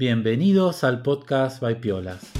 Bienvenidos 0.00 0.84
al 0.84 1.02
podcast 1.02 1.60
by 1.60 1.80
Piolas. 1.80 2.30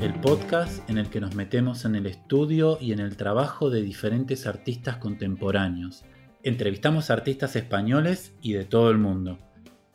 El 0.00 0.14
podcast 0.22 0.88
en 0.88 0.96
el 0.96 1.10
que 1.10 1.20
nos 1.20 1.34
metemos 1.34 1.84
en 1.84 1.94
el 1.94 2.06
estudio 2.06 2.78
y 2.80 2.92
en 2.92 3.00
el 3.00 3.18
trabajo 3.18 3.68
de 3.68 3.82
diferentes 3.82 4.46
artistas 4.46 4.96
contemporáneos. 4.96 6.06
Entrevistamos 6.42 7.10
a 7.10 7.12
artistas 7.12 7.54
españoles 7.54 8.32
y 8.40 8.54
de 8.54 8.64
todo 8.64 8.90
el 8.90 8.96
mundo. 8.96 9.38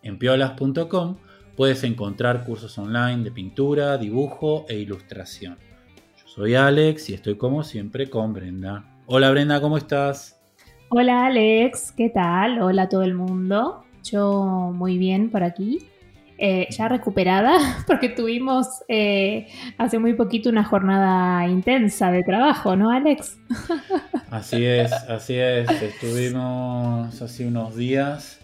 En 0.04 0.20
piolas.com 0.20 1.18
puedes 1.58 1.84
encontrar 1.84 2.46
cursos 2.46 2.78
online 2.78 3.24
de 3.24 3.32
pintura, 3.32 3.98
dibujo 3.98 4.68
e 4.70 4.78
ilustración. 4.78 5.58
Yo 6.18 6.28
soy 6.28 6.54
Alex 6.54 7.10
y 7.10 7.16
estoy 7.16 7.38
como 7.38 7.64
siempre 7.64 8.12
con 8.12 8.32
Brenda. 8.32 9.02
Hola 9.08 9.32
Brenda, 9.32 9.60
¿cómo 9.60 9.76
estás? 9.76 10.41
Hola 10.94 11.28
Alex, 11.28 11.94
¿qué 11.96 12.10
tal? 12.10 12.62
Hola 12.62 12.90
todo 12.90 13.04
el 13.04 13.14
mundo. 13.14 13.86
Yo 14.04 14.74
muy 14.76 14.98
bien 14.98 15.30
por 15.30 15.42
aquí. 15.42 15.88
Eh, 16.38 16.68
ya 16.70 16.90
recuperada 16.90 17.58
porque 17.88 18.10
tuvimos 18.10 18.84
eh, 18.90 19.48
hace 19.78 20.00
muy 20.00 20.16
poquito 20.16 20.50
una 20.50 20.66
jornada 20.66 21.48
intensa 21.48 22.12
de 22.12 22.24
trabajo, 22.24 22.76
¿no 22.76 22.92
Alex? 22.92 23.38
Así 24.32 24.66
es, 24.66 24.92
así 24.92 25.36
es. 25.36 25.70
Estuvimos 25.82 27.22
hace 27.22 27.48
unos 27.48 27.78
días 27.78 28.42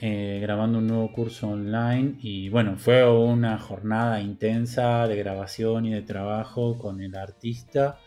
eh, 0.00 0.38
grabando 0.40 0.78
un 0.78 0.86
nuevo 0.86 1.10
curso 1.10 1.48
online 1.48 2.14
y 2.20 2.48
bueno, 2.48 2.76
fue 2.76 3.10
una 3.10 3.58
jornada 3.58 4.20
intensa 4.20 5.08
de 5.08 5.16
grabación 5.16 5.86
y 5.86 5.92
de 5.92 6.02
trabajo 6.02 6.78
con 6.78 7.00
el 7.00 7.16
artista 7.16 7.98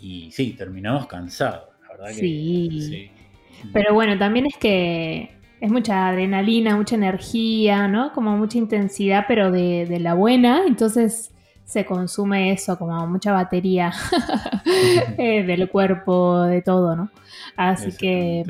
y 0.00 0.32
sí, 0.32 0.54
terminamos 0.54 1.06
cansados 1.06 1.75
sí. 2.12 3.10
Pero 3.72 3.94
bueno, 3.94 4.18
también 4.18 4.46
es 4.46 4.56
que 4.56 5.36
es 5.60 5.70
mucha 5.70 6.08
adrenalina, 6.08 6.76
mucha 6.76 6.96
energía, 6.96 7.88
¿no? 7.88 8.12
Como 8.12 8.36
mucha 8.36 8.58
intensidad, 8.58 9.24
pero 9.26 9.50
de, 9.50 9.98
la 10.00 10.14
buena. 10.14 10.64
Entonces 10.66 11.32
se 11.64 11.84
consume 11.84 12.52
eso, 12.52 12.78
como 12.78 13.06
mucha 13.06 13.32
batería 13.32 13.92
eh, 15.18 15.42
del 15.44 15.68
cuerpo, 15.68 16.42
de 16.42 16.62
todo, 16.62 16.94
¿no? 16.94 17.10
Así 17.56 17.92
que... 17.96 18.44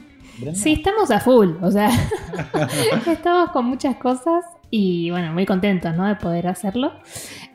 Sí, 0.55 0.75
estamos 0.75 1.11
a 1.11 1.19
full, 1.19 1.55
o 1.62 1.71
sea, 1.71 1.91
estamos 3.06 3.50
con 3.50 3.65
muchas 3.65 3.97
cosas 3.97 4.45
y 4.71 5.11
bueno, 5.11 5.33
muy 5.33 5.47
contentos 5.47 5.97
¿no? 5.97 6.06
de 6.06 6.15
poder 6.16 6.47
hacerlo. 6.47 6.93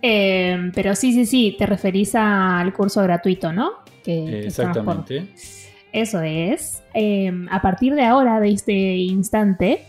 pero 0.02 0.96
sí, 0.96 1.14
sí, 1.14 1.26
sí, 1.26 1.56
te 1.58 1.66
referís 1.66 2.16
al 2.16 2.74
curso 2.74 3.02
gratuito, 3.04 3.54
¿no? 3.54 3.72
Que, 4.04 4.48
Exactamente. 4.48 5.30
Eso 5.92 6.22
es. 6.22 6.84
Em, 6.94 7.48
a 7.50 7.62
partir 7.62 7.96
de 7.96 8.04
ahora, 8.04 8.40
de 8.40 8.52
este 8.52 8.74
instante, 8.98 9.84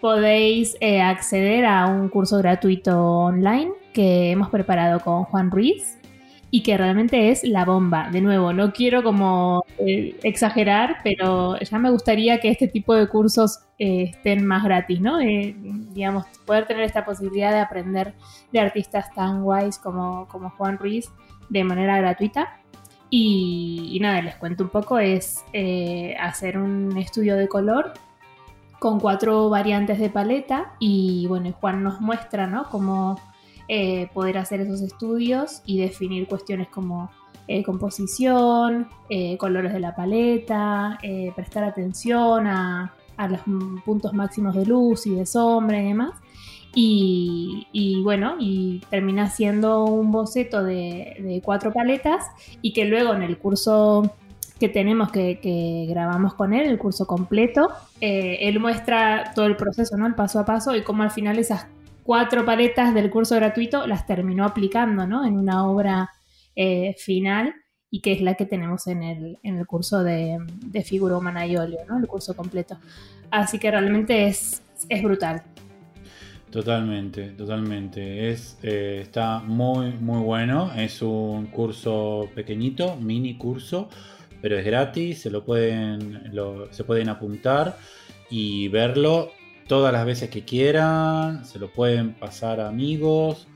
podéis 0.00 0.76
eh, 0.80 1.00
acceder 1.00 1.64
a 1.64 1.86
un 1.86 2.08
curso 2.08 2.38
gratuito 2.38 3.00
online 3.00 3.72
que 3.92 4.30
hemos 4.30 4.50
preparado 4.50 5.00
con 5.00 5.24
Juan 5.24 5.50
Ruiz 5.50 5.98
y 6.50 6.62
que 6.62 6.76
realmente 6.76 7.30
es 7.30 7.42
la 7.44 7.64
bomba. 7.64 8.10
De 8.10 8.20
nuevo, 8.20 8.52
no 8.52 8.72
quiero 8.72 9.02
como 9.02 9.64
eh, 9.78 10.16
exagerar, 10.22 10.98
pero 11.02 11.58
ya 11.58 11.78
me 11.78 11.90
gustaría 11.90 12.38
que 12.38 12.50
este 12.50 12.68
tipo 12.68 12.94
de 12.94 13.08
cursos 13.08 13.60
eh, 13.78 14.10
estén 14.14 14.46
más 14.46 14.62
gratis, 14.64 15.00
¿no? 15.00 15.18
digamos, 15.18 16.26
poder 16.44 16.66
tener 16.66 16.84
esta 16.84 17.04
posibilidad 17.04 17.50
de 17.50 17.60
aprender 17.60 18.14
de 18.52 18.60
artistas 18.60 19.12
tan 19.14 19.42
guays 19.42 19.78
como, 19.78 20.28
como 20.28 20.50
Juan 20.50 20.78
Ruiz 20.78 21.10
de 21.48 21.64
manera 21.64 21.98
gratuita. 21.98 22.60
Y, 23.08 23.98
nada, 24.00 24.20
les 24.20 24.36
cuento 24.36 24.64
un 24.64 24.70
poco, 24.70 24.98
es 24.98 25.44
eh, 25.52 26.16
hacer 26.20 26.58
un 26.58 26.96
estudio 26.96 27.36
de 27.36 27.48
color 27.48 27.92
con 28.78 29.00
cuatro 29.00 29.48
variantes 29.48 29.98
de 29.98 30.10
paleta 30.10 30.74
y 30.80 31.26
bueno, 31.28 31.52
Juan 31.52 31.82
nos 31.82 32.00
muestra, 32.00 32.46
¿no? 32.46 32.68
Cómo 32.68 33.18
eh, 33.68 34.08
poder 34.12 34.38
hacer 34.38 34.60
esos 34.60 34.82
estudios 34.82 35.62
y 35.64 35.78
definir 35.78 36.26
cuestiones 36.28 36.68
como 36.68 37.10
eh, 37.48 37.62
composición, 37.62 38.88
colores 39.38 39.72
de 39.72 39.80
la 39.80 39.94
paleta, 39.94 40.98
prestar 41.36 41.62
atención 41.64 42.46
a, 42.48 42.92
a 43.16 43.28
los 43.28 43.40
puntos 43.84 44.12
máximos 44.12 44.54
de 44.54 44.66
luz 44.66 45.06
y 45.06 45.14
de 45.14 45.26
sombra 45.26 45.80
y 45.80 45.88
demás. 45.88 46.12
Y, 46.78 48.02
bueno, 48.04 48.36
y 48.38 48.82
termina 48.90 49.30
siendo 49.30 49.84
un 49.84 50.12
boceto 50.12 50.62
de, 50.62 51.40
cuatro 51.42 51.72
paletas 51.72 52.26
y 52.60 52.74
que 52.74 52.84
luego 52.84 53.14
en 53.14 53.22
el 53.22 53.38
curso 53.38 54.14
que 54.60 54.68
tenemos 54.68 55.10
que, 55.10 55.86
grabamos 55.88 56.34
con 56.34 56.52
él, 56.52 56.66
el 56.66 56.78
curso 56.78 57.06
completo, 57.06 57.68
eh, 58.02 58.38
él 58.42 58.60
muestra 58.60 59.32
todo 59.34 59.46
el 59.46 59.56
proceso, 59.56 59.96
¿no? 59.96 60.06
El 60.06 60.14
paso 60.14 60.38
a 60.38 60.44
paso 60.44 60.76
y 60.76 60.82
cómo 60.82 61.02
al 61.02 61.10
final 61.10 61.38
esas 61.38 61.66
cuatro 62.02 62.44
paletas 62.44 62.92
del 62.92 63.08
curso 63.08 63.36
gratuito 63.36 63.86
las 63.86 64.06
terminó 64.06 64.44
aplicando, 64.44 65.06
¿no? 65.06 65.24
En 65.24 65.38
una 65.38 65.66
obra 65.66 66.10
eh, 66.54 66.94
final 66.98 67.54
y 67.90 68.02
que 68.02 68.12
es 68.12 68.20
la 68.20 68.34
que 68.34 68.44
tenemos 68.44 68.86
en 68.86 69.02
el, 69.02 69.38
en 69.42 69.56
el 69.56 69.66
curso 69.66 70.02
de, 70.02 70.38
de 70.66 70.82
figura 70.82 71.16
humana 71.16 71.46
y 71.46 71.56
óleo, 71.56 71.80
¿no? 71.88 71.98
El 71.98 72.06
curso 72.06 72.36
completo. 72.36 72.76
Así 73.30 73.58
que 73.58 73.70
realmente 73.70 74.26
es, 74.26 74.62
es 74.90 75.02
brutal. 75.02 75.42
Totalmente, 76.50 77.30
totalmente. 77.30 78.30
Es, 78.30 78.58
eh, 78.62 79.00
está 79.02 79.40
muy, 79.40 79.90
muy 79.92 80.22
bueno. 80.22 80.72
Es 80.76 81.02
un 81.02 81.46
curso 81.46 82.30
pequeñito, 82.34 82.96
mini 82.96 83.36
curso, 83.36 83.88
pero 84.40 84.58
es 84.58 84.64
gratis. 84.64 85.22
Se 85.22 85.30
lo 85.30 85.44
pueden, 85.44 86.30
se 86.70 86.84
pueden 86.84 87.08
apuntar 87.08 87.76
y 88.30 88.68
verlo 88.68 89.32
todas 89.66 89.92
las 89.92 90.06
veces 90.06 90.30
que 90.30 90.44
quieran, 90.44 91.44
se 91.44 91.58
lo 91.58 91.72
pueden 91.72 92.14
pasar 92.14 92.60
a 92.60 92.68
amigos, 92.68 93.48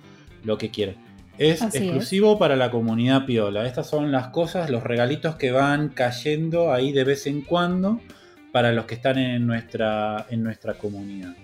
lo 0.45 0.59
que 0.59 0.71
quieran. 0.71 0.97
Es 1.39 1.63
exclusivo 1.63 2.39
para 2.39 2.57
la 2.57 2.71
comunidad 2.71 3.25
piola. 3.25 3.67
Estas 3.67 3.89
son 3.89 4.13
las 4.13 4.29
cosas, 4.29 4.69
los 4.69 4.83
regalitos 4.83 5.37
que 5.37 5.53
van 5.53 5.89
cayendo 5.89 6.73
ahí 6.73 6.93
de 6.93 7.05
vez 7.05 7.27
en 7.27 7.41
cuando 7.43 8.01
para 8.53 8.73
los 8.73 8.85
que 8.85 8.97
están 8.97 9.17
en 9.17 9.47
nuestra, 9.47 10.27
en 10.29 10.43
nuestra 10.43 10.75
comunidad. 10.75 11.35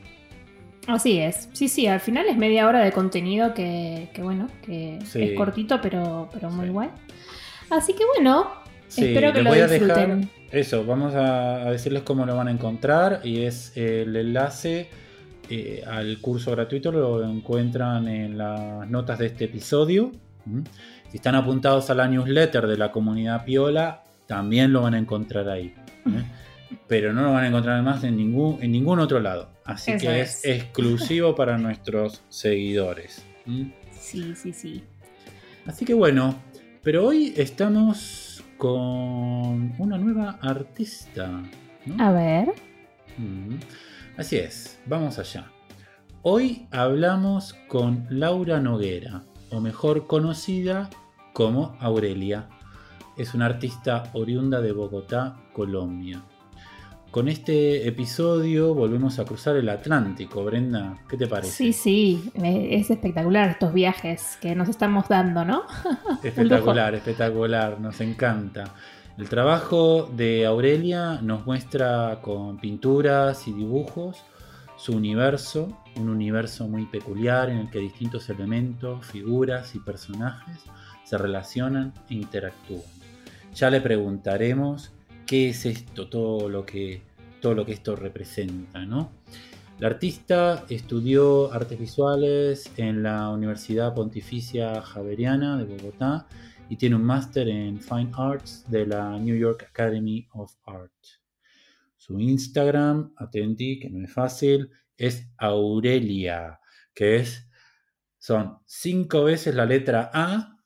Así 0.87 1.19
es. 1.19 1.49
Sí, 1.53 1.69
sí, 1.69 1.87
al 1.87 2.01
final 2.01 2.27
es 2.29 2.37
media 2.37 2.67
hora 2.69 2.81
de 2.85 2.93
contenido 2.93 3.55
que, 3.55 4.09
bueno, 4.23 4.49
que 4.65 4.99
es 4.99 5.37
cortito, 5.37 5.81
pero, 5.81 6.29
pero 6.33 6.51
muy 6.51 6.69
guay. 6.69 6.91
Así 7.71 7.93
que 7.95 8.05
bueno, 8.15 8.47
espero 8.89 9.33
que 9.33 9.43
lo 9.43 9.53
disfruten. 9.53 10.31
eso, 10.53 10.85
vamos 10.87 11.15
a, 11.15 11.71
decirles 11.71 12.03
cómo 12.03 12.25
lo 12.25 12.37
van 12.37 12.49
a 12.49 12.51
encontrar 12.53 13.21
y 13.25 13.43
es 13.43 13.77
el 13.77 14.15
enlace 14.15 14.89
eh, 15.49 15.85
al 15.87 16.21
curso 16.21 16.51
gratuito 16.51 16.91
lo 16.91 17.23
encuentran 17.25 18.09
en 18.09 18.37
las 18.37 18.89
notas 18.89 19.19
de 19.19 19.27
este 19.27 19.45
episodio. 19.45 20.13
Si 21.11 21.17
están 21.17 21.35
apuntados 21.35 21.91
a 21.91 21.95
la 21.95 22.07
newsletter 22.07 22.67
de 22.67 22.77
la 22.77 22.93
comunidad 22.93 23.45
Piola, 23.45 24.03
también 24.27 24.73
lo 24.73 24.83
van 24.83 24.95
a 24.95 24.99
encontrar 24.99 25.49
ahí. 25.49 25.75
¿eh? 26.07 26.25
Pero 26.89 27.13
no 27.13 27.23
lo 27.23 27.33
van 27.33 27.45
a 27.45 27.49
encontrar 27.49 27.83
más 27.83 28.05
en 28.05 28.17
ningún, 28.17 28.63
en 28.63 28.73
ningún 28.73 29.01
otro 29.01 29.21
lado. 29.21 29.51
Así 29.65 29.97
que 29.97 30.21
es. 30.21 30.45
exclusivo 30.45 31.35
para 31.35 31.59
nuestros 31.59 32.23
seguidores. 32.29 33.25
Sí, 33.99 34.35
sí, 34.37 34.53
sí. 34.53 34.85
Así 35.67 35.85
que 35.85 35.95
bueno, 35.95 36.37
pero 36.83 37.07
hoy 37.07 37.35
estamos 37.37 38.45
con 38.57 39.75
una 39.79 39.99
nueva 39.99 40.39
artista. 40.41 41.43
A 41.99 42.13
ver. 42.13 42.53
Así 44.17 44.37
es, 44.37 44.79
vamos 44.87 45.19
allá. 45.19 45.51
Hoy 46.23 46.67
hablamos 46.71 47.55
con 47.69 48.07
Laura 48.11 48.61
Noguera, 48.61 49.23
o 49.51 49.61
mejor 49.61 50.07
conocida 50.07 50.91
como 51.33 51.77
Aurelia. 51.81 52.49
Es 53.17 53.35
una 53.35 53.47
artista 53.47 54.11
oriunda 54.13 54.61
de 54.61 54.73
Bogotá, 54.73 55.37
Colombia. 55.53 56.23
Con 57.11 57.29
este 57.29 57.89
episodio 57.89 58.75
volvemos 58.75 59.19
a 59.19 59.25
cruzar 59.25 59.57
el 59.57 59.69
Atlántico, 59.71 60.45
Brenda. 60.45 60.99
¿Qué 61.09 61.17
te 61.17 61.27
parece? 61.27 61.51
Sí, 61.51 61.73
sí, 61.73 62.31
es 62.35 62.91
espectacular 62.91 63.51
estos 63.51 63.73
viajes 63.73 64.37
que 64.41 64.55
nos 64.55 64.69
estamos 64.69 65.09
dando, 65.09 65.45
¿no? 65.45 65.63
espectacular, 66.23 66.95
espectacular, 66.95 67.81
nos 67.81 68.01
encanta. 68.03 68.75
El 69.17 69.31
trabajo 69.31 70.11
de 70.15 70.45
Aurelia 70.45 71.21
nos 71.23 71.47
muestra 71.47 72.19
con 72.21 72.59
pinturas 72.59 73.49
y 73.49 73.53
dibujos 73.53 74.23
su 74.77 74.93
universo, 74.93 75.83
un 75.97 76.11
universo 76.11 76.69
muy 76.69 76.85
peculiar 76.85 77.49
en 77.49 77.59
el 77.59 77.71
que 77.71 77.79
distintos 77.79 78.29
elementos, 78.29 79.07
figuras 79.07 79.75
y 79.75 79.79
personajes 79.79 80.59
se 81.05 81.17
relacionan 81.17 81.95
e 82.11 82.15
interactúan. 82.15 82.83
Ya 83.55 83.71
le 83.71 83.81
preguntaremos 83.81 84.93
qué 85.27 85.49
es 85.51 85.67
esto, 85.67 86.09
todo 86.09 86.49
lo 86.49 86.65
que, 86.65 87.03
todo 87.41 87.55
lo 87.55 87.67
que 87.67 87.73
esto 87.73 87.97
representa, 87.97 88.87
¿no? 88.87 89.13
La 89.79 89.89
artista 89.89 90.65
estudió 90.71 91.53
artes 91.53 91.79
visuales 91.79 92.71
en 92.79 93.03
la 93.03 93.29
Universidad 93.29 93.93
Pontificia 93.93 94.81
Javeriana 94.81 95.59
de 95.59 95.65
Bogotá 95.65 96.27
y 96.71 96.77
tiene 96.77 96.97
un 96.97 97.05
máster 97.05 97.49
en 97.49 97.81
Fine 97.81 98.11
Arts 98.17 98.65
de 98.71 98.87
la 98.87 99.19
New 99.19 99.37
York 99.37 99.67
Academy 99.69 100.27
of 100.33 100.55
Art. 100.65 100.93
Su 101.97 102.19
Instagram, 102.19 103.13
atenti, 103.17 103.79
que 103.79 103.91
no 103.91 104.03
es 104.03 104.13
fácil, 104.13 104.71
es 104.97 105.29
Aurelia, 105.37 106.61
que 106.95 107.17
es, 107.17 107.47
son 108.19 108.59
cinco 108.65 109.25
veces 109.25 109.55
la 109.55 109.67
letra 109.67 110.11
A 110.15 110.57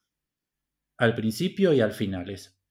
al 0.99 1.15
principio 1.15 1.73
y 1.73 1.81
al 1.81 1.93
final. 1.93 2.31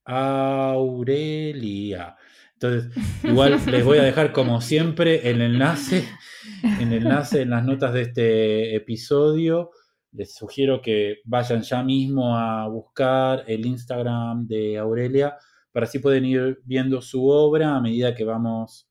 Aurelia. 0.09 2.15
Entonces, 2.53 2.91
igual 3.23 3.59
les 3.67 3.85
voy 3.85 4.00
a 4.00 4.03
dejar 4.03 4.31
como 4.31 4.61
siempre 4.61 5.29
el 5.29 5.41
enlace, 5.41 6.07
el 6.79 6.94
enlace 6.94 7.41
en 7.41 7.51
las 7.51 7.65
notas 7.65 7.94
de 7.94 8.01
este 8.01 8.75
episodio 8.75 9.71
les 10.11 10.33
sugiero 10.33 10.81
que 10.81 11.17
vayan 11.23 11.61
ya 11.61 11.83
mismo 11.83 12.35
a 12.35 12.67
buscar 12.67 13.44
el 13.47 13.65
Instagram 13.65 14.47
de 14.47 14.77
Aurelia 14.77 15.38
para 15.71 15.85
así 15.85 16.00
pueden 16.00 16.25
ir 16.25 16.62
viendo 16.65 17.01
su 17.01 17.27
obra 17.27 17.75
a 17.75 17.81
medida 17.81 18.15
que 18.15 18.23
vamos 18.23 18.89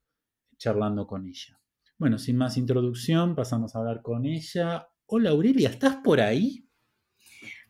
charlando 0.56 1.06
con 1.06 1.26
ella. 1.26 1.60
Bueno, 1.98 2.18
sin 2.18 2.36
más 2.36 2.56
introducción, 2.56 3.34
pasamos 3.34 3.74
a 3.74 3.80
hablar 3.80 4.02
con 4.02 4.26
ella. 4.26 4.88
Hola 5.06 5.30
Aurelia, 5.30 5.70
¿estás 5.70 5.96
por 5.96 6.20
ahí? 6.20 6.67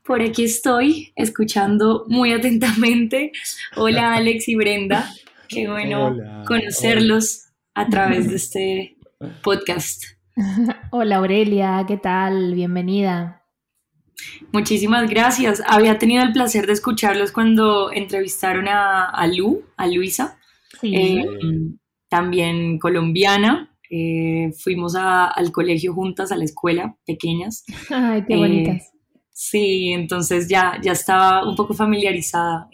Por 0.09 0.23
aquí 0.23 0.45
estoy, 0.45 1.13
escuchando 1.17 2.07
muy 2.09 2.33
atentamente. 2.33 3.31
Hola 3.77 4.15
Alex 4.17 4.49
y 4.49 4.55
Brenda, 4.55 5.07
qué 5.49 5.69
bueno 5.69 6.17
conocerlos 6.47 7.51
a 7.75 7.89
través 7.89 8.31
de 8.31 8.37
este 8.37 8.97
podcast. 9.43 10.03
Hola 10.93 11.17
Aurelia, 11.17 11.85
¿qué 11.87 11.99
tal? 11.99 12.55
Bienvenida. 12.55 13.45
Muchísimas 14.51 15.11
gracias. 15.11 15.63
Había 15.67 15.99
tenido 15.99 16.23
el 16.23 16.33
placer 16.33 16.67
de 16.67 16.73
escucharlos 16.73 17.31
cuando 17.31 17.93
entrevistaron 17.93 18.67
a, 18.67 19.27
Lu, 19.27 19.63
a 19.77 19.87
Luisa, 19.89 20.39
eh, 20.85 21.27
también 22.09 22.79
colombiana. 22.79 23.77
Eh, 23.91 24.53
fuimos 24.59 24.95
al 24.97 25.53
colegio 25.53 25.93
juntas, 25.93 26.33
a 26.33 26.39
la 26.39 26.45
escuela, 26.45 26.97
pequeñas. 27.05 27.67
Ay, 27.91 28.25
qué 28.27 28.37
bonitas. 28.37 28.91
Eh, 29.39 29.51
sí, 29.51 29.93
entonces 29.93 30.49
ya, 30.49 30.79
ya 30.83 30.93
estaba 30.93 31.49
un 31.49 31.55
poco 31.55 31.75
familiarizada. 31.75 32.69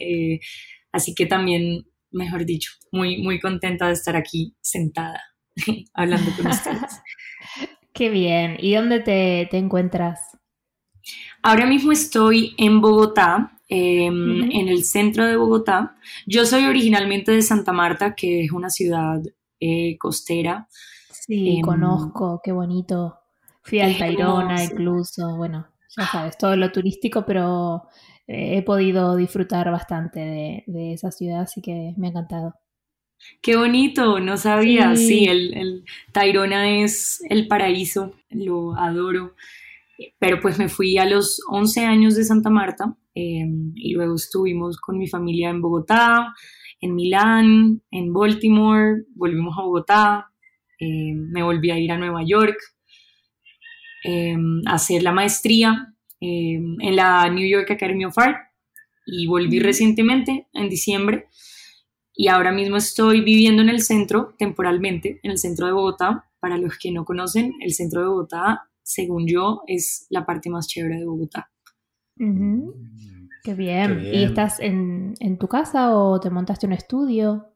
así 0.92 1.14
que 1.14 1.26
también, 1.26 1.86
mejor 2.10 2.46
dicho, 2.46 2.70
muy, 2.90 3.18
muy 3.22 3.38
contenta 3.38 3.88
de 3.88 3.92
estar 3.92 4.16
aquí 4.16 4.56
sentada 4.60 5.20
hablando 5.94 6.30
con 6.36 6.46
ustedes. 6.46 7.00
Qué 7.92 8.08
bien. 8.08 8.56
¿Y 8.58 8.74
dónde 8.74 9.00
te, 9.00 9.46
te 9.50 9.58
encuentras? 9.58 10.20
Ahora 11.42 11.66
mismo 11.66 11.92
estoy 11.92 12.54
en 12.56 12.80
Bogotá, 12.80 13.58
em, 13.68 14.50
en 14.50 14.68
el 14.68 14.84
centro 14.84 15.26
de 15.26 15.36
Bogotá. 15.36 15.94
Yo 16.26 16.46
soy 16.46 16.64
originalmente 16.64 17.30
de 17.32 17.42
Santa 17.42 17.72
Marta, 17.72 18.14
que 18.14 18.44
es 18.44 18.50
una 18.50 18.70
ciudad 18.70 19.20
eh, 19.60 19.96
costera. 19.98 20.66
Sí, 21.10 21.58
em, 21.58 21.60
conozco, 21.60 22.40
qué 22.42 22.50
bonito. 22.50 23.18
Fui 23.62 23.80
al 23.80 23.96
Tairona 23.96 24.64
incluso, 24.64 25.36
bueno, 25.36 25.66
ya 25.96 26.06
sabes, 26.06 26.38
todo 26.38 26.56
lo 26.56 26.72
turístico, 26.72 27.24
pero 27.26 27.84
eh, 28.26 28.58
he 28.58 28.62
podido 28.62 29.16
disfrutar 29.16 29.70
bastante 29.70 30.64
de, 30.66 30.92
esa 30.92 31.10
ciudad, 31.10 31.42
así 31.42 31.60
que 31.60 31.94
me 31.96 32.08
ha 32.08 32.10
encantado. 32.10 32.54
Qué 33.40 33.56
bonito, 33.56 34.20
no 34.20 34.36
sabía. 34.36 34.96
Sí, 34.96 35.24
el, 35.24 35.54
el 35.54 35.84
Tairona 36.12 36.82
es 36.82 37.22
el 37.30 37.48
paraíso, 37.48 38.12
lo 38.30 38.76
adoro 38.76 39.34
pero 40.18 40.40
pues 40.40 40.58
me 40.58 40.68
fui 40.68 40.98
a 40.98 41.06
los 41.06 41.40
11 41.48 41.84
años 41.84 42.16
de 42.16 42.24
Santa 42.24 42.50
Marta 42.50 42.96
em, 43.14 43.72
y 43.74 43.94
luego 43.94 44.16
estuvimos 44.16 44.78
con 44.78 44.98
mi 44.98 45.06
familia 45.08 45.50
en 45.50 45.60
Bogotá, 45.60 46.34
en 46.80 46.94
Milán, 46.94 47.82
en 47.90 48.12
Baltimore, 48.12 49.04
volvimos 49.14 49.56
a 49.58 49.62
Bogotá, 49.62 50.30
em, 50.78 51.30
me 51.30 51.42
volví 51.42 51.70
a 51.70 51.78
ir 51.78 51.92
a 51.92 51.98
Nueva 51.98 52.22
York 52.26 52.56
em, 54.04 54.62
a 54.66 54.74
hacer 54.74 55.02
la 55.02 55.12
maestría 55.12 55.90
en 56.20 56.96
la 56.96 57.28
New 57.28 57.46
York 57.46 57.70
Academy 57.70 58.06
of 58.06 58.16
Art 58.16 58.38
y 59.04 59.26
volví 59.26 59.58
recientemente 59.58 60.46
en 60.54 60.70
diciembre 60.70 61.26
y 62.14 62.28
ahora 62.28 62.52
mismo 62.52 62.76
estoy 62.76 63.20
viviendo 63.20 63.60
en 63.60 63.68
el 63.68 63.82
centro 63.82 64.34
temporalmente, 64.38 65.20
en 65.22 65.32
el 65.32 65.38
centro 65.38 65.66
de 65.66 65.72
Bogotá. 65.72 66.30
Para 66.38 66.58
los 66.58 66.78
que 66.78 66.92
no 66.92 67.04
conocen, 67.04 67.54
el 67.60 67.72
centro 67.72 68.02
de 68.02 68.08
Bogotá 68.08 68.68
según 68.84 69.26
yo, 69.26 69.62
es 69.66 70.06
la 70.10 70.24
parte 70.24 70.50
más 70.50 70.68
chévere 70.68 70.98
de 70.98 71.06
Bogotá. 71.06 71.50
Qué, 72.16 73.54
bien. 73.54 74.00
¿Y 74.12 74.22
estás 74.22 74.60
en, 74.60 75.14
en, 75.18 75.38
tu 75.38 75.48
casa 75.48 75.96
o 75.96 76.20
te 76.20 76.30
montaste 76.30 76.66
un 76.66 76.74
estudio? 76.74 77.46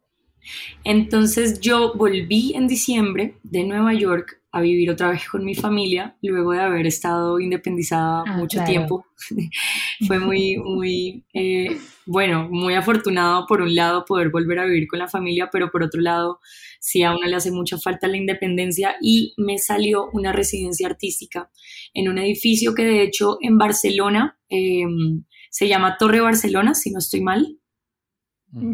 Entonces 0.84 1.60
yo 1.60 1.94
volví 1.94 2.54
en 2.54 2.66
diciembre 2.66 3.38
de 3.42 3.64
Nueva 3.64 3.94
York 3.94 4.37
a 4.50 4.60
vivir 4.62 4.90
otra 4.90 5.10
vez 5.10 5.28
con 5.28 5.44
mi 5.44 5.54
familia, 5.54 6.16
luego 6.22 6.52
de 6.52 6.60
haber 6.60 6.86
estado 6.86 7.38
independizada 7.38 8.24
ah, 8.26 8.36
mucho 8.36 8.64
tiempo. 8.64 9.04
Fue 10.06 10.18
muy, 10.18 10.56
muy, 10.56 11.24
eh, 11.34 11.76
bueno, 12.06 12.48
muy 12.50 12.74
afortunado 12.74 13.46
por 13.46 13.60
un 13.60 13.74
lado 13.74 14.04
poder 14.06 14.30
volver 14.30 14.60
a 14.60 14.64
vivir 14.64 14.88
con 14.88 15.00
la 15.00 15.08
familia, 15.08 15.50
pero 15.52 15.70
por 15.70 15.82
otro 15.82 16.00
lado, 16.00 16.40
sí 16.80 17.02
a 17.02 17.12
uno 17.12 17.26
le 17.26 17.36
hace 17.36 17.50
mucha 17.50 17.76
falta 17.76 18.08
la 18.08 18.16
independencia 18.16 18.96
y 19.02 19.34
me 19.36 19.58
salió 19.58 20.08
una 20.12 20.32
residencia 20.32 20.86
artística 20.86 21.50
en 21.92 22.08
un 22.08 22.18
edificio 22.18 22.74
que 22.74 22.84
de 22.84 23.02
hecho 23.02 23.36
en 23.42 23.58
Barcelona 23.58 24.38
em, 24.48 25.24
se 25.50 25.68
llama 25.68 25.96
Torre 25.98 26.20
Barcelona, 26.20 26.74
si 26.74 26.90
no 26.90 26.98
estoy 26.98 27.20
mal. 27.20 27.58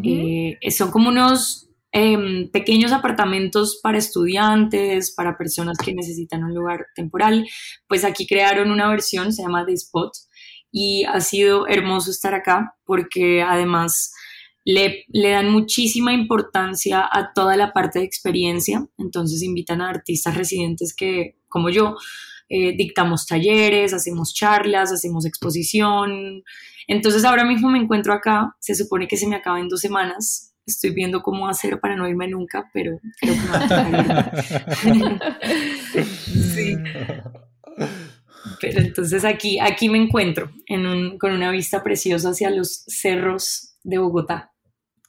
Eh, 0.04 0.56
son 0.70 0.92
como 0.92 1.08
unos 1.08 1.68
em, 1.94 2.50
pequeños 2.50 2.90
apartamentos 2.90 3.78
para 3.80 3.98
estudiantes, 3.98 5.14
para 5.14 5.38
personas 5.38 5.78
que 5.78 5.94
necesitan 5.94 6.42
un 6.42 6.52
lugar 6.52 6.86
temporal. 6.96 7.46
Pues 7.86 8.04
aquí 8.04 8.26
crearon 8.26 8.72
una 8.72 8.88
versión, 8.88 9.32
se 9.32 9.42
llama 9.42 9.64
The 9.64 9.74
Spot, 9.74 10.12
y 10.72 11.04
ha 11.04 11.20
sido 11.20 11.68
hermoso 11.68 12.10
estar 12.10 12.34
acá 12.34 12.74
porque 12.84 13.42
además 13.42 14.12
le, 14.64 15.04
le, 15.08 15.30
dan 15.30 15.50
muchísima 15.50 16.12
importancia 16.12 17.08
a 17.08 17.32
toda 17.32 17.56
la 17.56 17.72
parte 17.72 18.00
de 18.00 18.06
experiencia, 18.06 18.84
entonces 18.98 19.42
invitan 19.42 19.80
a 19.80 19.90
artistas 19.90 20.36
residentes 20.36 20.94
que, 20.96 21.36
como 21.48 21.70
yo, 21.70 21.94
eh, 22.48 22.76
dictamos 22.76 23.26
talleres, 23.26 23.94
hacemos 23.94 24.34
charlas, 24.34 24.90
hacemos 24.90 25.26
exposición. 25.26 26.42
Entonces 26.88 27.24
ahora 27.24 27.44
mismo 27.44 27.70
me 27.70 27.78
encuentro 27.78 28.12
acá, 28.12 28.56
se 28.58 28.74
supone 28.74 29.06
que 29.06 29.16
se 29.16 29.28
me 29.28 29.36
acaba 29.36 29.60
en 29.60 29.68
dos 29.68 29.80
semanas, 29.80 30.53
estoy 30.66 30.90
viendo 30.90 31.22
cómo 31.22 31.48
hacer 31.48 31.80
para 31.80 31.96
no 31.96 32.08
irme 32.08 32.28
nunca, 32.28 32.70
pero 32.72 33.00
creo 33.20 33.34
que 33.34 33.40
me 33.40 33.48
va 33.48 34.18
a 34.18 34.32
sí. 36.24 36.76
Pero 38.60 38.80
entonces 38.80 39.24
aquí, 39.24 39.58
aquí 39.58 39.88
me 39.88 39.98
encuentro 39.98 40.50
con 41.18 41.32
una 41.32 41.50
vista 41.50 41.82
preciosa 41.82 42.30
hacia 42.30 42.50
los 42.50 42.84
cerros 42.86 43.76
de 43.82 43.98
Bogotá. 43.98 44.52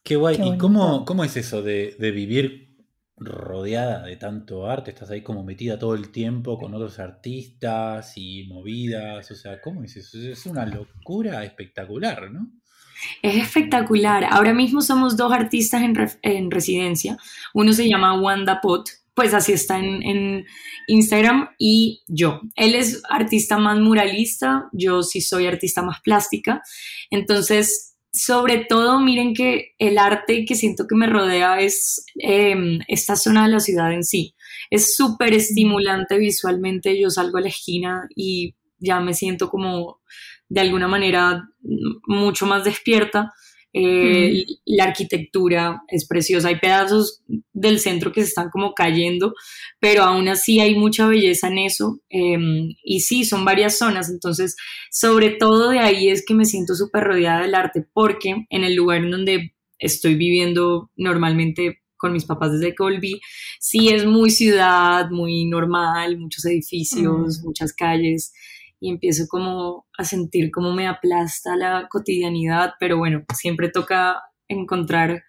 Qué 0.03 0.15
guay. 0.15 0.37
¿Y 0.39 0.57
cómo, 0.57 1.03
cómo, 1.03 1.23
es 1.23 1.35
eso 1.35 1.61
de, 1.61 1.95
vivir 1.99 2.77
rodeada 3.17 4.05
de 4.05 4.17
tanto 4.17 4.67
arte? 4.67 4.91
Estás 4.91 5.09
ahí 5.09 5.21
como 5.21 5.43
metida 5.43 5.79
todo 5.79 5.95
el 5.95 6.11
tiempo 6.11 6.59
con 6.59 6.73
otros 6.73 6.99
artistas 6.99 8.13
y 8.15 8.45
movidas. 8.47 9.31
O 9.31 9.35
sea, 9.35 9.59
¿cómo 9.61 9.83
es 9.83 9.97
eso? 9.97 10.19
Es 10.19 10.45
una 10.45 10.65
locura 10.65 11.43
espectacular, 11.43 12.31
¿no? 12.31 12.51
Es 13.21 13.35
espectacular. 13.35 14.25
Ahora 14.25 14.53
mismo 14.53 14.81
somos 14.81 15.17
dos 15.17 15.31
artistas 15.31 15.81
en, 16.21 16.51
residencia. 16.51 17.17
Uno 17.53 17.73
se 17.73 17.87
llama 17.87 18.19
Wanda 18.19 18.59
Pot, 18.61 18.89
pues 19.13 19.33
así 19.33 19.53
está 19.53 19.79
en, 19.79 20.03
en, 20.03 20.45
Instagram, 20.87 21.49
y 21.57 22.03
yo. 22.07 22.41
Él 22.55 22.75
es 22.75 23.01
artista 23.09 23.57
más 23.57 23.79
muralista, 23.79 24.69
yo 24.71 25.01
sí 25.01 25.21
soy 25.21 25.47
artista 25.47 25.81
más 25.81 26.01
plástica. 26.01 26.61
Entonces, 27.09 27.95
sobre 28.15 28.59
todo, 28.65 28.99
miren 29.01 29.33
que 29.33 29.73
el 29.77 29.97
arte 29.97 30.45
que 30.45 30.55
siento 30.55 30.87
que 30.87 30.95
me 30.95 31.07
rodea 31.07 31.59
es 31.59 32.05
em, 32.15 32.79
esta 32.87 33.15
zona 33.17 33.45
de 33.45 33.51
la 33.51 33.59
ciudad 33.59 33.91
en 33.91 34.03
sí. 34.03 34.35
Es 34.69 34.95
súper 34.95 35.33
estimulante 35.33 36.17
visualmente. 36.17 36.99
Yo 36.99 37.09
salgo 37.09 37.37
a 37.37 37.41
la 37.41 37.49
esquina 37.49 38.07
y 38.15 38.55
ya 38.79 39.01
me 39.01 39.13
siento 39.13 39.49
como 39.49 39.99
de 40.49 40.61
alguna 40.61 40.87
manera 40.87 41.49
mucho 42.07 42.45
más 42.45 42.63
despierta. 42.63 43.33
Eh, 43.77 44.45
la 44.63 44.85
arquitectura 44.85 45.81
es 45.89 46.07
preciosa, 46.07 46.47
hay 46.47 46.59
pedazos 46.59 47.21
del 47.51 47.81
centro 47.81 48.13
que 48.13 48.21
se 48.21 48.29
están 48.29 48.49
como 48.49 48.73
cayendo, 48.73 49.33
pero 49.81 50.03
aún 50.03 50.29
así 50.29 50.61
hay 50.61 50.75
mucha 50.75 51.07
belleza 51.07 51.49
en 51.49 51.57
eso. 51.57 51.99
Em, 52.09 52.73
y 52.83 53.01
sí, 53.01 53.25
son 53.25 53.43
varias 53.43 53.77
zonas, 53.77 54.09
entonces 54.09 54.55
sobre 54.89 55.31
todo 55.31 55.71
de 55.71 55.79
ahí 55.79 56.07
es 56.07 56.25
que 56.25 56.33
me 56.33 56.45
siento 56.45 56.73
súper 56.73 57.03
rodeada 57.03 57.41
del 57.41 57.53
arte, 57.53 57.85
porque 57.91 58.45
en 58.49 58.63
el 58.63 58.75
lugar 58.75 58.99
en 58.99 59.11
donde 59.11 59.55
estoy 59.77 60.15
viviendo 60.15 60.89
normalmente 60.95 61.81
con 61.97 62.13
mis 62.13 62.23
papás 62.23 62.53
desde 62.53 62.73
que 62.75 62.83
volví, 62.83 63.19
sí 63.59 63.89
es 63.89 64.05
muy 64.05 64.29
ciudad, 64.29 65.09
muy 65.09 65.43
normal, 65.43 66.17
muchos 66.17 66.45
edificios, 66.45 67.41
muchas 67.43 67.73
calles 67.73 68.31
y 68.85 68.91
empiezo 68.91 69.25
como 69.27 69.87
a 69.97 70.03
sentir 70.03 70.51
cómo 70.51 70.71
me 70.71 70.87
aplasta 70.87 71.55
la 71.55 71.87
cotidianidad, 71.89 72.73
pero 72.79 72.99
bueno, 72.99 73.25
siempre 73.33 73.69
toca 73.69 74.21
encontrar 74.47 75.23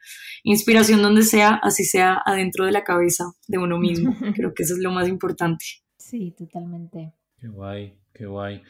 inspiración 0.45 1.01
donde 1.01 1.23
sea, 1.23 1.55
así 1.63 1.85
sea 1.85 2.21
adentro 2.27 2.67
de 2.67 2.73
la 2.73 2.85
cabeza 2.85 3.25
de 3.49 3.57
uno 3.57 3.79
mismo. 3.79 4.15
Creo 4.37 4.53
que 4.53 4.63
eso 4.63 4.75
es 4.75 4.81
lo 4.81 4.91
más 4.91 5.09
importante. 5.09 5.65
Sí, 5.97 6.35
totalmente. 6.37 7.15
Qué 7.39 7.49
guay, 7.49 7.99
qué 8.13 8.27
guay. 8.27 8.63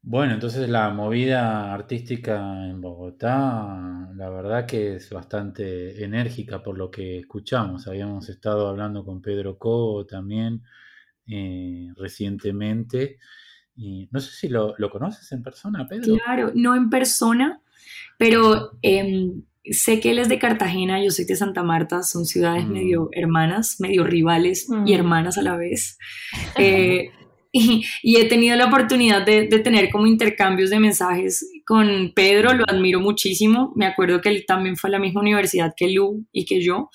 Bueno, 0.00 0.32
entonces 0.32 0.66
la 0.66 0.88
movida 0.88 1.74
artística 1.74 2.66
en 2.66 2.80
Bogotá, 2.80 4.08
la 4.16 4.30
verdad 4.30 4.64
que 4.64 4.96
es 4.96 5.10
bastante 5.10 6.02
enérgica 6.02 6.62
por 6.62 6.78
lo 6.78 6.90
que 6.90 7.18
escuchamos. 7.18 7.86
Habíamos 7.86 8.30
estado 8.30 8.66
hablando 8.66 9.04
con 9.04 9.20
Pedro 9.20 9.58
Cobo 9.58 10.06
también 10.06 10.62
eh, 11.26 11.88
recientemente 11.96 13.18
y 13.76 14.08
no 14.10 14.20
sé 14.20 14.30
si 14.32 14.48
lo, 14.48 14.74
conoces 14.90 15.30
en 15.32 15.42
persona, 15.42 15.86
Pedro. 15.88 16.16
Claro, 16.16 16.52
no 16.54 16.74
en 16.76 16.90
persona, 16.90 17.60
pero 18.18 18.72
em, 18.82 19.42
sé 19.64 20.00
que 20.00 20.10
él 20.10 20.18
es 20.18 20.28
de 20.28 20.38
Cartagena, 20.38 21.02
yo 21.02 21.10
soy 21.10 21.24
de 21.24 21.36
Santa 21.36 21.62
Marta, 21.62 22.02
son 22.02 22.24
ciudades 22.24 22.66
mm. 22.66 22.72
medio 22.72 23.08
hermanas, 23.12 23.76
medio 23.80 24.04
rivales 24.04 24.68
y 24.68 24.92
mm. 24.92 24.94
hermanas 24.94 25.38
a 25.38 25.42
la 25.42 25.56
vez. 25.56 25.98
Eh, 26.56 27.10
y, 27.52 28.16
he 28.16 28.24
tenido 28.26 28.56
la 28.56 28.66
oportunidad 28.66 29.24
de, 29.24 29.46
tener 29.46 29.90
como 29.90 30.06
intercambios 30.06 30.70
de 30.70 30.80
mensajes 30.80 31.48
con 31.66 32.12
Pedro, 32.14 32.52
lo 32.52 32.64
admiro 32.68 33.00
muchísimo. 33.00 33.72
Me 33.76 33.86
acuerdo 33.86 34.20
que 34.20 34.28
él 34.28 34.44
también 34.46 34.76
fue 34.76 34.90
a 34.90 34.92
la 34.92 34.98
misma 34.98 35.20
universidad 35.20 35.74
que 35.76 35.88
Lu 35.88 36.26
y 36.32 36.44
que 36.44 36.62
yo. 36.62 36.90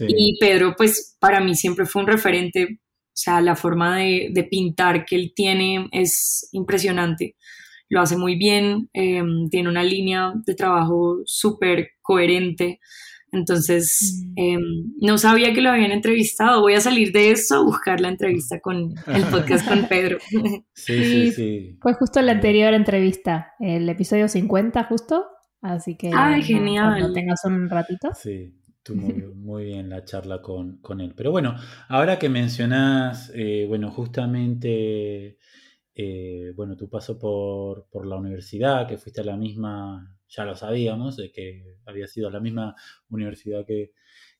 Y 0.00 0.38
Pedro, 0.38 0.74
pues 0.76 1.16
para 1.18 1.40
mí 1.40 1.54
siempre 1.54 1.86
fue 1.86 2.02
un 2.02 2.08
referente 2.08 2.78
o 3.18 3.20
sea, 3.20 3.40
la 3.40 3.56
forma 3.56 3.96
de, 3.96 4.46
pintar 4.48 5.04
que 5.04 5.16
él 5.16 5.32
tiene 5.34 5.88
es 5.90 6.48
impresionante. 6.52 7.34
Lo 7.88 8.00
hace 8.00 8.16
muy 8.16 8.36
bien, 8.36 8.88
em, 8.92 9.48
tiene 9.50 9.68
una 9.68 9.82
línea 9.82 10.34
de 10.46 10.54
trabajo 10.54 11.18
súper 11.24 11.88
coherente. 12.00 12.78
Entonces, 13.32 14.22
mm. 14.24 14.32
em, 14.36 14.62
no 15.00 15.18
sabía 15.18 15.52
que 15.52 15.60
lo 15.60 15.70
habían 15.70 15.90
entrevistado. 15.90 16.60
Voy 16.60 16.74
a 16.74 16.80
salir 16.80 17.10
de 17.10 17.32
eso 17.32 17.56
a 17.56 17.64
buscar 17.64 18.00
la 18.00 18.08
entrevista 18.08 18.60
con 18.60 18.94
el 19.08 19.24
podcast 19.24 19.66
con 19.68 19.88
Pedro. 19.88 20.18
Sí, 20.74 21.04
sí, 21.04 21.32
sí. 21.32 21.78
Fue 21.82 21.94
justo 21.94 22.22
la 22.22 22.32
anterior 22.32 22.72
entrevista, 22.72 23.54
el 23.58 23.88
episodio 23.88 24.28
50 24.28 24.84
justo. 24.84 25.26
Así 25.60 25.96
que... 25.96 26.12
¡Ay, 26.14 26.44
genial! 26.44 27.00
Cuando 27.00 27.12
tengas 27.12 27.44
un 27.44 27.68
ratito. 27.68 28.10
Sí 28.14 28.57
muy, 28.94 29.64
bien 29.64 29.88
la 29.88 30.04
charla 30.04 30.40
con, 30.42 30.80
él. 31.00 31.14
Pero 31.16 31.30
bueno, 31.30 31.56
ahora 31.88 32.18
que 32.18 32.28
mencionás, 32.28 33.30
eh, 33.34 33.64
bueno, 33.68 33.90
justamente, 33.90 35.38
eh, 35.94 36.52
bueno, 36.54 36.76
tu 36.76 36.88
paso 36.88 37.18
por, 37.18 37.88
por, 37.90 38.06
la 38.06 38.16
universidad, 38.16 38.86
que 38.86 38.98
fuiste 38.98 39.20
a 39.20 39.24
la 39.24 39.36
misma, 39.36 40.16
ya 40.28 40.44
lo 40.44 40.54
sabíamos, 40.54 41.16
de 41.16 41.30
que 41.32 41.78
había 41.86 42.06
sido 42.06 42.28
a 42.28 42.32
la 42.32 42.40
misma 42.40 42.74
universidad 43.08 43.64
que, 43.66 43.92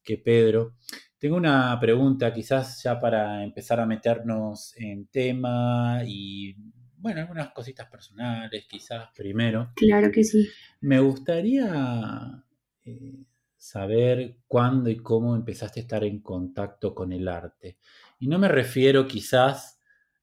que 0.02 0.18
Pedro. 0.18 0.76
Tengo 1.18 1.36
una 1.36 1.78
pregunta, 1.80 2.32
quizás 2.32 2.82
ya 2.82 2.98
para 3.00 3.42
empezar 3.42 3.80
a 3.80 3.86
meternos 3.86 4.74
en 4.76 5.06
tema 5.08 6.02
y 6.06 6.54
bueno, 7.00 7.20
algunas 7.20 7.50
cositas 7.50 7.88
personales, 7.88 8.66
quizás 8.68 9.08
primero. 9.14 9.72
Claro 9.76 10.10
que 10.10 10.24
sí. 10.24 10.48
Me 10.80 11.00
gustaría 11.00 12.44
eh, 12.84 13.24
saber 13.58 14.38
cuándo 14.46 14.88
y 14.88 14.96
cómo 14.96 15.34
empezaste 15.34 15.80
a 15.80 15.82
estar 15.82 16.04
en 16.04 16.20
contacto 16.20 16.94
con 16.94 17.12
el 17.12 17.28
arte. 17.28 17.76
Y 18.18 18.28
no 18.28 18.38
me 18.38 18.48
refiero 18.48 19.06
quizás 19.06 19.78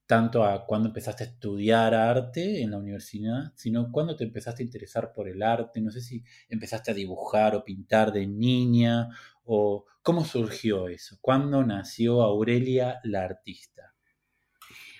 tanto 0.07 0.43
a 0.43 0.65
cuándo 0.65 0.89
empezaste 0.89 1.23
a 1.23 1.27
estudiar 1.27 1.93
arte 1.93 2.61
en 2.61 2.71
la 2.71 2.77
universidad, 2.77 3.53
sino 3.55 3.91
cuándo 3.91 4.15
te 4.15 4.23
empezaste 4.23 4.63
a 4.63 4.65
interesar 4.65 5.11
por 5.13 5.27
el 5.27 5.41
arte. 5.43 5.81
No 5.81 5.91
sé 5.91 6.01
si 6.01 6.23
empezaste 6.47 6.91
a 6.91 6.93
dibujar 6.93 7.55
o 7.55 7.63
pintar 7.63 8.11
de 8.11 8.25
niña 8.25 9.09
o 9.43 9.85
cómo 10.01 10.23
surgió 10.23 10.87
eso. 10.87 11.17
¿Cuándo 11.21 11.63
nació 11.63 12.21
Aurelia 12.21 12.99
la 13.03 13.23
artista? 13.25 13.93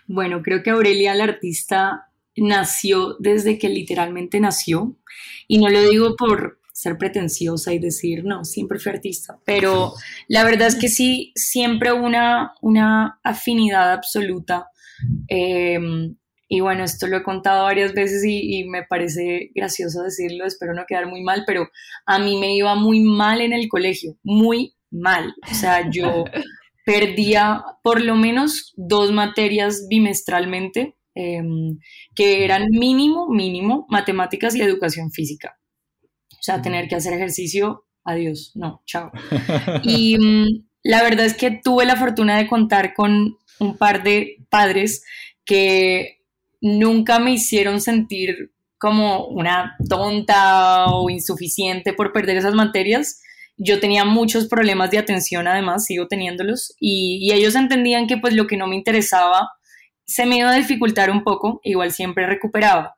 Bueno, 0.07 0.41
creo 0.41 0.61
que 0.61 0.71
Aurelia 0.71 1.15
la 1.15 1.23
artista 1.23 2.11
nació 2.35 3.15
desde 3.19 3.57
que 3.57 3.69
literalmente 3.69 4.39
nació. 4.39 4.97
Y 5.47 5.59
no 5.59 5.69
lo 5.69 5.81
digo 5.81 6.15
por, 6.15 6.59
ser 6.75 6.97
pretenciosa 6.97 7.73
y 7.73 7.79
decir, 7.79 8.25
no, 8.25 8.43
siempre 8.43 8.79
fui 8.79 8.91
artista, 8.91 9.39
pero 9.45 9.93
la 10.27 10.43
verdad 10.43 10.67
es 10.67 10.75
que 10.75 10.89
sí, 10.89 11.31
siempre 11.33 11.93
una, 11.93 12.51
una 12.61 13.17
afinidad 13.23 13.93
absoluta. 13.93 14.67
Em, 15.29 16.17
y 16.49 16.59
bueno, 16.59 16.83
esto 16.83 17.07
lo 17.07 17.15
he 17.15 17.23
contado 17.23 17.63
varias 17.63 17.93
veces 17.93 18.25
y, 18.25 18.57
y, 18.57 18.67
me 18.67 18.83
parece 18.83 19.51
gracioso 19.55 20.03
decirlo, 20.03 20.45
espero 20.45 20.73
no 20.73 20.83
quedar 20.85 21.07
muy 21.07 21.23
mal, 21.23 21.43
pero 21.47 21.69
a 22.05 22.19
mí 22.19 22.37
me 22.37 22.53
iba 22.53 22.75
muy 22.75 22.99
mal 22.99 23.39
en 23.39 23.53
el 23.53 23.69
colegio, 23.69 24.17
muy 24.21 24.75
mal. 24.91 25.33
O 25.49 25.55
sea, 25.55 25.89
yo 25.89 26.25
perdía 26.85 27.63
por 27.83 28.01
lo 28.01 28.15
menos 28.17 28.73
dos 28.75 29.13
materias 29.13 29.87
bimestralmente, 29.89 30.97
em, 31.13 31.79
que 32.13 32.43
eran 32.43 32.67
mínimo, 32.69 33.29
mínimo, 33.29 33.85
matemáticas 33.89 34.55
y 34.55 34.61
educación 34.61 35.09
física. 35.11 35.57
O 36.45 36.51
sea, 36.51 36.61
tener 36.61 36.87
que 36.87 36.95
hacer 36.95 37.13
ejercicio, 37.13 37.85
adiós, 38.03 38.51
no, 38.55 38.83
chao. 38.85 39.11
Y 39.83 40.17
mm, 40.17 40.67
la 40.83 41.01
verdad 41.01 41.25
es 41.25 41.33
que 41.33 41.51
tuve 41.51 41.85
la 41.85 41.95
fortuna 41.95 42.37
de 42.37 42.47
contar 42.47 42.93
con 42.93 43.37
un 43.59 43.77
par 43.77 44.03
de 44.03 44.45
padres 44.49 45.03
que 45.43 46.19
nunca 46.61 47.19
me 47.19 47.31
hicieron 47.31 47.81
sentir 47.81 48.51
como 48.77 49.27
una 49.27 49.75
tonta 49.89 50.85
o 50.87 51.09
insuficiente 51.09 51.93
por 51.93 52.13
perder 52.13 52.37
esas 52.37 52.53
materias 52.53 53.21
yo 53.57 53.79
tenía 53.79 54.03
muchos 54.03 54.47
problemas 54.47 54.91
de 54.91 54.97
atención, 54.97 55.47
además, 55.47 55.85
sigo 55.85 56.07
teniéndolos, 56.07 56.75
y, 56.79 57.31
ellos 57.31 57.55
entendían 57.55 58.07
que 58.07 58.17
pues 58.17 58.33
lo 58.33 58.47
que 58.47 58.57
no 58.57 58.67
me 58.67 58.75
interesaba 58.75 59.49
se 60.05 60.25
me 60.25 60.37
iba 60.37 60.51
a 60.51 60.55
dificultar 60.55 61.09
un 61.09 61.23
poco, 61.23 61.61
igual 61.63 61.91
siempre 61.91 62.27
recuperaba. 62.27 62.95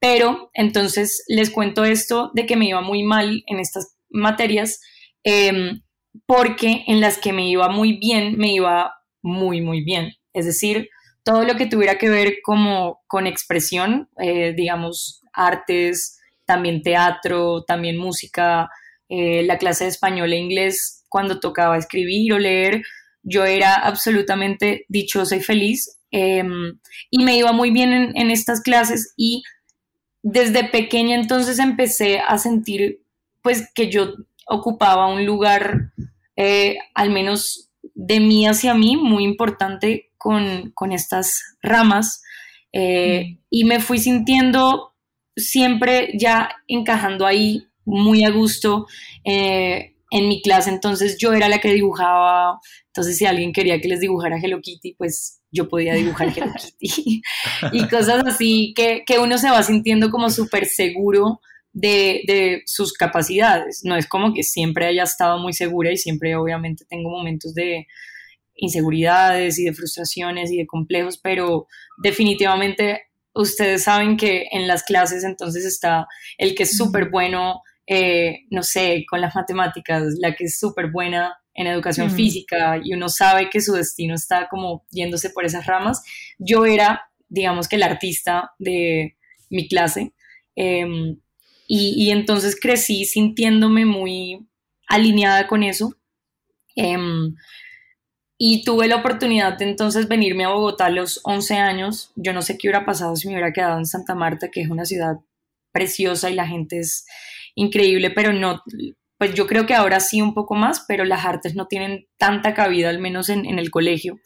Pero 0.00 0.50
entonces 0.54 1.24
les 1.28 1.50
cuento 1.50 1.84
esto 1.84 2.30
de 2.34 2.46
que 2.46 2.56
me 2.56 2.66
iba 2.66 2.80
muy 2.80 3.02
mal 3.02 3.42
en 3.46 3.58
estas 3.58 3.96
materias, 4.10 4.80
em, 5.22 5.82
porque 6.26 6.84
en 6.86 7.00
las 7.00 7.18
que 7.18 7.32
me 7.32 7.48
iba 7.48 7.68
muy 7.68 7.98
bien, 7.98 8.36
me 8.36 8.52
iba 8.52 8.94
muy, 9.22 9.60
muy 9.60 9.82
bien. 9.82 10.12
Es 10.32 10.46
decir, 10.46 10.88
todo 11.24 11.44
lo 11.44 11.56
que 11.56 11.66
tuviera 11.66 11.96
que 11.98 12.10
ver 12.10 12.36
como 12.42 13.02
con 13.06 13.26
expresión, 13.26 14.08
eh, 14.20 14.52
digamos, 14.54 15.22
artes, 15.32 16.18
también 16.44 16.82
teatro, 16.82 17.64
también 17.64 17.96
música, 17.96 18.68
eh, 19.08 19.42
la 19.44 19.58
clase 19.58 19.84
de 19.84 19.90
español 19.90 20.32
e 20.32 20.36
inglés, 20.36 21.04
cuando 21.08 21.40
tocaba 21.40 21.78
escribir 21.78 22.32
o 22.34 22.38
leer, 22.38 22.82
yo 23.22 23.44
era 23.44 23.74
absolutamente 23.74 24.84
dichosa 24.88 25.36
y 25.36 25.40
feliz 25.40 25.98
em, 26.10 26.78
y 27.10 27.24
me 27.24 27.36
iba 27.36 27.52
muy 27.52 27.70
bien 27.70 28.12
en, 28.14 28.30
estas 28.30 28.60
clases 28.60 29.14
y 29.16 29.42
desde 30.24 30.64
pequeña 30.64 31.16
entonces 31.16 31.58
empecé 31.58 32.18
a 32.18 32.38
sentir 32.38 33.02
pues 33.42 33.70
que 33.74 33.90
yo 33.90 34.14
ocupaba 34.46 35.06
un 35.06 35.26
lugar 35.26 35.92
eh, 36.34 36.78
al 36.94 37.10
menos 37.10 37.70
de 37.94 38.20
mí 38.20 38.46
hacia 38.46 38.74
mí 38.74 38.96
muy 38.96 39.22
importante 39.22 40.10
con, 40.16 40.72
estas 40.92 41.42
ramas 41.60 42.22
eh, 42.72 43.24
mm. 43.26 43.38
y 43.50 43.64
me 43.64 43.80
fui 43.80 43.98
sintiendo 43.98 44.94
siempre 45.36 46.10
ya 46.18 46.56
encajando 46.68 47.26
ahí 47.26 47.66
muy 47.84 48.24
a 48.24 48.30
gusto 48.30 48.86
eh, 49.24 49.94
en 50.10 50.28
mi 50.28 50.40
clase, 50.40 50.70
entonces 50.70 51.18
yo 51.18 51.32
era 51.34 51.48
la 51.48 51.58
que 51.58 51.74
dibujaba, 51.74 52.60
entonces 52.86 53.18
si 53.18 53.26
alguien 53.26 53.52
quería 53.52 53.80
que 53.80 53.88
les 53.88 54.00
dibujara 54.00 54.38
Hello 54.38 54.60
Kitty, 54.62 54.94
pues 54.94 55.42
yo 55.54 55.68
podía 55.68 55.94
dibujar 55.94 56.32
Hello 56.36 56.52
Kitty 56.78 57.22
y 57.72 57.88
cosas 57.88 58.22
así 58.26 58.74
que, 58.76 59.04
uno 59.18 59.38
se 59.38 59.50
va 59.50 59.62
sintiendo 59.62 60.10
como 60.10 60.28
súper 60.28 60.66
seguro 60.66 61.40
de, 61.72 62.22
de, 62.26 62.62
sus 62.66 62.92
capacidades. 62.92 63.80
No 63.84 63.96
es 63.96 64.06
como 64.06 64.34
que 64.34 64.42
siempre 64.42 64.86
haya 64.86 65.04
estado 65.04 65.38
muy 65.38 65.52
segura 65.52 65.90
y 65.92 65.96
siempre 65.96 66.36
obviamente 66.36 66.84
tengo 66.88 67.10
momentos 67.10 67.54
de 67.54 67.86
inseguridades 68.56 69.58
y 69.58 69.64
de 69.64 69.72
frustraciones 69.72 70.50
y 70.52 70.58
de 70.58 70.66
complejos, 70.66 71.18
pero 71.18 71.66
definitivamente 72.02 73.02
ustedes 73.32 73.84
saben 73.84 74.16
que 74.16 74.46
en 74.52 74.68
las 74.68 74.84
clases 74.84 75.24
entonces 75.24 75.64
está 75.64 76.06
el 76.38 76.54
que 76.54 76.64
es 76.64 76.76
súper 76.76 77.10
bueno 77.10 77.62
eh, 77.86 78.44
no 78.50 78.62
sé, 78.62 79.04
con 79.08 79.20
las 79.20 79.34
matemáticas, 79.34 80.14
la 80.18 80.34
que 80.34 80.44
es 80.44 80.58
súper 80.58 80.90
buena 80.90 81.38
en 81.54 81.66
educación 81.66 82.10
física 82.10 82.80
y 82.82 82.92
uno 82.94 83.08
sabe 83.08 83.48
que 83.48 83.60
su 83.60 83.72
destino 83.74 84.14
está 84.14 84.48
como 84.48 84.84
yéndose 84.90 85.30
por 85.30 85.44
esas 85.44 85.66
ramas. 85.66 86.02
Yo 86.38 86.66
era, 86.66 87.10
digamos 87.28 87.68
que 87.68 87.76
el 87.76 87.84
artista 87.84 88.52
de 88.58 89.16
mi 89.50 89.68
clase 89.68 90.12
em, 90.56 91.18
y, 91.66 92.10
entonces 92.10 92.58
crecí 92.60 93.04
sintiéndome 93.04 93.86
muy 93.86 94.46
alineada 94.86 95.46
con 95.46 95.62
eso. 95.62 95.96
Em, 96.76 97.34
y 98.36 98.64
tuve 98.64 98.88
la 98.88 98.96
oportunidad 98.96 99.56
de 99.56 99.64
entonces 99.64 100.08
venirme 100.08 100.44
a 100.44 100.50
Bogotá 100.50 100.86
a 100.86 100.90
los 100.90 101.20
11 101.24 101.54
años. 101.54 102.12
Yo 102.16 102.32
no 102.32 102.42
sé 102.42 102.58
qué 102.58 102.68
hubiera 102.68 102.84
pasado 102.84 103.16
si 103.16 103.28
me 103.28 103.34
hubiera 103.34 103.52
quedado 103.52 103.78
en 103.78 103.86
Santa 103.86 104.14
Marta, 104.14 104.50
que 104.50 104.60
es 104.60 104.68
una 104.68 104.84
ciudad 104.84 105.16
preciosa 105.72 106.30
y 106.30 106.34
la 106.34 106.46
gente 106.46 106.80
es 106.80 107.06
increíble, 107.54 108.10
pero 108.10 108.32
no, 108.32 108.62
pues 109.24 109.34
yo 109.34 109.46
creo 109.46 109.64
que 109.64 109.72
ahora 109.74 110.00
sí 110.00 110.20
un 110.20 110.34
poco 110.34 110.54
más, 110.54 110.84
pero 110.86 111.04
las 111.06 111.24
artes 111.24 111.54
no 111.54 111.66
tienen 111.66 112.06
tanta 112.18 112.52
cabida, 112.52 112.90
al 112.90 112.98
menos 112.98 113.30
en, 113.30 113.46
el 113.58 113.70
colegio. 113.70 114.16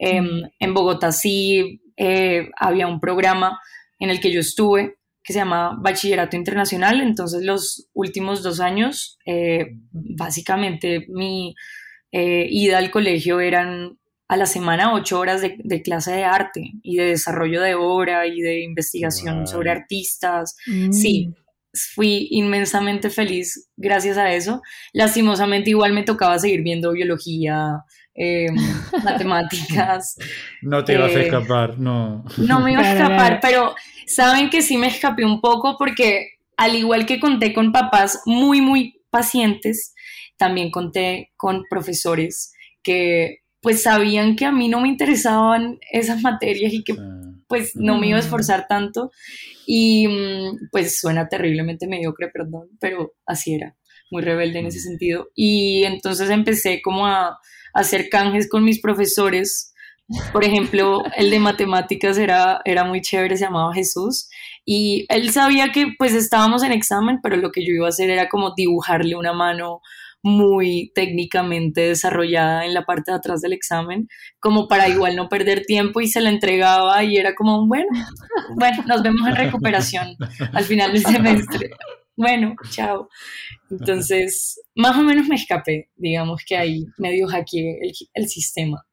Mm. 0.00 0.46
en 0.58 0.74
Bogotá 0.74 1.12
sí 1.12 1.80
eh, 1.96 2.50
había 2.58 2.88
un 2.88 2.98
programa 2.98 3.60
en 4.00 4.10
el 4.10 4.18
que 4.18 4.32
yo 4.32 4.40
estuve 4.40 4.96
que 5.22 5.32
se 5.32 5.38
llama 5.38 5.78
Bachillerato 5.80 6.36
Internacional, 6.36 7.00
entonces 7.00 7.44
los 7.44 7.88
últimos 7.92 8.42
dos 8.42 8.58
años, 8.58 9.16
eh, 9.24 9.76
básicamente 9.92 11.06
mi 11.08 11.54
eh, 12.10 12.48
ida 12.50 12.78
al 12.78 12.90
colegio 12.90 13.38
eran 13.38 14.00
a 14.26 14.36
la 14.36 14.46
semana 14.46 14.92
ocho 14.92 15.20
horas 15.20 15.40
de, 15.40 15.82
clase 15.82 16.10
de 16.10 16.24
arte 16.24 16.72
y 16.82 16.96
de 16.96 17.04
desarrollo 17.04 17.60
de 17.60 17.76
obra 17.76 18.26
y 18.26 18.40
de 18.40 18.62
investigación 18.62 19.46
sobre 19.46 19.70
artistas. 19.70 20.56
Sí, 20.90 21.28
mm 21.28 21.41
fui 21.72 22.28
inmensamente 22.30 23.10
feliz 23.10 23.70
gracias 23.76 24.18
a 24.18 24.32
eso. 24.32 24.62
Lastimosamente 24.92 25.70
igual 25.70 25.92
me 25.92 26.02
tocaba 26.02 26.38
seguir 26.38 26.62
viendo 26.62 26.92
biología, 26.92 27.84
em, 28.14 28.54
matemáticas. 29.04 30.16
No 30.60 30.84
te 30.84 30.94
ibas 30.94 31.14
a 31.14 31.20
eh, 31.20 31.24
escapar, 31.24 31.78
no. 31.78 32.24
No 32.36 32.60
me 32.60 32.72
iba 32.72 32.82
a 32.82 32.92
escapar, 32.92 33.38
pero 33.40 33.74
saben 34.06 34.50
que 34.50 34.62
sí 34.62 34.76
me 34.76 34.88
escapé 34.88 35.24
un 35.24 35.40
poco 35.40 35.76
porque 35.78 36.32
al 36.56 36.74
igual 36.74 37.06
que 37.06 37.20
conté 37.20 37.52
con 37.52 37.72
papás 37.72 38.20
muy, 38.26 38.60
muy 38.60 39.00
pacientes, 39.10 39.94
también 40.36 40.70
conté 40.70 41.32
con 41.36 41.64
profesores 41.68 42.52
que 42.82 43.38
pues 43.60 43.82
sabían 43.82 44.34
que 44.34 44.44
a 44.44 44.52
mí 44.52 44.68
no 44.68 44.80
me 44.80 44.88
interesaban 44.88 45.78
esas 45.92 46.20
materias 46.20 46.72
y 46.72 46.82
que 46.82 46.96
pues 47.52 47.76
no 47.76 47.98
me 47.98 48.06
iba 48.06 48.16
a 48.16 48.22
mm. 48.22 48.24
esforzar 48.24 48.66
tanto 48.66 49.10
y 49.66 50.08
mm, 50.08 50.70
pues 50.70 50.98
suena 50.98 51.28
terriblemente 51.28 51.86
mediocre, 51.86 52.30
perdón, 52.32 52.70
pero 52.80 53.12
así 53.26 53.52
era, 53.52 53.76
muy 54.10 54.22
rebelde 54.22 54.60
en 54.60 54.68
ese 54.68 54.78
mm. 54.78 54.82
sentido. 54.82 55.28
Y 55.34 55.84
entonces 55.84 56.30
empecé 56.30 56.80
como 56.80 57.06
a, 57.06 57.36
hacer 57.74 58.08
canjes 58.08 58.48
con 58.48 58.64
mis 58.64 58.80
profesores. 58.80 59.74
Por 60.32 60.44
ejemplo, 60.44 61.02
el 61.14 61.28
de 61.28 61.40
matemáticas 61.40 62.16
era, 62.16 62.62
era 62.64 62.84
muy 62.84 63.02
chévere, 63.02 63.36
se 63.36 63.44
llamaba 63.44 63.74
Jesús. 63.74 64.30
Y 64.64 65.04
él 65.10 65.30
sabía 65.30 65.72
que 65.72 65.88
pues 65.98 66.14
estábamos 66.14 66.62
en 66.62 66.72
examen, 66.72 67.18
pero 67.22 67.36
lo 67.36 67.50
que 67.50 67.66
yo 67.66 67.74
iba 67.74 67.84
a 67.84 67.90
hacer 67.90 68.08
era 68.08 68.30
como 68.30 68.54
dibujarle 68.56 69.14
una 69.14 69.34
mano 69.34 69.82
muy 70.22 70.92
técnicamente 70.94 71.80
desarrollada 71.88 72.64
en 72.64 72.74
la 72.74 72.84
parte 72.84 73.10
de 73.10 73.16
atrás 73.16 73.40
del 73.40 73.52
examen, 73.52 74.08
como 74.38 74.68
para 74.68 74.88
igual 74.88 75.16
no 75.16 75.28
perder 75.28 75.64
tiempo 75.64 76.00
y 76.00 76.08
se 76.08 76.20
la 76.20 76.30
entregaba 76.30 77.02
y 77.04 77.16
era 77.16 77.34
como, 77.34 77.66
bueno, 77.66 77.88
bueno, 78.56 78.84
nos 78.86 79.02
vemos 79.02 79.26
en 79.28 79.36
recuperación 79.36 80.16
al 80.52 80.64
final 80.64 80.92
del 80.92 81.02
semestre. 81.02 81.70
Bueno, 82.16 82.54
chao. 82.70 83.08
Entonces, 83.70 84.60
más 84.76 84.96
o 84.96 85.02
menos 85.02 85.26
me 85.28 85.34
escapé, 85.34 85.90
digamos 85.96 86.42
que 86.46 86.56
ahí 86.56 86.84
medio 86.98 87.26
hackeé 87.26 87.78
el, 87.82 87.92
el 88.14 88.28
sistema. 88.28 88.84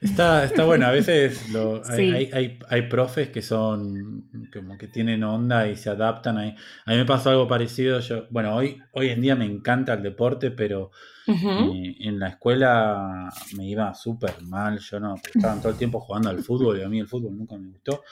Está, 0.00 0.44
está 0.44 0.64
bueno, 0.64 0.86
a 0.86 0.92
veces 0.92 1.44
hay, 1.90 2.30
hay, 2.32 2.58
hay, 2.68 2.82
profes 2.82 3.30
que 3.30 3.42
son 3.42 4.28
como 4.52 4.78
que 4.78 4.86
tienen 4.86 5.24
onda 5.24 5.68
y 5.68 5.76
se 5.76 5.90
adaptan. 5.90 6.38
A, 6.38 6.42
a 6.42 6.90
mí 6.92 6.96
me 6.96 7.04
pasó 7.04 7.30
algo 7.30 7.48
parecido. 7.48 7.98
Yo, 8.00 8.26
bueno, 8.30 8.54
hoy, 8.54 8.80
hoy 8.92 9.08
en 9.08 9.20
día 9.20 9.34
me 9.34 9.44
encanta 9.44 9.94
el 9.94 10.02
deporte, 10.02 10.52
pero 10.52 10.92
eh, 11.26 11.96
en 12.00 12.18
la 12.18 12.28
escuela 12.28 13.28
me 13.56 13.66
iba 13.66 13.92
súper 13.94 14.40
mal. 14.42 14.78
Yo 14.78 15.00
no, 15.00 15.16
estaban 15.16 15.60
todo 15.60 15.72
el 15.72 15.78
tiempo 15.78 16.00
jugando 16.00 16.30
al 16.30 16.44
fútbol 16.44 16.78
y 16.78 16.82
a 16.82 16.88
mí 16.88 17.00
el 17.00 17.08
fútbol 17.08 17.36
nunca 17.36 17.56
me 17.56 17.68
gustó. 17.68 18.04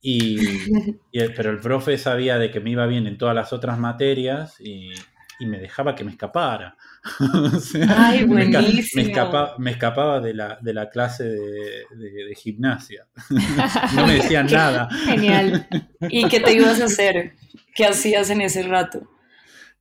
Y, 0.00 0.36
pero 1.12 1.50
el 1.50 1.60
profe 1.60 1.98
sabía 1.98 2.38
de 2.38 2.50
que 2.50 2.60
me 2.60 2.70
iba 2.70 2.86
bien 2.86 3.06
en 3.06 3.18
todas 3.18 3.34
las 3.34 3.52
otras 3.52 3.78
materias 3.78 4.60
y, 4.60 4.90
y 5.40 5.46
me 5.46 5.58
dejaba 5.58 5.94
que 5.94 6.04
me 6.04 6.12
escapara. 6.12 6.76
Ay, 7.88 8.24
buenísimo. 8.24 9.02
Me, 9.58 9.70
escapaba, 9.70 10.20
de 10.20 10.34
la, 10.34 10.58
de 10.60 10.72
la 10.72 10.88
clase 10.88 11.24
de, 11.24 12.34
gimnasia. 12.36 13.06
no 13.96 14.06
me 14.06 14.14
decían 14.14 14.46
nada. 14.50 14.88
Genial. 15.06 15.66
¿Y 16.08 16.28
qué 16.28 16.40
te 16.40 16.52
ibas 16.52 16.80
a 16.80 16.84
hacer? 16.84 17.34
¿Qué 17.74 17.86
hacías 17.86 18.30
en 18.30 18.42
ese 18.42 18.62
rato? 18.62 19.08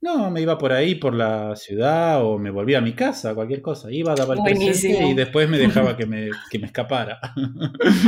No, 0.04 0.32
me 0.32 0.42
iba 0.42 0.58
por 0.58 0.74
ahí, 0.74 0.96
por 0.96 1.14
la 1.14 1.56
ciudad, 1.56 2.26
o 2.26 2.40
me 2.40 2.50
volvía 2.50 2.80
a 2.80 2.82
mi 2.82 2.94
casa, 2.94 3.36
cualquier 3.36 3.62
cosa. 3.62 3.92
Iba, 3.92 4.16
daba 4.16 4.34
el 4.34 4.42
presente 4.42 5.06
y 5.06 5.14
después 5.14 5.48
me 5.48 5.60
dejaba 5.60 5.96
que 5.96 6.08
me, 6.08 6.32
que 6.50 6.58
me 6.58 6.66
escapara. 6.66 7.20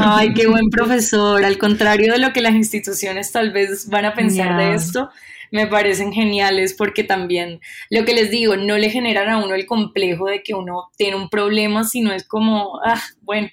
Ay, 0.02 0.34
qué 0.34 0.47
buen 0.47 0.71
profesor. 0.71 1.45
Al 1.45 1.60
contrario 1.60 2.13
de 2.13 2.17
lo 2.17 2.34
que 2.34 2.41
las 2.41 2.56
instituciones 2.56 3.32
tal 3.32 3.54
vez 3.54 3.88
van 3.89 4.06
a 4.06 4.15
pensar 4.15 4.58
de 4.58 4.73
esto, 4.73 5.12
me 5.53 5.67
parecen 5.67 6.11
geniales 6.11 6.73
porque 6.73 7.03
también 7.03 7.61
lo 7.91 8.03
que 8.05 8.15
les 8.15 8.31
digo, 8.31 8.57
no 8.57 8.75
le 8.75 8.89
generan 8.89 9.29
a 9.29 9.37
uno 9.37 9.53
el 9.53 9.67
complejo 9.67 10.25
de 10.25 10.41
que 10.41 10.55
uno 10.55 10.89
tiene 10.97 11.15
un 11.15 11.29
problema, 11.29 11.83
sino 11.83 12.11
es 12.11 12.27
como, 12.27 12.79
ah, 12.83 12.99
bueno, 13.21 13.49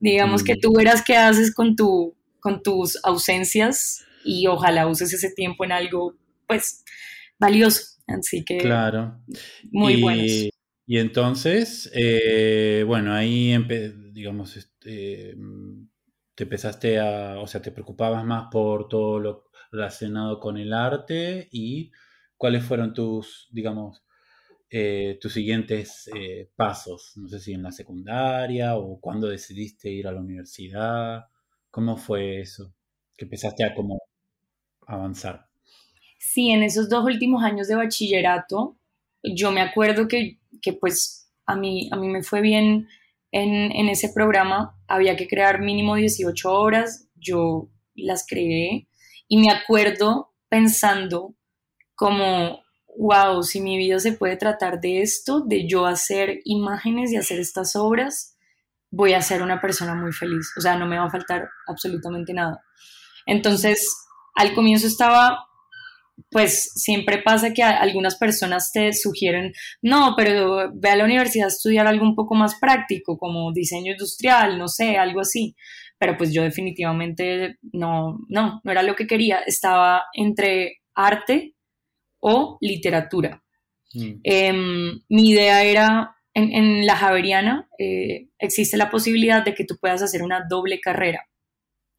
digamos 0.00 0.42
que 0.42 0.56
mm. 0.56 0.60
tú 0.60 0.74
verás 0.74 1.04
qué 1.06 1.16
haces 1.16 1.54
con, 1.54 1.76
tu, 1.76 2.16
con 2.40 2.64
tus 2.64 2.98
ausencias 3.04 4.04
y 4.24 4.48
ojalá 4.48 4.88
uses 4.88 5.12
ese 5.12 5.30
tiempo 5.30 5.64
en 5.64 5.70
algo, 5.70 6.16
pues, 6.48 6.82
valioso. 7.38 8.00
Así 8.08 8.44
que, 8.44 8.58
claro. 8.58 9.16
Muy 9.70 10.02
bueno. 10.02 10.20
Y 10.86 10.98
entonces, 10.98 11.92
eh, 11.94 12.82
bueno, 12.88 13.14
ahí, 13.14 13.56
digamos, 14.12 14.56
este, 14.56 15.36
te 16.34 16.42
empezaste 16.42 16.98
a, 16.98 17.38
o 17.38 17.46
sea, 17.46 17.62
te 17.62 17.70
preocupabas 17.70 18.24
más 18.24 18.48
por 18.50 18.88
todo 18.88 19.20
lo 19.20 19.43
relacionado 19.74 20.38
con 20.40 20.56
el 20.56 20.72
arte 20.72 21.48
y 21.50 21.90
cuáles 22.36 22.64
fueron 22.64 22.94
tus, 22.94 23.48
digamos, 23.50 24.04
eh, 24.70 25.18
tus 25.20 25.32
siguientes 25.32 26.08
eh, 26.14 26.50
pasos? 26.56 27.12
No 27.16 27.28
sé 27.28 27.40
si 27.40 27.52
en 27.52 27.62
la 27.62 27.72
secundaria 27.72 28.76
o 28.76 29.00
cuándo 29.00 29.28
decidiste 29.28 29.90
ir 29.90 30.06
a 30.06 30.12
la 30.12 30.20
universidad. 30.20 31.24
¿Cómo 31.70 31.96
fue 31.96 32.40
eso? 32.40 32.72
Que 33.16 33.24
empezaste 33.24 33.64
a 33.64 33.74
como 33.74 34.00
avanzar. 34.86 35.48
Sí, 36.18 36.50
en 36.50 36.62
esos 36.62 36.88
dos 36.88 37.04
últimos 37.04 37.42
años 37.42 37.68
de 37.68 37.74
bachillerato, 37.74 38.76
yo 39.22 39.50
me 39.50 39.60
acuerdo 39.60 40.08
que, 40.08 40.38
que 40.62 40.72
pues 40.72 41.30
a 41.46 41.56
mí, 41.56 41.88
a 41.92 41.96
mí 41.96 42.08
me 42.08 42.22
fue 42.22 42.40
bien 42.40 42.88
en, 43.30 43.72
en, 43.72 43.88
ese 43.88 44.10
programa. 44.14 44.78
Había 44.86 45.16
que 45.16 45.28
crear 45.28 45.60
mínimo 45.60 45.96
18 45.96 46.52
horas, 46.52 47.08
yo 47.16 47.68
las 47.94 48.26
creé 48.26 48.88
y 49.28 49.38
me 49.38 49.50
acuerdo 49.50 50.34
pensando 50.48 51.34
como 51.94 52.64
wow, 52.96 53.42
si 53.42 53.60
mi 53.60 53.76
vida 53.76 53.98
se 53.98 54.12
puede 54.12 54.36
tratar 54.36 54.80
de 54.80 55.02
esto, 55.02 55.40
de 55.40 55.66
yo 55.68 55.86
hacer 55.86 56.40
imágenes 56.44 57.12
y 57.12 57.16
hacer 57.16 57.40
estas 57.40 57.76
obras, 57.76 58.36
voy 58.90 59.14
a 59.14 59.22
ser 59.22 59.42
una 59.42 59.60
persona 59.60 59.94
muy 59.94 60.12
feliz. 60.12 60.52
O 60.56 60.60
sea, 60.60 60.76
no 60.76 60.86
me 60.86 60.98
va 60.98 61.06
a 61.06 61.10
faltar 61.10 61.48
absolutamente 61.66 62.32
nada. 62.32 62.62
Entonces, 63.26 64.06
al 64.34 64.54
comienzo 64.54 64.86
estaba, 64.86 65.46
pues 66.30 66.70
siempre 66.74 67.22
pasa 67.22 67.52
que 67.52 67.62
algunas 67.62 68.16
personas 68.16 68.70
te 68.72 68.92
sugieren, 68.92 69.52
no, 69.82 70.14
pero 70.16 70.70
ve 70.74 70.90
a 70.90 70.96
la 70.96 71.04
universidad 71.04 71.46
a 71.46 71.48
estudiar 71.48 71.86
algo 71.86 72.04
un 72.04 72.14
poco 72.14 72.34
más 72.34 72.56
práctico, 72.60 73.18
como 73.18 73.52
diseño 73.52 73.92
industrial, 73.92 74.58
no 74.58 74.68
sé, 74.68 74.96
algo 74.96 75.20
así. 75.20 75.56
Pero 76.04 76.18
pues 76.18 76.34
yo 76.34 76.42
definitivamente 76.42 77.56
no, 77.72 78.18
no, 78.28 78.60
no 78.62 78.70
era 78.70 78.82
lo 78.82 78.94
que 78.94 79.06
quería. 79.06 79.38
Estaba 79.38 80.04
entre 80.12 80.82
arte 80.94 81.54
o 82.20 82.58
literatura. 82.60 83.42
Mm. 83.94 84.20
Em, 84.22 85.00
mi 85.08 85.30
idea 85.30 85.64
era, 85.64 86.14
en, 86.34 86.84
la 86.84 86.94
Javeriana 86.94 87.70
eh, 87.78 88.28
existe 88.38 88.76
la 88.76 88.90
posibilidad 88.90 89.42
de 89.42 89.54
que 89.54 89.64
tú 89.64 89.78
puedas 89.80 90.02
hacer 90.02 90.22
una 90.22 90.44
doble 90.46 90.78
carrera. 90.78 91.26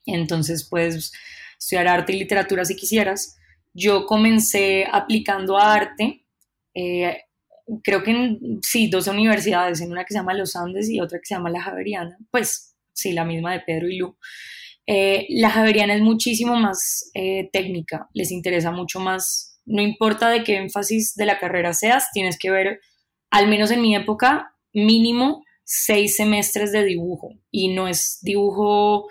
Entonces 0.06 0.70
puedes 0.70 1.12
estudiar 1.58 1.88
arte 1.88 2.13
y 2.13 2.20
literatura 2.20 2.63
si 2.63 2.76
quisieras. 2.76 3.39
Yo 3.74 4.06
comencé 4.06 4.86
aplicando 4.91 5.58
a 5.58 5.74
arte, 5.74 6.28
eh, 6.76 7.24
creo 7.84 8.04
que 8.04 8.12
en, 8.12 8.60
sí, 8.62 8.88
dos 8.88 9.08
universidades, 9.08 9.82
en 9.82 9.91
una 9.91 10.06
que 10.06 10.13
se 10.13 10.20
llama 10.20 10.36
Los 10.36 10.56
Andes 10.56 10.91
y 10.91 11.02
otra 11.02 11.18
que 11.18 11.26
se 11.26 11.34
llama 11.34 11.50
La 11.50 11.63
Javeriana, 11.63 12.20
pues 12.30 12.75
sí, 12.95 13.12
la 13.12 13.25
misma 13.25 13.53
de 13.53 13.60
Pedro 13.60 13.88
y 13.89 13.97
Lu. 13.97 14.17
Eh, 14.88 15.27
la 15.29 15.49
Javeriana 15.51 15.95
es 15.95 16.01
muchísimo 16.01 16.55
más 16.55 17.12
técnica, 17.51 18.10
les 18.13 18.31
interesa 18.31 18.71
mucho 18.71 18.99
más 18.99 19.55
no 19.65 19.81
importa 19.81 20.29
de 20.29 20.43
qué 20.43 20.58
énfasis 20.58 21.15
de 21.15 21.25
la 21.25 21.39
carrera 21.39 21.73
seas, 21.73 22.12
tienes 22.13 22.38
que 22.38 22.51
ver, 22.51 22.81
al 23.31 23.47
menos 23.47 23.71
en 23.71 23.81
mi 23.81 23.95
época, 23.95 24.55
mínimo 24.73 25.43
seis 25.63 26.15
semestres 26.15 26.71
de 26.71 26.84
dibujo. 26.84 27.34
Y 27.51 27.73
no 27.73 27.88
es 27.88 28.19
dibujo 28.21 29.08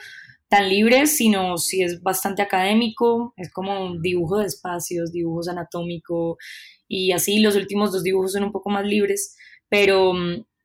tan 0.48 0.68
libre, 0.68 1.06
sino 1.06 1.58
si 1.58 1.82
es 1.82 2.02
bastante 2.02 2.42
académico, 2.42 3.34
es 3.36 3.52
como 3.52 3.98
dibujo 4.00 4.38
de 4.38 4.46
espacios, 4.46 5.12
dibujos 5.12 5.48
anatómico 5.48 6.38
y 6.86 7.12
así. 7.12 7.40
Los 7.40 7.56
últimos 7.56 7.92
dos 7.92 8.04
dibujos 8.04 8.32
son 8.32 8.44
un 8.44 8.52
poco 8.52 8.70
más 8.70 8.84
libres, 8.84 9.36
pero, 9.68 10.12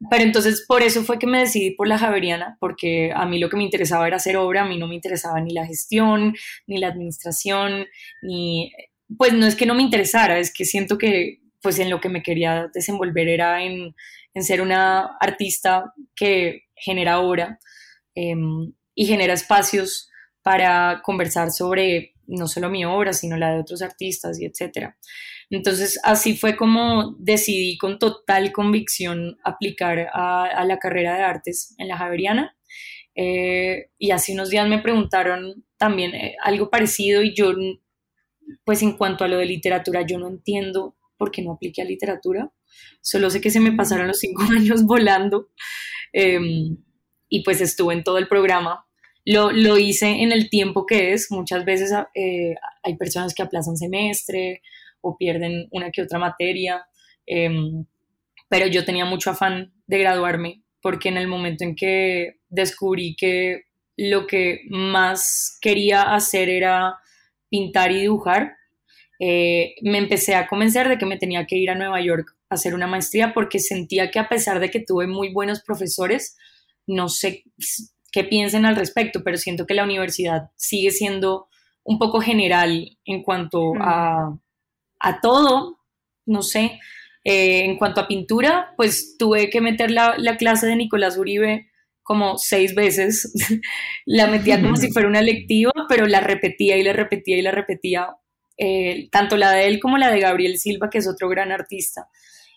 pero 0.09 0.23
entonces 0.23 0.63
por 0.67 0.81
eso 0.81 1.03
fue 1.03 1.19
que 1.19 1.27
me 1.27 1.39
decidí 1.39 1.71
por 1.71 1.87
la 1.87 1.97
Javeriana, 1.97 2.57
porque 2.59 3.11
a 3.13 3.25
mí 3.25 3.39
lo 3.39 3.49
que 3.49 3.57
me 3.57 3.63
interesaba 3.63 4.07
era 4.07 4.17
hacer 4.17 4.37
obra, 4.37 4.63
a 4.63 4.67
mí 4.67 4.77
no 4.77 4.87
me 4.87 4.95
interesaba 4.95 5.41
ni 5.41 5.53
la 5.53 5.65
gestión, 5.65 6.35
ni 6.67 6.77
la 6.77 6.87
administración, 6.87 7.85
ni 8.21 8.71
pues 9.17 9.33
no 9.33 9.45
es 9.45 9.55
que 9.55 9.65
no 9.65 9.75
me 9.75 9.83
interesara, 9.83 10.39
es 10.39 10.53
que 10.53 10.65
siento 10.65 10.97
que 10.97 11.39
pues 11.61 11.79
en 11.79 11.89
lo 11.89 11.99
que 11.99 12.09
me 12.09 12.23
quería 12.23 12.69
desenvolver 12.73 13.27
era 13.27 13.63
en, 13.63 13.93
ser 14.41 14.61
una 14.61 15.17
artista 15.19 15.93
que 16.15 16.63
genera 16.73 17.19
obra 17.19 17.59
em, 18.15 18.71
y 18.95 19.05
genera 19.05 19.33
espacios 19.33 20.09
para 20.41 21.01
conversar 21.03 21.51
sobre 21.51 22.13
no 22.25 22.47
solo 22.47 22.69
mi 22.69 22.85
obra, 22.85 23.11
sino 23.11 23.35
la 23.35 23.51
de 23.51 23.59
otros 23.59 23.81
artistas 23.81 24.39
y 24.39 24.45
etcétera. 24.45 24.95
Entonces, 25.49 25.99
así 26.03 26.37
fue 26.37 26.55
como 26.55 27.15
decidí 27.17 27.77
con 27.77 27.97
total 27.97 28.51
convicción 28.51 29.37
aplicar 29.43 30.09
a, 30.13 30.63
la 30.65 30.77
carrera 30.77 31.15
de 31.15 31.23
artes 31.23 31.73
en 31.77 31.87
la 31.87 31.97
Javeriana. 31.97 32.55
Eh, 33.15 33.89
y 33.97 34.11
hace 34.11 34.33
unos 34.33 34.49
días 34.49 34.67
me 34.67 34.79
preguntaron 34.79 35.65
también 35.77 36.13
eh, 36.13 36.35
algo 36.41 36.69
parecido 36.69 37.21
y 37.23 37.35
yo 37.35 37.53
pues 38.63 38.81
en 38.81 38.93
cuanto 38.97 39.23
a 39.23 39.27
lo 39.27 39.37
de 39.37 39.45
literatura, 39.45 40.05
yo 40.05 40.17
no 40.17 40.27
entiendo 40.27 40.95
por 41.17 41.31
qué 41.31 41.41
no 41.41 41.53
apliqué 41.53 41.81
a 41.81 41.85
literatura. 41.85 42.51
Solo 43.01 43.29
sé 43.29 43.41
que 43.41 43.51
se 43.51 43.59
me 43.59 43.71
pasaron 43.71 44.07
los 44.07 44.19
cinco 44.19 44.43
años 44.55 44.85
volando 44.85 45.49
em, 46.13 46.77
y 47.27 47.43
pues 47.43 47.61
estuve 47.61 47.93
en 47.93 48.03
todo 48.03 48.17
el 48.17 48.27
programa. 48.27 48.85
Lo, 49.25 49.51
lo, 49.51 49.77
hice 49.77 50.07
en 50.23 50.31
el 50.31 50.49
tiempo 50.49 50.85
que 50.85 51.13
es. 51.13 51.29
Muchas 51.29 51.65
veces 51.65 51.91
eh, 52.15 52.55
hay 52.83 52.95
personas 52.97 53.33
que 53.33 53.43
aplazan 53.43 53.77
semestre 53.77 54.61
o 55.01 55.17
pierden 55.17 55.67
una 55.71 55.91
que 55.91 56.01
otra 56.01 56.19
materia, 56.19 56.85
em, 57.25 57.85
pero 58.49 58.67
yo 58.67 58.85
tenía 58.85 59.05
mucho 59.05 59.31
afán 59.31 59.73
de 59.87 59.99
graduarme 59.99 60.63
porque 60.81 61.09
en 61.09 61.17
el 61.17 61.27
momento 61.27 61.63
en 61.63 61.75
que 61.75 62.37
descubrí 62.49 63.15
que 63.15 63.63
lo 63.97 64.27
que 64.27 64.61
más 64.69 65.57
quería 65.61 66.13
hacer 66.13 66.49
era 66.49 66.95
pintar 67.49 67.91
y 67.91 67.99
dibujar, 68.01 68.55
eh, 69.19 69.75
me 69.81 69.97
empecé 69.97 70.35
a 70.35 70.47
convencer 70.47 70.87
de 70.87 70.97
que 70.97 71.05
me 71.05 71.17
tenía 71.17 71.45
que 71.45 71.57
ir 71.57 71.69
a 71.69 71.75
Nueva 71.75 72.01
York 72.01 72.37
a 72.49 72.55
hacer 72.55 72.73
una 72.73 72.87
maestría 72.87 73.33
porque 73.33 73.59
sentía 73.59 74.09
que 74.09 74.19
a 74.19 74.29
pesar 74.29 74.59
de 74.61 74.71
que 74.71 74.79
tuve 74.79 75.07
muy 75.07 75.33
buenos 75.33 75.61
profesores, 75.61 76.37
no 76.87 77.09
sé 77.09 77.43
qué 78.11 78.23
piensen 78.23 78.65
al 78.65 78.77
respecto, 78.77 79.21
pero 79.23 79.37
siento 79.37 79.65
que 79.65 79.73
la 79.73 79.83
universidad 79.83 80.49
sigue 80.55 80.91
siendo 80.91 81.47
un 81.83 81.99
poco 81.99 82.21
general 82.21 82.97
en 83.03 83.23
cuanto 83.23 83.73
a, 83.81 84.37
a 84.99 85.21
todo, 85.21 85.79
no 86.25 86.41
sé. 86.41 86.79
Eh, 87.23 87.65
en 87.65 87.77
cuanto 87.77 88.01
a 88.01 88.07
pintura, 88.07 88.73
pues 88.77 89.17
tuve 89.17 89.49
que 89.49 89.61
meter 89.61 89.91
la, 89.91 90.15
la 90.17 90.37
clase 90.37 90.67
de 90.67 90.75
Nicolás 90.75 91.17
Uribe 91.17 91.69
como 92.09 92.37
seis 92.37 92.73
veces. 92.73 93.33
la 94.05 94.27
metía 94.27 94.61
como 94.61 94.75
si 94.77 94.89
fuera 94.93 95.07
una 95.07 95.21
lectiva, 95.21 95.71
pero 95.87 96.07
la 96.07 96.21
repetía 96.21 96.77
y 96.77 96.83
la 96.83 96.93
repetía 96.93 97.37
y 97.37 97.41
la 97.41 97.51
repetía. 97.51 98.09
Eh, 98.57 99.09
tanto 99.11 99.37
la 99.37 99.51
de 99.51 99.67
él 99.67 99.79
como 99.79 99.97
la 99.97 100.11
de 100.11 100.19
Gabriel 100.19 100.57
Silva, 100.57 100.89
que 100.89 100.97
es 100.97 101.07
otro 101.07 101.29
gran 101.29 101.51
artista. 101.51 102.09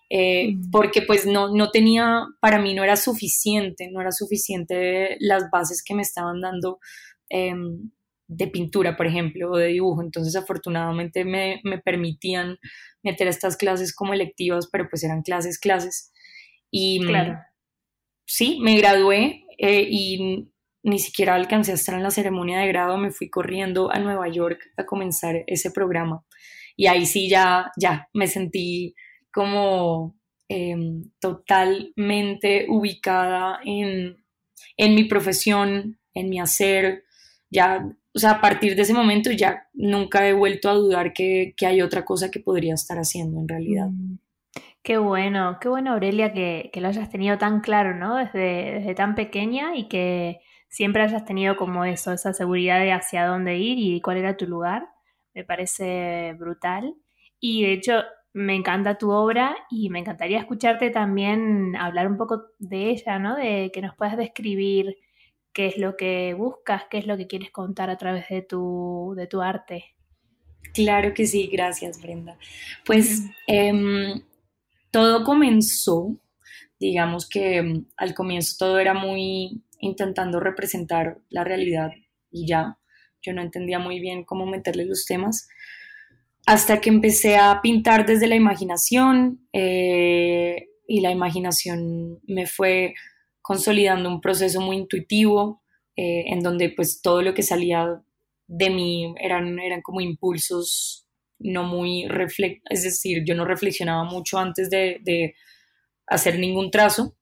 Eh, 0.08 0.52
mm. 0.54 0.70
porque 0.70 1.02
pues 1.02 1.26
no, 1.26 1.54
no 1.54 1.70
tenía, 1.70 2.26
para 2.40 2.58
mí 2.58 2.74
no 2.74 2.82
era 2.82 2.96
suficiente, 2.96 3.90
no 3.90 4.00
era 4.00 4.10
suficiente 4.10 5.16
las 5.20 5.50
bases 5.50 5.82
que 5.82 5.94
me 5.94 6.02
estaban 6.02 6.40
dando 6.40 6.80
em, 7.28 7.90
de 8.36 8.46
pintura, 8.48 8.96
por 8.96 9.06
ejemplo, 9.06 9.52
o 9.52 9.56
de 9.56 9.68
dibujo. 9.68 10.02
Entonces, 10.02 10.34
afortunadamente 10.36 11.24
me, 11.24 11.60
me, 11.64 11.78
permitían 11.78 12.58
meter 13.02 13.28
estas 13.28 13.56
clases 13.56 13.94
como 13.94 14.14
electivas, 14.14 14.68
pero 14.70 14.88
pues 14.88 15.04
eran 15.04 15.22
clases, 15.22 15.58
clases. 15.58 16.12
Y 16.70 17.00
mm, 17.00 17.06
claro. 17.06 17.38
sí, 18.26 18.58
me 18.62 18.76
gradué 18.78 19.44
eh, 19.58 19.86
y 19.88 20.48
ni 20.82 20.98
siquiera 20.98 21.34
alcancé 21.34 21.72
a 21.72 21.74
estar 21.74 21.94
en 21.94 22.02
la 22.02 22.10
ceremonia 22.10 22.58
de 22.58 22.68
grado, 22.68 22.98
me 22.98 23.12
fui 23.12 23.30
corriendo 23.30 23.92
a 23.92 23.98
Nueva 23.98 24.28
York 24.28 24.60
a 24.76 24.84
comenzar 24.84 25.44
ese 25.46 25.70
programa. 25.70 26.24
Y 26.76 26.86
ahí 26.86 27.06
sí 27.06 27.28
ya, 27.28 27.70
ya 27.76 28.08
me 28.14 28.26
sentí 28.26 28.94
como 29.32 30.16
em, 30.48 31.10
totalmente 31.20 32.66
ubicada 32.68 33.60
en, 33.64 34.24
en 34.76 34.94
mi 34.94 35.04
profesión, 35.04 35.98
en 36.14 36.28
mi 36.30 36.40
hacer. 36.40 37.04
Ya, 37.50 37.86
o 38.14 38.18
sea, 38.18 38.32
a 38.32 38.40
partir 38.40 38.76
de 38.76 38.82
ese 38.82 38.94
momento 38.94 39.30
ya 39.30 39.68
nunca 39.72 40.28
he 40.28 40.32
vuelto 40.32 40.68
a 40.68 40.74
dudar 40.74 41.12
que, 41.12 41.54
que 41.56 41.66
hay 41.66 41.80
otra 41.80 42.04
cosa 42.04 42.30
que 42.30 42.40
podría 42.40 42.74
estar 42.74 42.98
haciendo 42.98 43.40
en 43.40 43.48
realidad. 43.48 43.88
Mm. 43.88 44.18
Qué 44.82 44.98
bueno, 44.98 45.58
qué 45.60 45.68
bueno 45.68 45.92
Aurelia 45.92 46.32
que, 46.32 46.70
lo 46.74 46.88
hayas 46.88 47.08
tenido 47.08 47.38
tan 47.38 47.60
claro, 47.60 47.94
¿no? 47.94 48.16
Desde, 48.16 48.80
desde 48.80 48.94
tan 48.96 49.14
pequeña 49.14 49.76
y 49.76 49.88
que 49.88 50.40
siempre 50.68 51.02
hayas 51.02 51.24
tenido 51.24 51.56
como 51.56 51.84
eso, 51.84 52.12
esa 52.12 52.32
seguridad 52.32 52.80
de 52.80 52.92
hacia 52.92 53.26
dónde 53.26 53.58
ir 53.58 53.78
y 53.78 54.00
cuál 54.00 54.16
era 54.16 54.36
tu 54.36 54.46
lugar. 54.46 54.88
Me 55.34 55.44
parece 55.44 56.34
brutal. 56.36 56.94
Y 57.38 57.62
de 57.64 57.72
hecho, 57.74 58.02
me 58.32 58.56
encanta 58.56 58.98
tu 58.98 59.10
obra 59.12 59.56
y 59.70 59.88
me 59.88 60.00
encantaría 60.00 60.40
escucharte 60.40 60.90
también 60.90 61.76
hablar 61.76 62.08
un 62.08 62.16
poco 62.16 62.42
de 62.58 62.90
ella, 62.90 63.18
¿no? 63.20 63.36
De 63.36 63.70
que 63.72 63.82
nos 63.82 63.94
puedas 63.94 64.16
describir 64.16 64.96
qué 65.52 65.66
es 65.66 65.78
lo 65.78 65.96
que 65.96 66.34
buscas, 66.34 66.84
qué 66.90 66.98
es 66.98 67.06
lo 67.06 67.16
que 67.16 67.26
quieres 67.26 67.50
contar 67.50 67.90
a 67.90 67.98
través 67.98 68.28
de 68.28 68.42
tu, 68.42 69.14
de 69.16 69.26
tu 69.26 69.40
arte. 69.42 69.84
Claro 70.74 71.12
que 71.12 71.26
sí, 71.26 71.48
gracias 71.52 72.00
Brenda. 72.00 72.38
Pues 72.84 73.24
todo 74.90 75.24
comenzó, 75.24 76.16
digamos 76.78 77.28
que 77.28 77.62
mm, 77.62 77.86
al 77.96 78.14
comienzo 78.14 78.56
todo 78.58 78.78
era 78.78 78.94
muy 78.94 79.62
intentando 79.80 80.38
representar 80.40 81.18
la 81.28 81.44
realidad 81.44 81.90
y 82.30 82.46
ya, 82.46 82.78
yo 83.20 83.32
no 83.32 83.42
entendía 83.42 83.78
muy 83.78 84.00
bien 84.00 84.24
cómo 84.24 84.46
meterle 84.46 84.84
los 84.84 85.04
temas. 85.04 85.48
hasta 86.44 86.80
que 86.80 86.90
empecé 86.90 87.36
a 87.36 87.60
pintar 87.62 88.04
desde 88.04 88.26
la 88.26 88.34
imaginación 88.34 89.46
eh, 89.52 90.70
y 90.88 91.00
la 91.00 91.12
imaginación 91.12 92.18
me 92.26 92.46
fue 92.46 92.94
consolidando 93.42 94.08
un 94.08 94.20
proceso 94.20 94.60
muy 94.60 94.76
intuitivo 94.76 95.62
eh, 95.96 96.24
en 96.28 96.40
donde 96.40 96.70
pues 96.70 97.02
todo 97.02 97.20
lo 97.20 97.34
que 97.34 97.42
salía 97.42 98.02
de 98.46 98.70
mí 98.70 99.14
eran, 99.20 99.58
eran 99.58 99.82
como 99.82 100.00
impulsos 100.00 101.06
no 101.38 101.64
muy 101.64 102.06
reflex 102.08 102.62
es 102.70 102.84
decir, 102.84 103.24
yo 103.26 103.34
no 103.34 103.44
reflexionaba 103.44 104.04
mucho 104.04 104.38
antes 104.38 104.70
de, 104.70 105.34
hacer 106.06 106.38
ningún 106.38 106.70
trazo. 106.70 107.16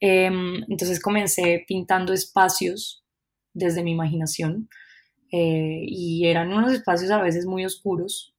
Em, 0.00 0.64
entonces 0.68 1.00
comencé 1.00 1.64
pintando 1.68 2.12
espacios 2.12 3.04
desde 3.52 3.84
mi 3.84 3.92
imaginación 3.92 4.68
eh, 5.30 5.82
y 5.86 6.26
eran 6.26 6.52
unos 6.52 6.72
espacios 6.72 7.10
a 7.10 7.22
veces 7.22 7.46
muy 7.46 7.64
oscuros. 7.64 8.34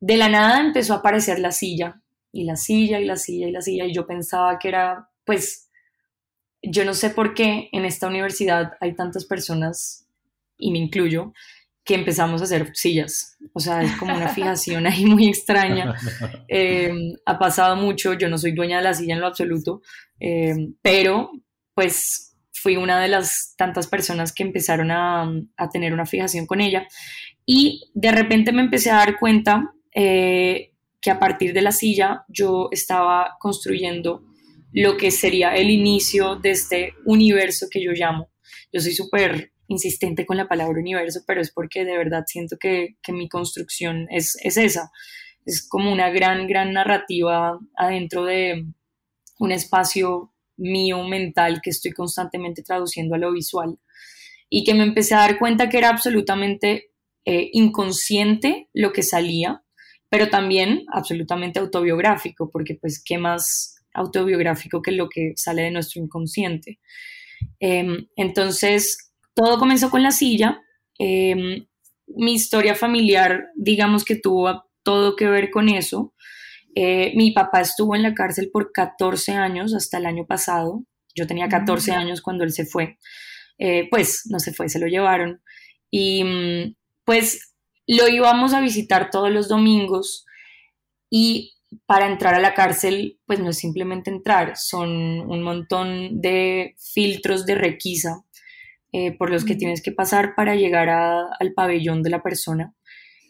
De 0.00 0.16
la 0.16 0.28
nada 0.28 0.60
empezó 0.60 0.94
a 0.94 0.98
aparecer 0.98 1.38
la 1.38 1.52
silla 1.52 2.02
y 2.32 2.44
la 2.44 2.56
silla 2.56 3.00
y 3.00 3.04
la 3.06 3.16
silla 3.16 3.48
y 3.48 3.52
la 3.52 3.62
silla 3.62 3.86
y 3.86 3.94
yo 3.94 4.06
pensaba 4.06 4.58
que 4.58 4.68
era, 4.68 5.08
pues, 5.24 5.63
yo 6.66 6.84
no 6.84 6.94
sé 6.94 7.10
por 7.10 7.34
qué 7.34 7.68
en 7.72 7.84
esta 7.84 8.08
universidad 8.08 8.72
hay 8.80 8.94
tantas 8.94 9.24
personas, 9.24 10.06
y 10.56 10.70
me 10.70 10.78
incluyo, 10.78 11.32
que 11.84 11.94
empezamos 11.94 12.40
a 12.40 12.44
hacer 12.44 12.70
sillas. 12.74 13.36
O 13.52 13.60
sea, 13.60 13.82
es 13.82 13.94
como 13.96 14.14
una 14.14 14.28
fijación 14.34 14.86
ahí 14.86 15.04
muy 15.04 15.28
extraña. 15.28 15.94
Em, 16.48 17.14
ha 17.26 17.38
pasado 17.38 17.76
mucho, 17.76 18.14
yo 18.14 18.28
no 18.28 18.38
soy 18.38 18.52
dueña 18.52 18.78
de 18.78 18.84
la 18.84 18.94
silla 18.94 19.14
en 19.14 19.20
lo 19.20 19.26
absoluto, 19.26 19.82
em, 20.18 20.74
pero 20.80 21.30
pues 21.74 22.36
fui 22.52 22.76
una 22.76 23.00
de 23.00 23.08
las 23.08 23.54
tantas 23.56 23.86
personas 23.86 24.32
que 24.32 24.42
empezaron 24.42 24.90
a, 24.90 25.30
a, 25.56 25.68
tener 25.68 25.92
una 25.92 26.06
fijación 26.06 26.46
con 26.46 26.60
ella. 26.60 26.86
Y 27.44 27.90
de 27.94 28.12
repente 28.12 28.52
me 28.52 28.62
empecé 28.62 28.90
a 28.90 28.96
dar 28.96 29.18
cuenta 29.18 29.74
eh, 29.94 30.72
que 31.00 31.10
a 31.10 31.18
partir 31.18 31.52
de 31.52 31.60
la 31.60 31.72
silla 31.72 32.24
yo 32.28 32.68
estaba 32.70 33.36
construyendo 33.38 34.22
lo 34.74 34.96
que 34.96 35.12
sería 35.12 35.54
el 35.54 35.70
inicio 35.70 36.34
de 36.34 36.50
este 36.50 36.94
universo 37.06 37.68
que 37.70 37.82
yo 37.82 37.92
llamo. 37.92 38.32
Yo 38.72 38.80
soy 38.80 38.92
súper 38.92 39.52
insistente 39.68 40.26
con 40.26 40.36
la 40.36 40.48
palabra 40.48 40.80
universo, 40.80 41.20
pero 41.26 41.40
es 41.40 41.52
porque 41.52 41.84
de 41.84 41.96
verdad 41.96 42.24
siento 42.26 42.56
que, 42.58 42.96
mi 43.08 43.28
construcción 43.28 44.08
es, 44.10 44.36
esa. 44.42 44.90
Es 45.46 45.66
como 45.68 45.92
una 45.92 46.10
gran, 46.10 46.48
gran 46.48 46.72
narrativa 46.72 47.56
adentro 47.76 48.24
de 48.24 48.66
un 49.38 49.52
espacio 49.52 50.34
mío 50.56 51.04
mental 51.04 51.60
que 51.62 51.70
estoy 51.70 51.92
constantemente 51.92 52.64
traduciendo 52.64 53.14
a 53.14 53.18
lo 53.18 53.32
visual 53.32 53.78
y 54.50 54.64
que 54.64 54.74
me 54.74 54.82
empecé 54.82 55.14
a 55.14 55.18
dar 55.18 55.38
cuenta 55.38 55.68
que 55.68 55.78
era 55.78 55.88
absolutamente 55.88 56.90
eh, 57.24 57.48
inconsciente 57.52 58.68
lo 58.72 58.92
que 58.92 59.04
salía, 59.04 59.62
pero 60.08 60.30
también 60.30 60.84
absolutamente 60.92 61.60
autobiográfico, 61.60 62.50
porque 62.50 62.74
pues 62.74 63.00
qué 63.04 63.18
más 63.18 63.73
autobiográfico 63.94 64.82
que 64.82 64.92
lo 64.92 65.08
que 65.08 65.32
sale 65.36 65.62
de 65.62 65.70
nuestro 65.70 66.02
inconsciente. 66.02 66.80
Em, 67.60 68.06
entonces, 68.16 69.12
todo 69.34 69.58
comenzó 69.58 69.90
con 69.90 70.02
la 70.02 70.10
silla. 70.10 70.60
Em, 70.98 71.66
mi 72.06 72.34
historia 72.34 72.74
familiar, 72.74 73.46
digamos 73.56 74.04
que 74.04 74.16
tuvo 74.16 74.64
todo 74.82 75.16
que 75.16 75.26
ver 75.26 75.50
con 75.50 75.68
eso. 75.68 76.14
Eh, 76.74 77.12
mi 77.16 77.30
papá 77.30 77.60
estuvo 77.60 77.94
en 77.94 78.02
la 78.02 78.14
cárcel 78.14 78.50
por 78.52 78.72
14 78.72 79.32
años 79.32 79.74
hasta 79.74 79.98
el 79.98 80.06
año 80.06 80.26
pasado. 80.26 80.84
Yo 81.14 81.26
tenía 81.26 81.48
14 81.48 81.92
mm. 81.92 81.94
años 81.94 82.20
cuando 82.20 82.44
él 82.44 82.52
se 82.52 82.66
fue. 82.66 82.98
Eh, 83.58 83.88
pues 83.90 84.22
no 84.26 84.40
se 84.40 84.52
fue, 84.52 84.68
se 84.68 84.80
lo 84.80 84.86
llevaron. 84.86 85.40
Y 85.90 86.24
mm, 86.24 86.74
pues 87.04 87.54
lo 87.86 88.08
íbamos 88.08 88.54
a 88.54 88.60
visitar 88.60 89.10
todos 89.10 89.30
los 89.30 89.48
domingos 89.48 90.24
y 91.10 91.53
para 91.86 92.06
entrar 92.06 92.34
a 92.34 92.40
la 92.40 92.54
cárcel, 92.54 93.18
pues 93.26 93.40
no 93.40 93.50
es 93.50 93.58
simplemente 93.58 94.10
entrar, 94.10 94.56
son 94.56 94.90
un 94.90 95.42
montón 95.42 96.20
de 96.20 96.74
filtros 96.78 97.46
de 97.46 97.54
requisa 97.54 98.24
eh, 98.92 99.16
por 99.16 99.30
los 99.30 99.44
que 99.44 99.56
tienes 99.56 99.82
que 99.82 99.92
pasar 99.92 100.34
para 100.36 100.54
llegar 100.54 100.88
al 100.88 101.52
pabellón 101.54 102.02
de 102.02 102.10
la 102.10 102.22
persona. 102.22 102.74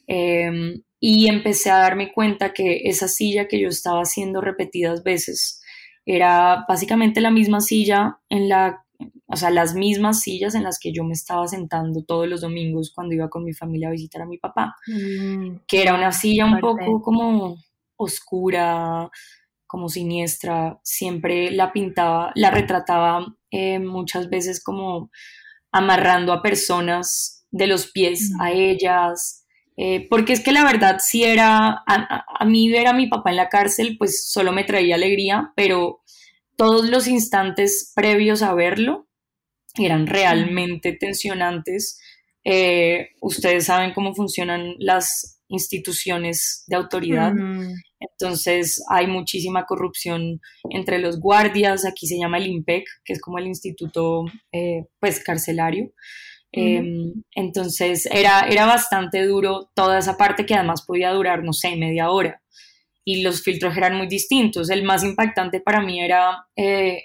Em, 0.06 0.82
y 1.00 1.28
empecé 1.28 1.70
a 1.70 1.78
darme 1.78 2.12
cuenta 2.12 2.52
que 2.52 2.82
esa 2.84 3.08
silla 3.08 3.48
que 3.48 3.60
yo 3.60 3.68
estaba 3.68 4.00
haciendo 4.00 4.40
repetidas 4.40 5.02
veces 5.02 5.62
era 6.06 6.64
básicamente 6.68 7.20
la 7.20 7.30
misma 7.30 7.60
silla 7.60 8.18
en 8.28 8.48
la, 8.48 8.84
o 9.26 9.36
sea, 9.36 9.50
las 9.50 9.74
mismas 9.74 10.20
sillas 10.20 10.54
en 10.54 10.64
las 10.64 10.78
que 10.78 10.92
yo 10.92 11.04
me 11.04 11.14
estaba 11.14 11.46
sentando 11.48 12.04
todos 12.04 12.28
los 12.28 12.42
domingos 12.42 12.92
cuando 12.94 13.14
iba 13.14 13.30
con 13.30 13.44
mi 13.44 13.54
familia 13.54 13.88
a 13.88 13.92
visitar 13.92 14.22
a 14.22 14.26
mi 14.26 14.38
papá, 14.38 14.76
mm, 14.86 15.60
que 15.66 15.82
era 15.82 15.94
una 15.94 16.12
silla 16.12 16.46
un 16.46 16.60
poco 16.60 17.00
como 17.00 17.56
oscura, 17.96 19.10
como 19.66 19.88
siniestra, 19.88 20.78
siempre 20.82 21.50
la 21.50 21.72
pintaba, 21.72 22.32
la 22.34 22.50
retrataba 22.50 23.26
eh, 23.50 23.78
muchas 23.78 24.30
veces 24.30 24.62
como 24.62 25.10
amarrando 25.72 26.32
a 26.32 26.42
personas 26.42 27.46
de 27.50 27.66
los 27.66 27.90
pies 27.90 28.32
a 28.40 28.52
ellas, 28.52 29.44
eh, 29.76 30.06
porque 30.08 30.32
es 30.32 30.40
que 30.40 30.52
la 30.52 30.64
verdad 30.64 30.98
si 31.00 31.24
era, 31.24 31.82
a, 31.86 32.44
mí 32.44 32.70
ver 32.70 32.86
a 32.86 32.92
mi 32.92 33.08
papá 33.08 33.30
en 33.30 33.36
la 33.36 33.48
cárcel 33.48 33.96
pues 33.98 34.30
solo 34.30 34.52
me 34.52 34.64
traía 34.64 34.94
alegría, 34.94 35.52
pero 35.56 36.02
todos 36.56 36.88
los 36.88 37.08
instantes 37.08 37.92
previos 37.94 38.42
a 38.42 38.54
verlo 38.54 39.08
eran 39.76 40.06
realmente 40.06 40.92
tensionantes. 40.92 42.00
Eh, 42.44 43.08
ustedes 43.20 43.64
saben 43.64 43.92
cómo 43.92 44.14
funcionan 44.14 44.74
las 44.78 45.33
instituciones 45.54 46.64
de 46.66 46.76
autoridad. 46.76 47.32
Entonces 47.98 48.82
hay 48.90 49.06
muchísima 49.06 49.64
corrupción 49.64 50.40
entre 50.70 50.98
los 50.98 51.18
guardias, 51.18 51.86
aquí 51.86 52.06
se 52.06 52.18
llama 52.18 52.38
el 52.38 52.48
IMPEC, 52.48 52.84
que 53.04 53.14
es 53.14 53.20
como 53.20 53.38
el 53.38 53.46
instituto 53.46 54.24
eh, 54.52 54.84
pues 55.00 55.22
carcelario. 55.24 55.92
Em, 56.56 57.12
entonces 57.34 58.06
era, 58.06 58.46
era 58.48 58.64
bastante 58.66 59.26
duro 59.26 59.70
toda 59.74 59.98
esa 59.98 60.16
parte 60.16 60.46
que 60.46 60.54
además 60.54 60.84
podía 60.86 61.10
durar, 61.10 61.42
no 61.42 61.52
sé, 61.52 61.74
media 61.76 62.10
hora. 62.10 62.40
Y 63.04 63.22
los 63.22 63.42
filtros 63.42 63.76
eran 63.76 63.96
muy 63.96 64.06
distintos. 64.06 64.70
El 64.70 64.84
más 64.84 65.02
impactante 65.02 65.60
para 65.60 65.80
mí 65.82 66.00
era, 66.00 66.46
eh, 66.56 67.04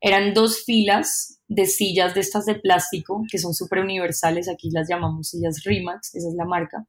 eran 0.00 0.34
dos 0.34 0.64
filas 0.64 1.40
de 1.48 1.66
sillas 1.66 2.14
de 2.14 2.20
estas 2.20 2.46
de 2.46 2.56
plástico, 2.56 3.22
que 3.30 3.38
son 3.38 3.54
súper 3.54 3.80
universales, 3.80 4.48
aquí 4.48 4.70
las 4.70 4.88
llamamos 4.88 5.30
sillas 5.30 5.62
Rimax, 5.64 6.14
esa 6.14 6.28
es 6.28 6.34
la 6.34 6.44
marca. 6.44 6.86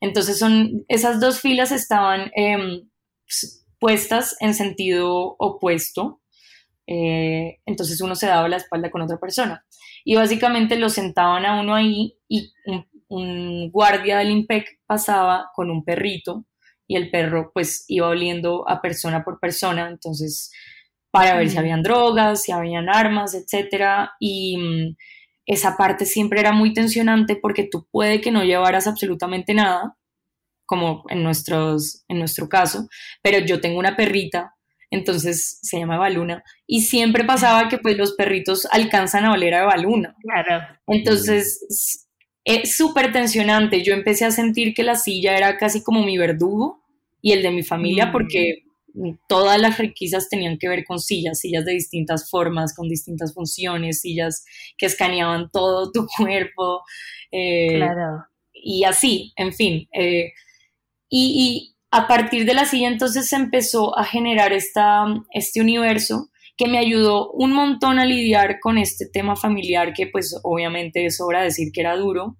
Entonces 0.00 0.38
son, 0.38 0.84
esas 0.88 1.20
dos 1.20 1.40
filas 1.40 1.72
estaban 1.72 2.30
em, 2.34 2.88
puestas 3.78 4.36
en 4.40 4.54
sentido 4.54 5.36
opuesto. 5.38 6.20
Eh, 6.86 7.58
entonces 7.66 8.00
uno 8.00 8.14
se 8.14 8.26
daba 8.26 8.48
la 8.48 8.56
espalda 8.56 8.90
con 8.90 9.02
otra 9.02 9.18
persona. 9.18 9.64
Y 10.04 10.16
básicamente 10.16 10.76
lo 10.76 10.88
sentaban 10.88 11.46
a 11.46 11.60
uno 11.60 11.74
ahí 11.74 12.18
y 12.28 12.52
un, 13.08 13.70
guardia 13.70 14.18
del 14.18 14.30
IMPEC 14.30 14.80
pasaba 14.86 15.50
con 15.54 15.70
un 15.70 15.84
perrito 15.84 16.46
y 16.86 16.96
el 16.96 17.10
perro 17.10 17.52
pues 17.54 17.84
iba 17.88 18.08
oliendo 18.08 18.68
a 18.68 18.82
persona 18.82 19.22
por 19.24 19.38
persona. 19.38 19.88
Entonces 19.88 20.50
para 21.10 21.36
ver 21.36 21.48
si 21.48 21.58
habían 21.58 21.82
drogas, 21.82 22.42
si 22.42 22.50
habían 22.50 22.88
armas, 22.88 23.34
etcétera. 23.34 24.14
Y 24.18 24.56
mm, 24.56 24.96
esa 25.46 25.76
parte 25.76 26.06
siempre 26.06 26.40
era 26.40 26.52
muy 26.52 26.72
tensionante 26.72 27.36
porque 27.36 27.64
tú 27.64 27.86
puede 27.90 28.20
que 28.20 28.30
no 28.30 28.44
llevaras 28.44 28.86
absolutamente 28.86 29.54
nada, 29.54 29.96
como 30.66 31.04
en, 31.08 31.22
nuestros, 31.22 32.04
en 32.08 32.18
nuestro 32.18 32.48
caso, 32.48 32.88
pero 33.22 33.38
yo 33.38 33.60
tengo 33.60 33.78
una 33.78 33.96
perrita, 33.96 34.54
entonces 34.90 35.58
se 35.62 35.78
llama 35.78 35.98
Baluna, 35.98 36.42
y 36.66 36.82
siempre 36.82 37.24
pasaba 37.24 37.68
que 37.68 37.78
pues 37.78 37.98
los 37.98 38.12
perritos 38.12 38.66
alcanzan 38.70 39.24
a 39.24 39.32
oler 39.32 39.54
a 39.54 39.64
Baluna. 39.64 40.16
Claro. 40.22 40.66
Entonces 40.86 42.06
es 42.44 42.76
súper 42.76 43.12
tensionante, 43.12 43.82
yo 43.82 43.94
empecé 43.94 44.24
a 44.24 44.30
sentir 44.30 44.74
que 44.74 44.82
la 44.82 44.96
silla 44.96 45.36
era 45.36 45.56
casi 45.58 45.82
como 45.82 46.02
mi 46.04 46.18
verdugo 46.18 46.82
y 47.20 47.32
el 47.32 47.42
de 47.42 47.50
mi 47.50 47.62
familia, 47.62 48.06
mm. 48.06 48.12
porque 48.12 48.63
todas 49.28 49.60
las 49.60 49.78
requisas 49.78 50.28
tenían 50.28 50.58
que 50.58 50.68
ver 50.68 50.84
con 50.84 51.00
sillas, 51.00 51.40
sillas 51.40 51.64
de 51.64 51.72
distintas 51.72 52.30
formas, 52.30 52.74
con 52.74 52.88
distintas 52.88 53.34
funciones, 53.34 54.00
sillas 54.00 54.44
que 54.78 54.86
escaneaban 54.86 55.50
todo 55.52 55.90
tu 55.90 56.06
cuerpo. 56.16 56.82
Eh, 57.30 57.76
claro. 57.76 58.24
Y 58.52 58.84
así, 58.84 59.32
en 59.36 59.52
fin. 59.52 59.88
Eh, 59.92 60.32
y, 61.08 61.70
a 61.90 62.08
partir 62.08 62.44
de 62.44 62.54
la 62.54 62.64
silla 62.64 62.88
entonces 62.88 63.28
se 63.28 63.36
empezó 63.36 63.96
a 63.96 64.02
generar 64.02 64.52
esta, 64.52 65.04
este 65.32 65.60
universo 65.60 66.28
que 66.56 66.66
me 66.66 66.78
ayudó 66.78 67.30
un 67.30 67.52
montón 67.52 68.00
a 68.00 68.04
lidiar 68.04 68.58
con 68.58 68.78
este 68.78 69.06
tema 69.12 69.36
familiar 69.36 69.92
que 69.92 70.08
pues 70.08 70.36
obviamente 70.42 71.06
es 71.06 71.18
sobra 71.18 71.42
decir 71.42 71.68
que 71.72 71.82
era 71.82 71.94
duro, 71.94 72.36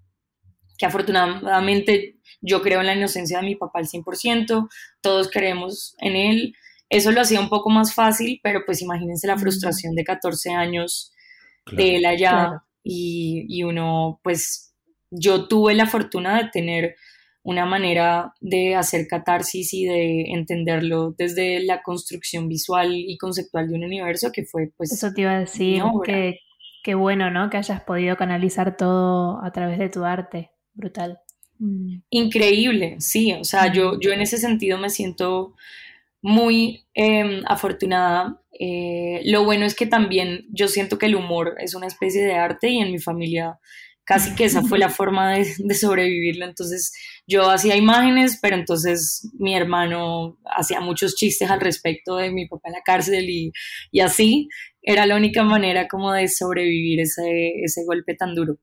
que 0.76 0.86
afortunadamente 0.86 2.13
yo 2.44 2.62
creo 2.62 2.80
en 2.80 2.86
la 2.86 2.94
inocencia 2.94 3.38
de 3.40 3.46
mi 3.46 3.56
papá 3.56 3.78
al 3.78 3.86
100%, 3.86 4.68
todos 5.00 5.30
creemos 5.30 5.94
en 5.98 6.16
él. 6.16 6.54
Eso 6.90 7.10
lo 7.10 7.22
hacía 7.22 7.40
un 7.40 7.48
poco 7.48 7.70
más 7.70 7.94
fácil, 7.94 8.40
pero 8.42 8.64
pues 8.66 8.82
imagínense 8.82 9.26
la 9.26 9.38
frustración 9.38 9.94
de 9.94 10.04
14 10.04 10.52
años 10.52 11.12
de 11.72 11.96
él 11.96 12.04
allá 12.04 12.62
y, 12.82 13.46
y, 13.48 13.62
uno, 13.62 14.20
pues 14.22 14.74
yo 15.10 15.48
tuve 15.48 15.74
la 15.74 15.86
fortuna 15.86 16.36
de 16.42 16.50
tener 16.50 16.96
una 17.42 17.64
manera 17.64 18.34
de 18.40 18.74
hacer 18.74 19.06
catarsis 19.06 19.72
y 19.72 19.86
de 19.86 20.32
entenderlo 20.32 21.14
desde 21.16 21.60
la 21.64 21.82
construcción 21.82 22.48
visual 22.48 22.94
y 22.94 23.16
conceptual 23.16 23.68
de 23.68 23.74
un 23.74 23.84
universo 23.84 24.30
que 24.32 24.44
fue 24.44 24.70
pues... 24.76 24.92
Eso 24.92 25.12
te 25.12 25.22
iba 25.22 25.32
a 25.32 25.40
decir, 25.40 25.82
que, 26.04 26.40
qué 26.82 26.94
bueno, 26.94 27.30
¿no? 27.30 27.50
Que 27.50 27.58
hayas 27.58 27.82
podido 27.82 28.16
canalizar 28.16 28.76
todo 28.76 29.42
a 29.42 29.52
través 29.52 29.78
de 29.78 29.88
tu 29.88 30.04
arte, 30.04 30.52
brutal. 30.74 31.18
Mm. 31.58 31.98
Increíble, 32.10 32.96
sí, 32.98 33.32
o 33.32 33.44
sea, 33.44 33.72
yo, 33.72 33.98
yo 34.00 34.12
en 34.12 34.20
ese 34.20 34.38
sentido 34.38 34.78
me 34.78 34.90
siento 34.90 35.54
muy 36.22 36.86
em, 36.94 37.42
afortunada. 37.46 38.40
Eh, 38.58 39.20
lo 39.24 39.44
bueno 39.44 39.66
es 39.66 39.74
que 39.74 39.86
también 39.86 40.46
yo 40.50 40.68
siento 40.68 40.96
que 40.96 41.06
el 41.06 41.16
humor 41.16 41.56
es 41.58 41.74
una 41.74 41.86
especie 41.86 42.24
de 42.24 42.34
arte 42.34 42.70
y 42.70 42.78
en 42.78 42.92
mi 42.92 42.98
familia 42.98 43.58
casi 44.04 44.34
que 44.34 44.44
esa 44.44 44.62
fue 44.62 44.78
la 44.78 44.88
forma 44.90 45.34
de, 45.34 45.74
sobrevivirlo. 45.74 46.46
Entonces 46.46 46.92
yo 47.26 47.50
hacía 47.50 47.76
imágenes, 47.76 48.38
pero 48.40 48.56
entonces 48.56 49.30
mi 49.38 49.54
hermano 49.54 50.38
hacía 50.44 50.80
muchos 50.80 51.14
chistes 51.16 51.50
al 51.50 51.60
respecto 51.60 52.16
de 52.16 52.30
mi 52.30 52.46
papá 52.46 52.68
en 52.68 52.74
la 52.74 52.82
cárcel 52.82 53.28
y, 53.28 53.52
así 54.00 54.48
era 54.86 55.06
la 55.06 55.16
única 55.16 55.42
manera 55.42 55.88
como 55.88 56.12
de 56.12 56.28
sobrevivir 56.28 57.00
ese, 57.00 57.62
ese 57.64 57.84
golpe 57.86 58.14
tan 58.14 58.34
duro. 58.34 58.58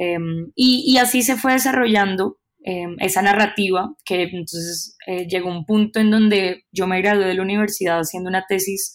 Em, 0.00 0.52
y, 0.54 0.96
así 0.98 1.22
se 1.22 1.36
fue 1.36 1.54
desarrollando 1.54 2.38
em, 2.64 2.94
esa 3.00 3.20
narrativa 3.20 3.94
que 4.04 4.22
entonces 4.22 4.96
eh, 5.08 5.26
llegó 5.26 5.50
un 5.50 5.64
punto 5.66 5.98
en 5.98 6.12
donde 6.12 6.64
yo 6.70 6.86
me 6.86 7.02
gradué 7.02 7.26
de 7.26 7.34
la 7.34 7.42
universidad 7.42 7.98
haciendo 7.98 8.30
una 8.30 8.44
tesis 8.48 8.94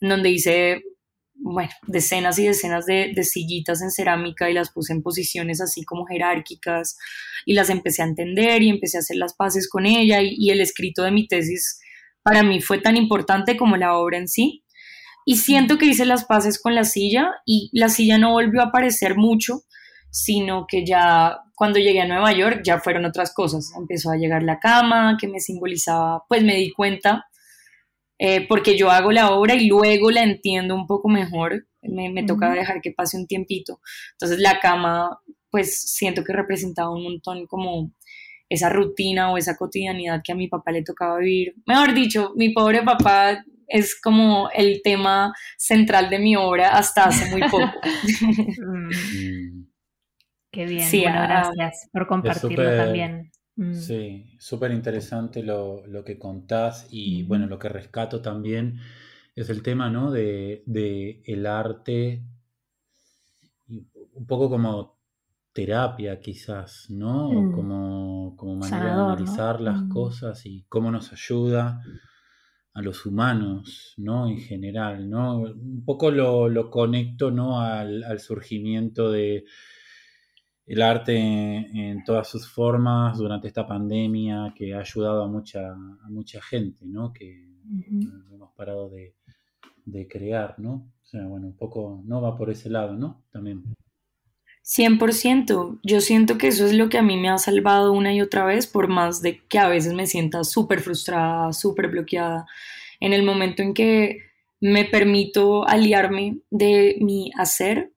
en 0.00 0.10
donde 0.10 0.28
hice 0.28 0.82
decenas 1.86 2.38
y 2.38 2.46
decenas 2.46 2.84
de, 2.84 3.14
sillitas 3.24 3.80
en 3.80 3.90
cerámica 3.90 4.50
y 4.50 4.54
las 4.54 4.70
puse 4.70 4.92
en 4.92 5.02
posiciones 5.02 5.62
así 5.62 5.84
como 5.84 6.04
jerárquicas 6.04 6.98
y 7.46 7.54
las 7.54 7.70
empecé 7.70 8.02
a 8.02 8.06
entender 8.06 8.62
y 8.62 8.68
empecé 8.68 8.98
a 8.98 9.00
hacer 9.00 9.16
las 9.16 9.34
paces 9.34 9.68
con 9.70 9.86
ella 9.86 10.20
y, 10.20 10.50
el 10.50 10.60
escrito 10.60 11.02
de 11.02 11.12
mi 11.12 11.26
tesis 11.26 11.80
para 12.22 12.42
mí 12.42 12.60
fue 12.60 12.78
tan 12.78 12.96
importante 12.98 13.56
como 13.56 13.76
la 13.78 13.96
obra 13.96 14.18
en 14.18 14.28
sí. 14.28 14.64
Y 15.24 15.36
siento 15.36 15.78
que 15.78 15.86
hice 15.86 16.04
las 16.04 16.24
paces 16.24 16.60
con 16.60 16.74
la 16.74 16.84
silla 16.84 17.30
y 17.46 17.70
la 17.72 17.88
silla 17.88 18.18
no 18.18 18.32
volvió 18.32 18.60
a 18.60 18.66
aparecer 18.66 19.16
mucho, 19.16 19.62
sino 20.12 20.66
que 20.66 20.84
ya 20.84 21.40
cuando 21.56 21.78
llegué 21.78 22.02
a 22.02 22.06
Nueva 22.06 22.32
York 22.32 22.60
ya 22.62 22.78
fueron 22.78 23.06
otras 23.06 23.32
cosas. 23.32 23.72
Empezó 23.76 24.10
a 24.10 24.16
llegar 24.16 24.42
la 24.42 24.60
cama 24.60 25.16
que 25.18 25.26
me 25.26 25.40
simbolizaba, 25.40 26.22
pues 26.28 26.44
me 26.44 26.56
di 26.56 26.70
cuenta 26.70 27.24
eh, 28.18 28.46
porque 28.46 28.76
yo 28.76 28.90
hago 28.90 29.10
la 29.10 29.30
obra 29.30 29.54
y 29.54 29.66
luego 29.66 30.10
la 30.10 30.22
entiendo 30.22 30.74
un 30.74 30.86
poco 30.86 31.08
mejor, 31.08 31.66
me, 31.80 32.22
toca 32.24 32.52
dejar 32.52 32.82
que 32.82 32.92
pase 32.92 33.16
un 33.16 33.26
tiempito. 33.26 33.80
Entonces 34.12 34.38
la 34.38 34.60
cama, 34.60 35.18
pues 35.50 35.80
siento 35.80 36.22
que 36.22 36.34
representaba 36.34 36.90
un 36.90 37.04
montón 37.04 37.46
como 37.46 37.90
esa 38.50 38.68
rutina 38.68 39.32
o 39.32 39.38
esa 39.38 39.56
cotidianidad 39.56 40.20
que 40.22 40.32
a 40.32 40.36
mi 40.36 40.46
papá 40.46 40.72
le 40.72 40.82
tocaba 40.82 41.18
vivir. 41.18 41.54
Mejor 41.64 41.94
dicho, 41.94 42.32
mi 42.36 42.50
pobre 42.50 42.82
papá 42.82 43.42
es 43.66 43.98
como 43.98 44.50
el 44.50 44.82
tema 44.84 45.32
central 45.56 46.10
de 46.10 46.18
mi 46.18 46.36
obra 46.36 46.76
hasta 46.76 47.04
hace 47.06 47.30
muy 47.30 47.40
poco. 47.48 47.80
Qué 50.52 50.66
bien, 50.66 50.86
sí, 50.86 51.00
bueno, 51.00 51.18
ah, 51.18 51.50
gracias 51.56 51.88
por 51.90 52.06
compartirlo 52.06 52.76
también. 52.76 53.32
Mm. 53.56 53.72
Sí, 53.72 54.36
súper 54.38 54.70
interesante 54.70 55.42
lo, 55.42 55.82
que 56.04 56.18
contás 56.18 56.86
y 56.90 57.22
bueno, 57.22 57.46
lo 57.46 57.58
que 57.58 57.70
rescato 57.70 58.20
también 58.20 58.78
es 59.34 59.48
el 59.48 59.62
tema, 59.62 59.88
¿no? 59.88 60.10
De, 60.10 60.62
el 61.24 61.46
arte, 61.46 62.22
un 63.66 64.26
poco 64.26 64.50
como 64.50 64.98
terapia 65.54 66.20
quizás, 66.20 66.90
¿no? 66.90 67.30
Mm. 67.30 67.52
Como, 67.52 68.36
como 68.36 68.56
manera 68.56 68.94
de 68.94 69.02
analizar 69.02 69.58
las 69.58 69.80
mm. 69.80 69.88
cosas 69.88 70.44
y 70.44 70.66
cómo 70.68 70.90
nos 70.90 71.14
ayuda 71.14 71.80
a 72.74 72.82
los 72.82 73.06
humanos, 73.06 73.94
¿no? 73.96 74.28
En 74.28 74.38
general, 74.38 75.08
¿no? 75.08 75.38
Un 75.38 75.82
poco 75.86 76.10
lo, 76.10 76.70
conecto, 76.70 77.30
¿no? 77.30 77.58
al 77.58 78.20
surgimiento 78.20 79.10
de 79.10 79.44
el 80.66 80.82
arte 80.82 81.16
en, 81.16 82.04
todas 82.04 82.28
sus 82.28 82.48
formas 82.48 83.18
durante 83.18 83.48
esta 83.48 83.66
pandemia 83.66 84.52
que 84.56 84.74
ha 84.74 84.80
ayudado 84.80 85.22
a 85.22 85.28
mucha, 85.28 85.72
a 85.72 86.08
mucha 86.08 86.40
gente, 86.40 86.84
¿no? 86.86 87.12
Que 87.12 87.48
no 87.90 88.34
hemos 88.34 88.52
parado 88.54 88.90
de, 88.90 89.14
crear, 90.08 90.54
¿no? 90.58 90.92
O 91.02 91.04
sea, 91.04 91.26
bueno, 91.26 91.48
un 91.48 91.56
poco 91.56 92.02
no 92.04 92.20
va 92.22 92.36
por 92.36 92.50
ese 92.50 92.70
lado, 92.70 92.94
¿no? 92.94 93.24
También. 93.30 93.62
100%. 94.64 95.80
Yo 95.82 96.00
siento 96.00 96.38
que 96.38 96.48
eso 96.48 96.64
es 96.66 96.72
lo 96.74 96.88
que 96.88 96.98
a 96.98 97.02
mí 97.02 97.16
me 97.16 97.28
ha 97.28 97.38
salvado 97.38 97.92
una 97.92 98.14
y 98.14 98.20
otra 98.20 98.44
vez, 98.44 98.66
por 98.66 98.88
más 98.88 99.20
de 99.20 99.40
que 99.48 99.58
a 99.58 99.68
veces 99.68 99.92
me 99.92 100.06
sienta 100.06 100.44
súper 100.44 100.80
frustrada, 100.80 101.52
súper 101.52 101.88
bloqueada. 101.88 102.46
En 103.00 103.12
el 103.12 103.24
momento 103.24 103.62
en 103.62 103.74
que 103.74 104.20
me 104.60 104.84
permito 104.84 105.66
aliarme 105.66 106.38
de 106.50 106.96
mi 107.00 107.32
hacer 107.36 107.92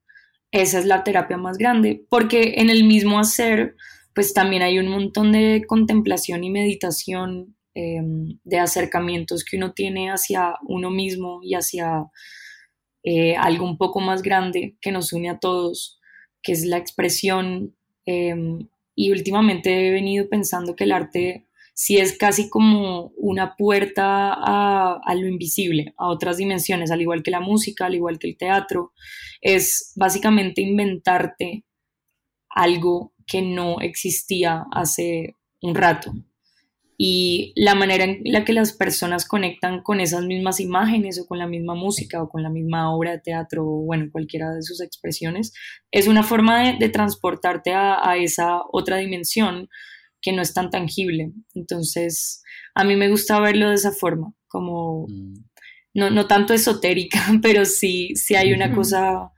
esa 0.61 0.79
es 0.79 0.85
la 0.85 1.03
terapia 1.03 1.37
más 1.37 1.57
grande, 1.57 2.05
porque 2.09 2.55
en 2.57 2.69
el 2.69 2.85
mismo 2.85 3.19
hacer, 3.19 3.75
pues 4.13 4.33
también 4.33 4.61
hay 4.61 4.79
un 4.79 4.87
montón 4.87 5.33
de 5.33 5.63
contemplación 5.67 6.43
y 6.45 6.49
meditación, 6.49 7.55
em, 7.73 8.39
de 8.45 8.59
acercamientos 8.59 9.43
que 9.43 9.57
uno 9.57 9.73
tiene 9.73 10.09
hacia 10.11 10.55
uno 10.63 10.89
mismo 10.91 11.41
y 11.43 11.55
hacia 11.55 12.05
eh, 13.03 13.35
algo 13.35 13.65
un 13.65 13.77
poco 13.77 13.99
más 13.99 14.21
grande 14.23 14.77
que 14.81 14.91
nos 14.91 15.13
une 15.13 15.29
a 15.29 15.39
todos, 15.39 15.99
que 16.41 16.53
es 16.53 16.65
la 16.65 16.77
expresión. 16.77 17.75
Em, 18.05 18.67
y 18.95 19.11
últimamente 19.11 19.89
he 19.89 19.91
venido 19.91 20.29
pensando 20.29 20.75
que 20.75 20.85
el 20.85 20.91
arte 20.91 21.44
sí 21.75 21.97
es 21.97 22.17
casi 22.17 22.49
como 22.49 23.11
una 23.17 23.55
puerta 23.57 24.33
a, 24.33 25.15
lo 25.15 25.27
invisible, 25.27 25.93
a 25.97 26.07
otras 26.07 26.37
dimensiones, 26.37 26.89
al 26.89 27.01
igual 27.01 27.21
que 27.21 27.31
la 27.31 27.41
música, 27.41 27.85
al 27.85 27.95
igual 27.95 28.17
que 28.17 28.29
el 28.29 28.37
teatro. 28.37 28.93
Es 29.41 29.91
básicamente 29.95 30.61
inventarte 30.61 31.65
algo 32.49 33.13
que 33.27 33.41
no 33.41 33.81
existía 33.81 34.65
hace 34.71 35.35
un 35.61 35.75
rato. 35.75 36.13
Y 36.97 37.51
la 37.57 37.75
manera 37.75 38.05
en 38.05 38.21
la 38.23 38.45
que 38.45 38.53
las 38.53 38.71
personas 38.71 39.27
conectan 39.27 39.83
con 39.83 39.99
esas 39.99 40.23
mismas 40.23 40.61
imágenes 40.61 41.19
o 41.19 41.27
con 41.27 41.39
la 41.39 41.47
misma 41.47 41.75
música 41.75 42.23
o 42.23 42.29
con 42.29 42.41
la 42.41 42.49
misma 42.49 42.95
obra 42.95 43.11
de 43.11 43.19
teatro 43.19 43.65
o 43.65 43.83
bueno, 43.83 44.07
cualquiera 44.13 44.49
de 44.51 44.61
sus 44.61 44.79
expresiones, 44.79 45.51
es 45.91 46.07
una 46.07 46.23
forma 46.23 46.71
de, 46.71 46.87
transportarte 46.87 47.73
a 47.73 48.15
esa 48.15 48.61
otra 48.71 48.95
dimensión 48.95 49.67
que 50.25 50.33
no 50.33 50.41
es 50.41 50.55
tan 50.55 50.71
tangible. 50.71 51.31
Entonces, 51.53 52.41
a 52.73 52.83
mí 52.83 52.95
me 52.95 53.09
gusta 53.09 53.39
verlo 53.39 53.69
de 53.69 53.75
esa 53.75 53.91
forma, 53.91 54.33
como 54.47 55.05
mm. 55.07 55.35
no, 55.93 56.25
tanto 56.25 56.55
esotérica, 56.55 57.19
pero 57.43 57.63
sí, 57.63 58.15
sí 58.15 58.33
hay 58.33 58.51
una 58.51 58.73
cosa 58.73 59.31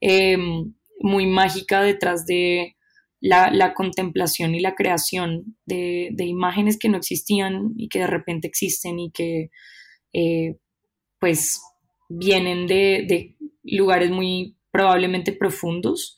em, 0.00 0.74
muy 0.98 1.26
mágica 1.26 1.80
detrás 1.80 2.26
de 2.26 2.74
la, 3.20 3.72
contemplación 3.72 4.56
y 4.56 4.60
la 4.60 4.74
creación 4.74 5.56
de, 5.64 6.12
imágenes 6.18 6.76
que 6.76 6.88
no 6.88 6.98
existían 6.98 7.72
y 7.76 7.88
que 7.88 8.00
de 8.00 8.08
repente 8.08 8.48
existen 8.48 8.98
y 8.98 9.12
que 9.12 9.50
eh, 10.12 10.56
pues 11.20 11.62
vienen 12.08 12.66
de, 12.66 13.06
de 13.08 13.36
lugares 13.62 14.10
muy 14.10 14.56
probablemente 14.72 15.32
profundos 15.32 16.16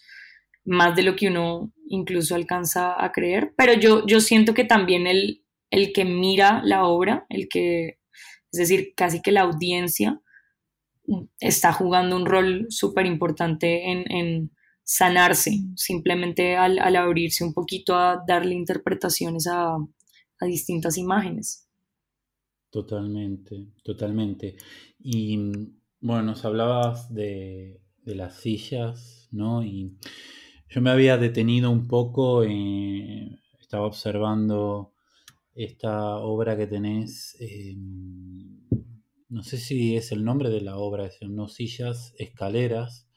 más 0.64 0.96
de 0.96 1.02
lo 1.02 1.16
que 1.16 1.28
uno 1.28 1.72
incluso 1.88 2.34
alcanza 2.34 3.02
a 3.02 3.12
creer, 3.12 3.54
pero 3.56 3.74
yo, 3.74 4.06
yo 4.06 4.20
siento 4.20 4.54
que 4.54 4.64
también 4.64 5.06
el, 5.06 5.44
el 5.70 5.92
que 5.92 6.04
mira 6.04 6.62
la 6.64 6.84
obra, 6.84 7.26
el 7.28 7.48
que, 7.48 7.98
es 8.52 8.58
decir, 8.58 8.94
casi 8.96 9.20
que 9.20 9.32
la 9.32 9.42
audiencia 9.42 10.20
está 11.40 11.72
jugando 11.72 12.16
un 12.16 12.26
rol 12.26 12.66
súper 12.70 13.06
importante 13.06 13.90
en, 13.90 14.50
sanarse, 14.86 15.60
simplemente 15.76 16.56
al, 16.56 16.78
abrirse 16.78 17.42
un 17.42 17.54
poquito 17.54 17.96
a 17.96 18.22
darle 18.26 18.54
interpretaciones 18.54 19.46
a, 19.50 19.78
distintas 20.42 20.98
imágenes. 20.98 21.66
Totalmente, 22.68 23.68
totalmente. 23.82 24.56
Y 24.98 25.38
bueno, 26.00 26.22
nos 26.22 26.44
hablabas 26.44 27.14
de, 27.14 27.80
de 28.02 28.14
las 28.14 28.40
sillas, 28.40 29.26
¿no? 29.32 29.64
Y 29.64 29.96
yo 30.74 30.80
me 30.80 30.90
había 30.90 31.16
detenido 31.16 31.70
un 31.70 31.86
poco, 31.86 32.42
eh, 32.42 33.38
estaba 33.60 33.86
observando 33.86 34.92
esta 35.54 36.16
obra 36.16 36.56
que 36.56 36.66
tenés, 36.66 37.36
em, 37.38 38.58
no 39.28 39.44
sé 39.44 39.56
si 39.58 39.96
es 39.96 40.10
el 40.10 40.24
nombre 40.24 40.50
de 40.50 40.62
la 40.62 40.76
obra, 40.76 41.06
es 41.06 41.18
no 41.22 41.46
sillas, 41.46 42.12
escaleras, 42.18 43.08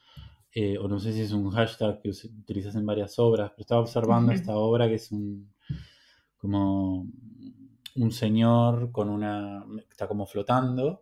eh, 0.52 0.78
o 0.78 0.88
no 0.88 1.00
sé 1.00 1.14
si 1.14 1.22
es 1.22 1.32
un 1.32 1.50
hashtag 1.50 2.00
que 2.00 2.10
utilizas 2.10 2.76
en 2.76 2.86
varias 2.86 3.18
obras, 3.18 3.50
pero 3.52 3.62
estaba 3.62 3.82
observando 3.82 4.34
esta 4.34 4.56
obra 4.56 4.88
que 4.88 4.96
es 4.96 5.12
un 5.12 5.52
como 6.38 7.08
un 7.96 8.12
señor 8.12 8.92
con 8.92 9.10
una 9.10 9.66
está 9.90 10.08
como 10.08 10.28
flotando, 10.28 11.02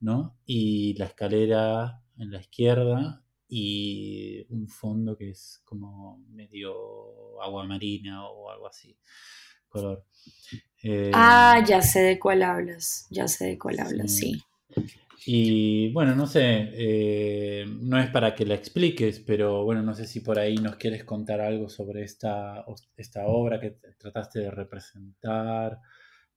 ¿no? 0.00 0.36
Y 0.44 0.92
la 0.98 1.06
escalera 1.06 2.02
en 2.18 2.30
la 2.32 2.40
izquierda 2.40 3.25
y 3.48 4.44
un 4.50 4.68
fondo 4.68 5.16
que 5.16 5.30
es 5.30 5.62
como 5.64 6.24
medio 6.30 7.40
agua 7.40 7.64
marina 7.66 8.28
o 8.28 8.50
algo 8.50 8.66
así. 8.66 8.96
color. 9.68 10.04
ah, 11.12 11.62
ya 11.66 11.82
sé 11.82 12.00
de 12.00 12.18
cuál 12.18 12.42
hablas, 12.42 13.06
ya 13.10 13.28
sé 13.28 13.46
de 13.46 13.58
cuál 13.58 13.80
hablas, 13.80 14.12
sí. 14.16 14.40
Y 15.28 15.92
bueno, 15.92 16.14
no 16.14 16.26
sé, 16.26 16.70
eh, 16.72 17.64
no 17.80 17.98
es 17.98 18.10
para 18.10 18.34
que 18.34 18.46
la 18.46 18.54
expliques, 18.54 19.18
pero 19.20 19.64
bueno, 19.64 19.82
no 19.82 19.92
sé 19.92 20.06
si 20.06 20.20
por 20.20 20.38
ahí 20.38 20.54
nos 20.56 20.76
quieres 20.76 21.04
contar 21.04 21.40
algo 21.40 21.68
sobre 21.68 22.04
esta, 22.04 22.64
esta 22.96 23.26
obra 23.26 23.60
que 23.60 23.78
trataste 23.98 24.40
de 24.40 24.50
representar, 24.52 25.80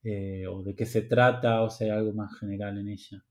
eh, 0.02 0.46
o 0.48 0.62
de 0.62 0.74
qué 0.74 0.86
se 0.86 1.02
trata, 1.02 1.62
o 1.62 1.70
sea, 1.70 1.94
algo 1.94 2.12
más 2.14 2.36
general 2.38 2.78
en 2.78 2.88
ella. 2.88 3.22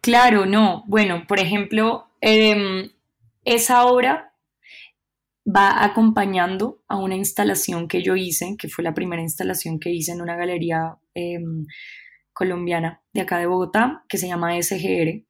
Claro, 0.00 0.46
no. 0.46 0.84
Bueno, 0.86 1.24
por 1.26 1.40
ejemplo, 1.40 2.08
em, 2.20 2.90
esa 3.44 3.86
obra 3.86 4.32
va 5.46 5.84
acompañando 5.84 6.82
a 6.88 6.96
una 6.96 7.16
instalación 7.16 7.88
que 7.88 8.02
yo 8.02 8.16
hice, 8.16 8.56
que 8.58 8.68
fue 8.68 8.84
la 8.84 8.94
primera 8.94 9.22
instalación 9.22 9.78
que 9.78 9.90
hice 9.90 10.12
en 10.12 10.22
una 10.22 10.36
galería 10.36 10.96
em, 11.14 11.66
colombiana 12.32 13.02
de 13.12 13.22
acá 13.22 13.38
de 13.38 13.46
Bogotá, 13.46 14.04
que 14.08 14.18
se 14.18 14.28
llama 14.28 14.56
SGR. 14.56 15.24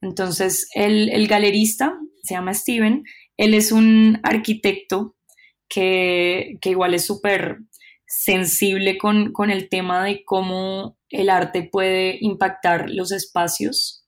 Entonces, 0.00 0.68
el, 0.74 1.26
galerista 1.28 1.98
se 2.22 2.34
llama 2.34 2.54
Steven, 2.54 3.04
él 3.36 3.54
es 3.54 3.72
un 3.72 4.18
arquitecto 4.22 5.16
que, 5.68 6.58
igual 6.64 6.94
es 6.94 7.04
súper 7.06 7.58
sensible 8.10 8.98
con, 8.98 9.32
el 9.50 9.68
tema 9.68 10.04
de 10.04 10.24
cómo 10.24 10.98
el 11.10 11.30
arte 11.30 11.62
puede 11.62 12.18
impactar 12.20 12.90
los 12.90 13.12
espacios. 13.12 14.04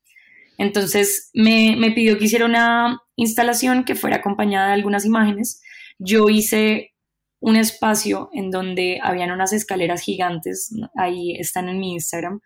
Entonces 0.59 1.30
me, 1.32 1.76
me, 1.78 1.92
pidió 1.92 2.18
que 2.18 2.24
hiciera 2.24 2.44
una 2.44 3.00
instalación 3.14 3.84
que 3.84 3.94
fuera 3.94 4.16
acompañada 4.16 4.68
de 4.68 4.72
algunas 4.74 5.07
imágenes. 5.07 5.62
Yo 5.98 6.28
hice 6.28 6.94
un 7.38 7.55
espacio 7.55 8.28
en 8.32 8.50
donde 8.50 8.98
habían 9.03 9.30
unas 9.30 9.53
escaleras 9.53 10.03
gigantes, 10.03 10.74
ahí 10.96 11.36
están 11.38 11.68
en 11.68 11.78
mi 11.78 11.92
Instagram, 11.92 12.40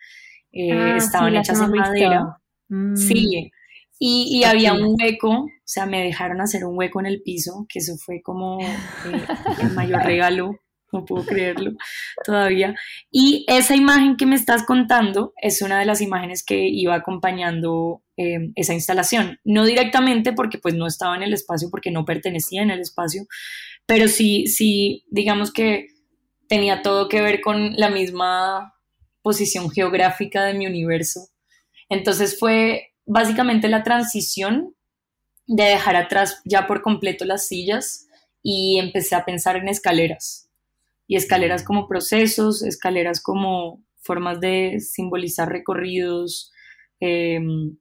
eh, 0.52 0.72
ah, 0.72 0.96
estaban 0.96 1.36
hechas 1.36 1.60
en 1.60 1.70
madera. 1.70 2.38
Mm. 2.68 2.96
Sí, 2.96 3.50
y, 3.98 4.44
había 4.44 4.74
un 4.74 4.94
hueco, 5.00 5.30
o 5.30 5.48
sea, 5.64 5.86
me 5.86 6.02
dejaron 6.04 6.42
hacer 6.42 6.66
un 6.66 6.76
hueco 6.76 7.00
en 7.00 7.06
el 7.06 7.22
piso, 7.22 7.66
que 7.68 7.78
eso 7.78 7.96
fue 7.96 8.20
como 8.22 8.60
eh, 8.60 9.24
el 9.62 9.72
mayor 9.72 10.02
regalo, 10.04 10.50
no 10.96 11.04
puedo 11.04 11.24
creerlo 11.24 11.72
todavía. 12.24 12.74
Y 13.10 13.44
esa 13.48 13.76
imagen 13.76 14.16
que 14.16 14.26
me 14.26 14.36
estás 14.36 14.64
contando 14.64 15.32
es 15.40 15.62
una 15.62 15.78
de 15.78 15.86
las 15.86 16.00
imágenes 16.00 16.44
que 16.44 16.68
iba 16.68 16.94
acompañando 16.94 18.02
eh, 18.16 18.50
esa 18.54 18.74
instalación. 18.74 19.38
No 19.44 19.64
directamente 19.64 20.32
porque 20.32 20.58
pues 20.58 20.74
no 20.74 20.86
estaba 20.86 21.16
en 21.16 21.22
el 21.22 21.32
espacio, 21.32 21.68
porque 21.70 21.90
no 21.90 22.04
pertenecía 22.04 22.62
en 22.62 22.70
el 22.70 22.80
espacio, 22.80 23.26
pero 23.86 24.08
sí, 24.08 24.46
sí, 24.46 25.04
digamos 25.10 25.52
que 25.52 25.88
tenía 26.48 26.82
todo 26.82 27.08
que 27.08 27.20
ver 27.20 27.40
con 27.40 27.74
la 27.76 27.90
misma 27.90 28.74
posición 29.22 29.70
geográfica 29.70 30.44
de 30.44 30.54
mi 30.54 30.66
universo. 30.66 31.28
Entonces 31.88 32.38
fue 32.38 32.94
básicamente 33.04 33.68
la 33.68 33.82
transición 33.82 34.74
de 35.46 35.64
dejar 35.64 35.96
atrás 35.96 36.40
ya 36.44 36.66
por 36.66 36.82
completo 36.82 37.24
las 37.24 37.46
sillas 37.46 38.06
y 38.42 38.78
empecé 38.78 39.14
a 39.14 39.24
pensar 39.24 39.56
en 39.56 39.68
escaleras. 39.68 40.45
Y 41.06 41.16
escaleras 41.16 41.62
como 41.62 41.88
procesos, 41.88 42.62
escaleras 42.62 43.22
como 43.22 43.84
formas 44.00 44.40
de 44.40 44.80
simbolizar 44.80 45.48
recorridos, 45.48 46.52
em, 47.00 47.76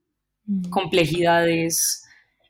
complejidades. 0.70 2.04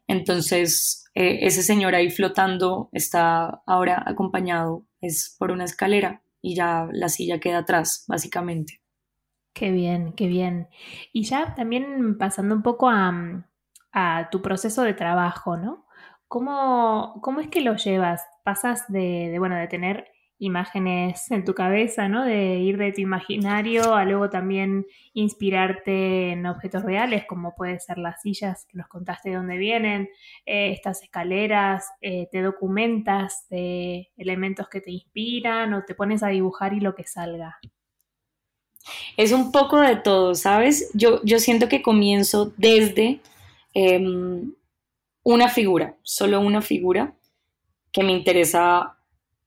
Entonces, 0.07 1.05
eh, 1.13 1.39
ese 1.41 1.63
señor 1.63 1.95
ahí 1.95 2.09
flotando 2.09 2.89
está 2.91 3.61
ahora 3.65 4.03
acompañado, 4.05 4.85
es 5.01 5.35
por 5.39 5.51
una 5.51 5.65
escalera 5.65 6.21
y 6.41 6.55
ya 6.55 6.87
la 6.91 7.09
silla 7.09 7.39
queda 7.39 7.59
atrás, 7.59 8.05
básicamente. 8.07 8.81
Qué 9.53 9.71
bien, 9.71 10.13
qué 10.13 10.27
bien. 10.27 10.67
Y 11.13 11.23
ya 11.23 11.55
también 11.55 12.17
pasando 12.17 12.55
un 12.55 12.61
poco 12.61 12.89
a, 12.89 13.41
tu 14.29 14.41
proceso 14.41 14.83
de 14.83 14.93
trabajo, 14.93 15.55
¿no? 15.55 15.85
¿Cómo, 16.27 17.19
¿Cómo, 17.21 17.39
es 17.39 17.47
que 17.47 17.61
lo 17.61 17.77
llevas? 17.77 18.21
Pasas 18.43 18.83
de, 18.89 19.29
de, 19.31 19.39
bueno, 19.39 19.55
de 19.55 19.67
tener 19.67 20.07
imágenes 20.37 21.31
en 21.31 21.45
tu 21.45 21.53
cabeza, 21.53 22.09
¿no? 22.09 22.25
De 22.25 22.57
ir 22.59 22.77
de 22.77 22.91
tu 22.91 23.01
imaginario 23.01 23.95
a 23.95 24.03
luego 24.03 24.29
también 24.29 24.85
inspirarte 25.13 26.31
en 26.31 26.45
objetos 26.45 26.83
reales, 26.83 27.25
como 27.25 27.55
pueden 27.55 27.79
ser 27.79 27.97
las 27.97 28.21
sillas 28.21 28.65
que 28.65 28.77
nos 28.77 28.87
contaste 28.87 29.29
de 29.29 29.35
dónde 29.35 29.57
vienen, 29.57 30.09
eh, 30.45 30.71
estas 30.71 31.01
escaleras, 31.03 31.87
eh, 32.01 32.27
te 32.31 32.41
documentas 32.41 33.47
de 33.49 34.09
elementos 34.17 34.67
que 34.67 34.81
te 34.81 34.91
inspiran 34.91 35.73
o 35.73 35.83
te 35.85 35.95
pones 35.95 36.21
a 36.23 36.27
dibujar 36.27 36.73
y 36.73 36.81
lo 36.81 36.95
que 36.95 37.05
salga. 37.05 37.57
Es 39.17 39.31
un 39.31 39.51
poco 39.51 39.79
de 39.79 39.95
todo, 39.95 40.35
¿sabes? 40.35 40.91
Yo, 40.93 41.21
yo 41.23 41.39
siento 41.39 41.67
que 41.69 41.81
comienzo 41.81 42.53
desde 42.57 43.19
em, 43.73 44.53
una 45.23 45.49
figura, 45.49 45.95
solo 46.03 46.39
una 46.39 46.61
figura 46.61 47.13
que 47.91 48.03
me 48.03 48.11
interesa 48.11 48.94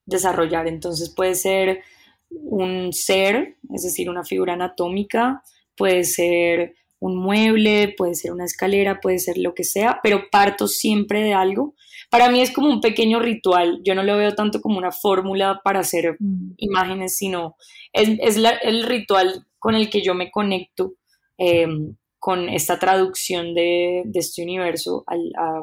desarrollar. 0.09 0.67
Entonces 0.67 1.13
puede 1.15 1.35
ser 1.35 1.83
un 2.31 2.93
ser, 2.93 3.57
es 3.75 3.83
decir, 3.83 4.11
una 4.11 4.25
figura 4.25 4.55
anatómica, 4.55 5.43
puede 5.77 6.05
ser 6.05 6.75
un 7.01 7.17
mueble, 7.17 7.95
puede 7.97 8.15
ser 8.15 8.33
una 8.33 8.45
escalera, 8.45 9.01
puede 9.01 9.19
ser 9.19 9.39
lo 9.39 9.55
que 9.55 9.65
sea, 9.65 10.01
pero 10.03 10.31
parto 10.31 10.67
siempre 10.67 11.23
de 11.23 11.35
algo. 11.35 11.75
Para 12.11 12.31
mí 12.31 12.41
es 12.41 12.51
como 12.51 12.69
un 12.69 12.81
pequeño 12.81 13.21
ritual, 13.21 13.81
yo 13.85 13.95
no 13.95 14.03
lo 14.03 14.17
veo 14.17 14.35
tanto 14.35 14.61
como 14.61 14.79
una 14.79 14.91
fórmula 14.91 15.61
para 15.63 15.81
hacer 15.81 16.17
mm. 16.19 16.55
imágenes, 16.57 17.17
sino 17.17 17.57
es, 17.93 18.37
el 18.63 18.85
ritual 18.85 19.47
con 19.59 19.75
el 19.75 19.91
que 19.91 20.03
yo 20.03 20.15
me 20.15 20.31
conecto 20.31 20.95
em, 21.37 21.97
con 22.19 22.49
esta 22.49 22.79
traducción 22.79 23.55
de, 23.55 24.05
este 24.15 24.43
universo 24.43 25.05
a, 25.07 25.15
a, 25.15 25.63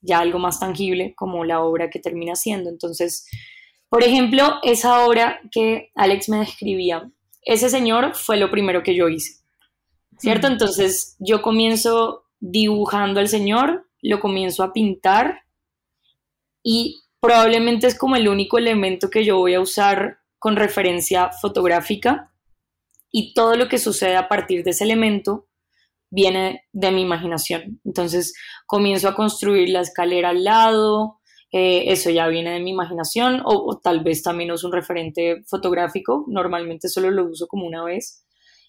ya 0.00 0.18
algo 0.18 0.38
más 0.38 0.58
tangible 0.58 1.14
como 1.14 1.44
la 1.44 1.62
obra 1.62 1.90
que 1.90 2.00
termina 2.00 2.34
siendo. 2.34 2.70
Entonces, 2.70 3.26
por 3.88 4.02
ejemplo, 4.02 4.58
esa 4.62 5.06
obra 5.06 5.40
que 5.50 5.90
Alex 5.94 6.28
me 6.28 6.38
describía, 6.38 7.10
ese 7.42 7.70
señor 7.70 8.14
fue 8.14 8.36
lo 8.36 8.50
primero 8.50 8.82
que 8.82 8.94
yo 8.94 9.08
hice, 9.08 9.42
¿cierto? 10.18 10.48
Entonces 10.48 11.16
yo 11.18 11.42
comienzo 11.42 12.24
dibujando 12.40 13.20
al 13.20 13.28
señor, 13.28 13.88
lo 14.02 14.20
comienzo 14.20 14.62
a 14.62 14.72
pintar 14.72 15.42
y 16.62 17.02
probablemente 17.20 17.86
es 17.86 17.96
como 17.96 18.16
el 18.16 18.28
único 18.28 18.58
elemento 18.58 19.08
que 19.10 19.24
yo 19.24 19.38
voy 19.38 19.54
a 19.54 19.60
usar 19.60 20.18
con 20.38 20.56
referencia 20.56 21.30
fotográfica 21.30 22.32
y 23.10 23.34
todo 23.34 23.56
lo 23.56 23.68
que 23.68 23.78
sucede 23.78 24.16
a 24.16 24.28
partir 24.28 24.64
de 24.64 24.70
ese 24.70 24.84
elemento 24.84 25.46
viene 26.10 26.64
de 26.72 26.90
mi 26.90 27.02
imaginación. 27.02 27.80
Entonces 27.84 28.34
comienzo 28.66 29.08
a 29.08 29.14
construir 29.14 29.70
la 29.70 29.80
escalera 29.80 30.30
al 30.30 30.44
lado, 30.44 31.20
eh, 31.52 31.84
eso 31.92 32.10
ya 32.10 32.26
viene 32.28 32.50
de 32.50 32.60
mi 32.60 32.70
imaginación 32.70 33.40
o, 33.44 33.78
tal 33.82 34.02
vez 34.02 34.22
también 34.22 34.50
es 34.50 34.64
un 34.64 34.72
referente 34.72 35.42
fotográfico, 35.46 36.24
normalmente 36.28 36.88
solo 36.88 37.10
lo 37.10 37.24
uso 37.26 37.46
como 37.46 37.66
una 37.66 37.84
vez. 37.84 38.24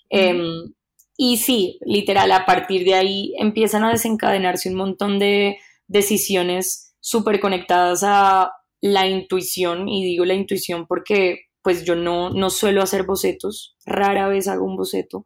Em, 0.09 0.73
y 1.17 1.37
sí, 1.37 1.79
literal, 1.85 2.31
a 2.31 2.45
partir 2.45 2.85
de 2.85 2.93
ahí 2.93 3.33
empiezan 3.39 3.83
a 3.83 3.91
desencadenarse 3.91 4.69
un 4.69 4.75
montón 4.75 5.19
de 5.19 5.57
decisiones 5.87 6.95
súper 6.99 7.39
conectadas 7.39 8.03
a 8.03 8.51
la 8.81 9.07
intuición, 9.07 9.89
y 9.89 10.05
digo 10.05 10.25
la 10.25 10.35
intuición 10.35 10.85
porque 10.87 11.47
pues 11.63 11.83
yo 11.83 11.95
no, 11.95 12.29
no 12.29 12.49
suelo 12.49 12.81
hacer 12.81 13.03
bocetos, 13.03 13.75
rara 13.85 14.29
vez 14.29 14.47
hago 14.47 14.65
un 14.65 14.77
boceto. 14.77 15.25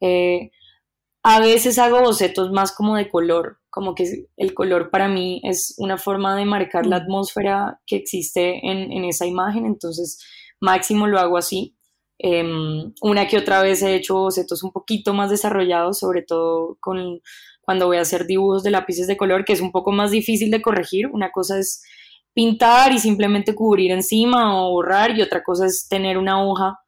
Eh, 0.00 0.50
a 1.22 1.40
veces 1.40 1.78
hago 1.78 2.00
bocetos 2.00 2.50
más 2.52 2.72
como 2.72 2.96
de 2.96 3.08
color, 3.08 3.58
como 3.74 3.96
que 3.96 4.28
el 4.36 4.54
color 4.54 4.88
para 4.88 5.08
mí 5.08 5.40
es 5.42 5.74
una 5.78 5.98
forma 5.98 6.36
de 6.36 6.44
marcar 6.44 6.86
la 6.86 7.00
mm. 7.00 7.02
atmósfera 7.02 7.80
que 7.88 7.96
existe 7.96 8.60
en, 8.62 9.04
esa 9.04 9.26
imagen, 9.26 9.66
entonces 9.66 10.24
máximo 10.60 11.08
lo 11.08 11.18
hago 11.18 11.36
así. 11.36 11.76
Em, 12.16 12.94
una 13.02 13.26
que 13.26 13.36
otra 13.36 13.62
vez 13.62 13.82
he 13.82 13.96
hecho 13.96 14.14
bocetos 14.14 14.62
un 14.62 14.70
poquito 14.70 15.12
más 15.12 15.28
desarrollados, 15.28 15.98
sobre 15.98 16.22
todo 16.22 16.78
con, 16.78 17.20
cuando 17.62 17.88
voy 17.88 17.96
a 17.96 18.02
hacer 18.02 18.26
dibujos 18.26 18.62
de 18.62 18.70
lápices 18.70 19.08
de 19.08 19.16
color, 19.16 19.44
que 19.44 19.54
es 19.54 19.60
un 19.60 19.72
poco 19.72 19.90
más 19.90 20.12
difícil 20.12 20.52
de 20.52 20.62
corregir. 20.62 21.08
Una 21.08 21.32
cosa 21.32 21.58
es 21.58 21.82
pintar 22.32 22.92
y 22.92 23.00
simplemente 23.00 23.56
cubrir 23.56 23.90
encima 23.90 24.56
o 24.56 24.70
borrar 24.70 25.18
y 25.18 25.22
otra 25.22 25.42
cosa 25.42 25.66
es 25.66 25.88
tener 25.88 26.16
una 26.16 26.44
hoja 26.44 26.78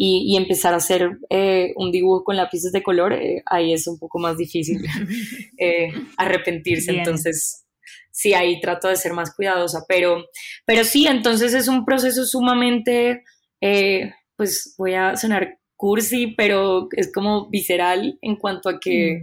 y, 0.00 0.36
empezar 0.36 0.74
a 0.74 0.76
hacer 0.76 1.18
eh, 1.28 1.72
un 1.74 1.90
dibujo 1.90 2.22
con 2.22 2.36
lápices 2.36 2.70
de 2.70 2.84
color, 2.84 3.14
eh, 3.14 3.42
ahí 3.46 3.72
es 3.72 3.88
un 3.88 3.98
poco 3.98 4.20
más 4.20 4.36
difícil 4.36 4.80
eh, 5.58 5.92
arrepentirse. 6.16 6.92
Entonces, 6.92 7.66
sí, 8.12 8.32
ahí 8.32 8.60
trato 8.60 8.86
de 8.86 8.94
ser 8.94 9.12
más 9.12 9.34
cuidadosa, 9.34 9.86
pero, 9.88 10.24
pero 10.64 10.84
sí, 10.84 11.08
entonces 11.08 11.52
es 11.52 11.66
un 11.66 11.84
proceso 11.84 12.24
sumamente, 12.26 13.24
pues 14.36 14.76
voy 14.78 14.94
a 14.94 15.16
sonar 15.16 15.58
cursi, 15.74 16.28
pero 16.28 16.86
es 16.92 17.12
como 17.12 17.48
visceral 17.50 18.18
en 18.22 18.36
cuanto 18.36 18.68
a 18.68 18.78
que 18.78 19.22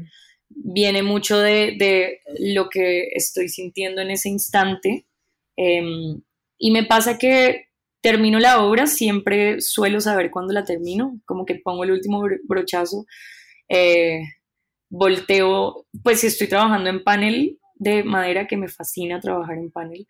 mm. 0.50 0.74
viene 0.74 1.04
mucho 1.04 1.40
de, 1.40 1.76
de, 1.80 2.20
lo 2.54 2.68
que 2.68 3.12
estoy 3.14 3.48
sintiendo 3.48 4.02
en 4.02 4.12
ese 4.12 4.28
instante. 4.28 5.08
Em, 5.56 6.22
y 6.58 6.72
me 6.72 6.84
pasa 6.84 7.18
que 7.18 7.68
termino 8.06 8.38
la 8.38 8.62
obra, 8.62 8.86
siempre 8.86 9.62
suelo 9.62 10.00
saber 10.00 10.30
cuándo 10.30 10.54
la 10.54 10.64
termino, 10.64 11.20
como 11.26 11.44
que 11.44 11.56
pongo 11.56 11.86
el 11.86 11.92
último 11.92 12.22
brochazo, 12.44 13.08
eh, 13.68 14.20
volteo, 14.92 15.88
pues 16.04 16.20
si 16.20 16.28
estoy 16.28 16.48
trabajando 16.48 16.92
en 16.92 17.04
panel 17.04 17.58
de 17.74 18.04
madera, 18.04 18.46
que 18.46 18.58
me 18.58 18.68
fascina 18.68 19.20
trabajar 19.20 19.58
en 19.58 19.72
panel, 19.72 20.06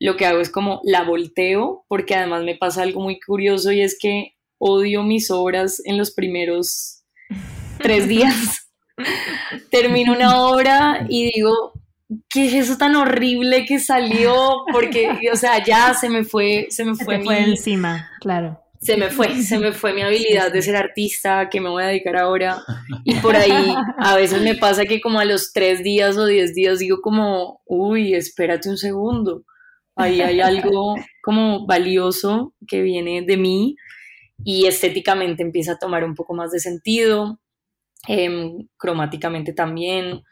lo 0.00 0.16
que 0.16 0.24
hago 0.24 0.40
es 0.40 0.48
como 0.48 0.80
la 0.84 1.04
volteo, 1.04 1.84
porque 1.86 2.14
además 2.14 2.44
me 2.44 2.56
pasa 2.56 2.80
algo 2.80 3.02
muy 3.02 3.20
curioso 3.20 3.72
y 3.72 3.82
es 3.82 3.98
que 4.00 4.36
odio 4.56 5.02
mis 5.02 5.30
obras 5.30 5.82
en 5.84 5.98
los 5.98 6.12
primeros 6.12 7.04
tres 7.76 8.08
días. 8.08 8.70
Termino 9.70 10.14
una 10.14 10.46
obra 10.46 11.04
y 11.10 11.30
digo, 11.30 11.74
¿qué 12.28 12.46
es 12.46 12.54
eso 12.54 12.76
tan 12.76 12.96
horrible 12.96 13.64
que 13.64 13.78
salió? 13.78 14.64
Porque, 14.72 15.18
o 15.32 15.36
sea, 15.36 15.62
ya 15.64 15.94
se 15.94 16.08
me 16.08 16.24
fue, 16.24 16.66
se 16.70 16.84
me 16.84 16.94
fue, 16.94 17.22
fue 17.22 17.40
encima, 17.40 18.10
claro. 18.20 18.60
Se 18.80 18.98
me 18.98 19.08
fue, 19.08 19.42
se 19.42 19.58
me 19.58 19.72
fue 19.72 19.94
mi 19.94 20.02
habilidad 20.02 20.52
de 20.52 20.60
ser 20.60 20.76
artista, 20.76 21.48
que 21.48 21.60
me 21.60 21.70
voy 21.70 21.82
a 21.82 21.86
dedicar 21.86 22.16
ahora. 22.16 22.62
Y 23.04 23.14
por 23.14 23.34
ahí 23.34 23.74
a 23.98 24.14
veces 24.14 24.42
me 24.42 24.56
pasa 24.56 24.84
que 24.84 25.00
como 25.00 25.20
a 25.20 25.24
los 25.24 25.52
tres 25.52 25.82
días 25.82 26.18
o 26.18 26.26
diez 26.26 26.54
días 26.54 26.80
digo 26.80 26.98
como, 27.00 27.62
uy, 27.64 28.14
espérate 28.14 28.68
un 28.68 28.76
segundo. 28.76 29.44
Ahí 29.96 30.20
hay 30.20 30.40
algo 30.40 30.96
como 31.22 31.66
valioso 31.66 32.54
que 32.66 32.82
viene 32.82 33.22
de 33.22 33.36
mí 33.36 33.76
y 34.44 34.66
estéticamente 34.66 35.42
empieza 35.42 35.72
a 35.72 35.78
tomar 35.78 36.04
un 36.04 36.14
poco 36.14 36.34
más 36.34 36.50
de 36.50 36.58
sentido, 36.58 37.40
em, 38.08 38.68
cromáticamente 38.76 39.52
también 39.52 40.22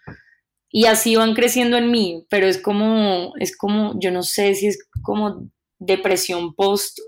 y 0.75 0.87
así 0.87 1.15
van 1.17 1.35
creciendo 1.35 1.77
en 1.77 1.91
mí, 1.91 2.27
pero 2.31 2.47
es 2.47 2.57
como, 2.57 3.35
es 3.39 3.55
como, 3.55 3.95
yo 4.01 4.11
no 4.11 4.23
sé 4.23 4.55
si 4.55 4.69
es 4.69 4.89
como 5.03 5.51
depresión 5.79 6.55
post, 6.55 6.99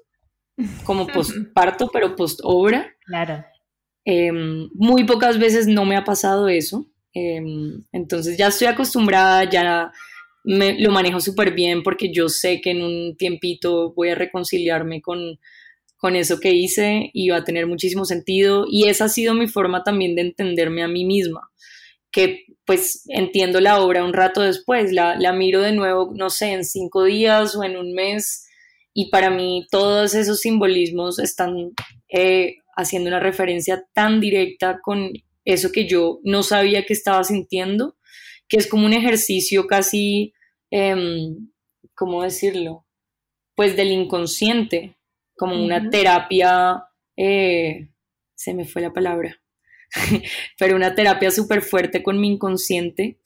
como 0.84 1.06
postparto, 1.06 1.88
pero 1.90 2.14
post 2.14 2.40
obra. 2.42 2.94
Claro. 3.06 3.42
Em, 4.04 4.68
muy 4.74 5.04
pocas 5.04 5.38
veces 5.38 5.66
no 5.66 5.86
me 5.86 5.96
ha 5.96 6.04
pasado 6.04 6.48
eso, 6.48 6.86
em, 7.14 7.82
entonces 7.90 8.36
ya 8.36 8.48
estoy 8.48 8.66
acostumbrada, 8.66 9.48
ya 9.48 9.90
me, 10.44 10.78
lo 10.78 10.90
manejo 10.90 11.20
súper 11.20 11.54
bien 11.54 11.82
porque 11.82 12.12
yo 12.12 12.28
sé 12.28 12.60
que 12.60 12.72
en 12.72 12.82
un 12.82 13.16
tiempito 13.16 13.94
voy 13.94 14.10
a 14.10 14.14
reconciliarme 14.14 15.00
con, 15.00 15.38
con 15.96 16.16
eso 16.16 16.38
que 16.38 16.50
hice 16.50 17.10
y 17.14 17.30
va 17.30 17.38
a 17.38 17.44
tener 17.44 17.66
muchísimo 17.66 18.04
sentido 18.04 18.66
y 18.68 18.88
esa 18.88 19.06
ha 19.06 19.08
sido 19.08 19.32
mi 19.32 19.48
forma 19.48 19.82
también 19.82 20.14
de 20.16 20.20
entenderme 20.20 20.82
a 20.82 20.88
mí 20.88 21.06
misma 21.06 21.50
que 22.14 22.44
pues 22.64 23.02
entiendo 23.08 23.60
la 23.60 23.80
obra 23.80 24.04
un 24.04 24.12
rato 24.12 24.40
después, 24.40 24.92
la, 24.92 25.32
miro 25.32 25.60
de 25.60 25.72
nuevo, 25.72 26.12
no 26.14 26.30
sé, 26.30 26.52
en 26.52 26.64
cinco 26.64 27.02
días 27.02 27.56
o 27.56 27.64
en 27.64 27.76
un 27.76 27.92
mes, 27.92 28.46
y 28.94 29.10
para 29.10 29.30
mí 29.30 29.66
todos 29.68 30.14
esos 30.14 30.38
simbolismos 30.38 31.18
están 31.18 31.72
eh, 32.08 32.58
haciendo 32.76 33.08
una 33.08 33.18
referencia 33.18 33.84
tan 33.92 34.20
directa 34.20 34.78
con 34.80 35.10
eso 35.44 35.72
que 35.72 35.88
yo 35.88 36.20
no 36.22 36.44
sabía 36.44 36.86
que 36.86 36.92
estaba 36.92 37.24
sintiendo, 37.24 37.96
que 38.48 38.58
es 38.58 38.68
como 38.68 38.86
un 38.86 38.92
ejercicio 38.92 39.66
casi, 39.66 40.32
em, 40.70 41.50
¿cómo 41.96 42.22
decirlo? 42.22 42.86
Pues 43.56 43.74
del 43.76 43.90
inconsciente, 43.90 44.96
como 45.36 45.62
una 45.62 45.90
terapia, 45.90 46.84
eh, 47.16 47.88
se 48.36 48.54
me 48.54 48.64
fue 48.66 48.82
la 48.82 48.92
palabra 48.92 49.40
pero 50.58 50.76
una 50.76 50.94
terapia 50.94 51.30
súper 51.30 51.62
fuerte 51.62 52.02
con 52.02 52.20
mi 52.20 52.28
inconsciente, 52.28 53.18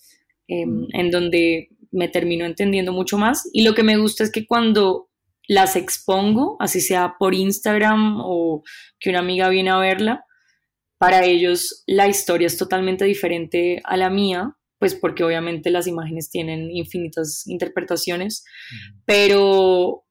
em, 0.47 0.69
mm. 0.69 0.87
en 0.93 1.11
donde 1.11 1.69
me 1.91 2.09
termino 2.09 2.45
entendiendo 2.45 2.93
mucho 2.93 3.19
más. 3.19 3.49
Y 3.53 3.63
lo 3.63 3.75
que 3.75 3.83
me 3.83 3.97
gusta 3.97 4.25
es 4.25 4.31
que 4.31 4.47
cuando 4.47 5.09
las 5.47 5.77
expongo, 5.77 6.57
así 6.61 6.81
sea 6.81 7.17
por 7.19 7.35
Instagram 7.35 8.21
o 8.21 8.63
que 9.01 9.11
una 9.11 9.21
amiga 9.21 9.49
viene 9.49 9.71
a 9.71 9.79
verla, 9.79 10.25
para 10.99 11.25
ellos 11.25 11.85
la 11.87 12.09
historia 12.09 12.47
es 12.47 12.59
totalmente 12.59 13.05
diferente 13.05 13.81
a 13.85 13.97
la 13.97 14.11
mía, 14.11 14.57
pues 14.79 14.95
porque 14.95 15.25
obviamente 15.25 15.71
las 15.71 15.87
imágenes 15.87 16.29
tienen 16.31 16.71
infinitas 16.71 17.47
interpretaciones, 17.47 18.45
mm. 18.45 19.01
pero 19.07 20.05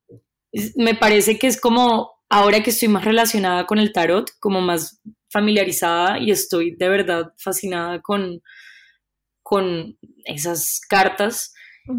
me 0.75 0.95
parece 0.95 1.37
que 1.37 1.47
es 1.47 1.59
como 1.59 2.11
ahora 2.29 2.61
que 2.63 2.71
estoy 2.71 2.87
más 2.87 3.05
relacionada 3.05 3.65
con 3.65 3.79
el 3.79 3.93
tarot, 3.93 4.31
como 4.39 4.61
más 4.61 5.01
familiarizada 5.29 6.19
y 6.19 6.31
estoy 6.31 6.75
de 6.75 6.89
verdad 6.89 7.33
fascinada 7.37 8.01
con, 8.01 8.41
con 9.41 9.97
esas 10.25 10.81
cartas, 10.89 11.53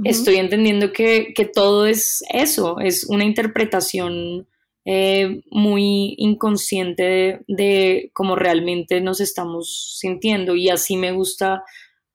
estoy 0.05 0.37
entendiendo 0.37 0.93
que, 0.93 1.33
todo 1.55 1.87
es 1.87 2.23
eso, 2.31 2.79
es 2.81 3.05
una 3.09 3.25
interpretación 3.25 4.47
eh, 4.85 5.43
muy 5.51 6.15
inconsciente 6.19 7.03
de, 7.03 7.41
de, 7.49 8.11
cómo 8.13 8.37
realmente 8.37 9.01
nos 9.01 9.21
estamos 9.21 9.97
sintiendo. 9.99 10.57
Y 10.57 10.69
así 10.71 10.97
me 10.97 11.13
gusta 11.13 11.63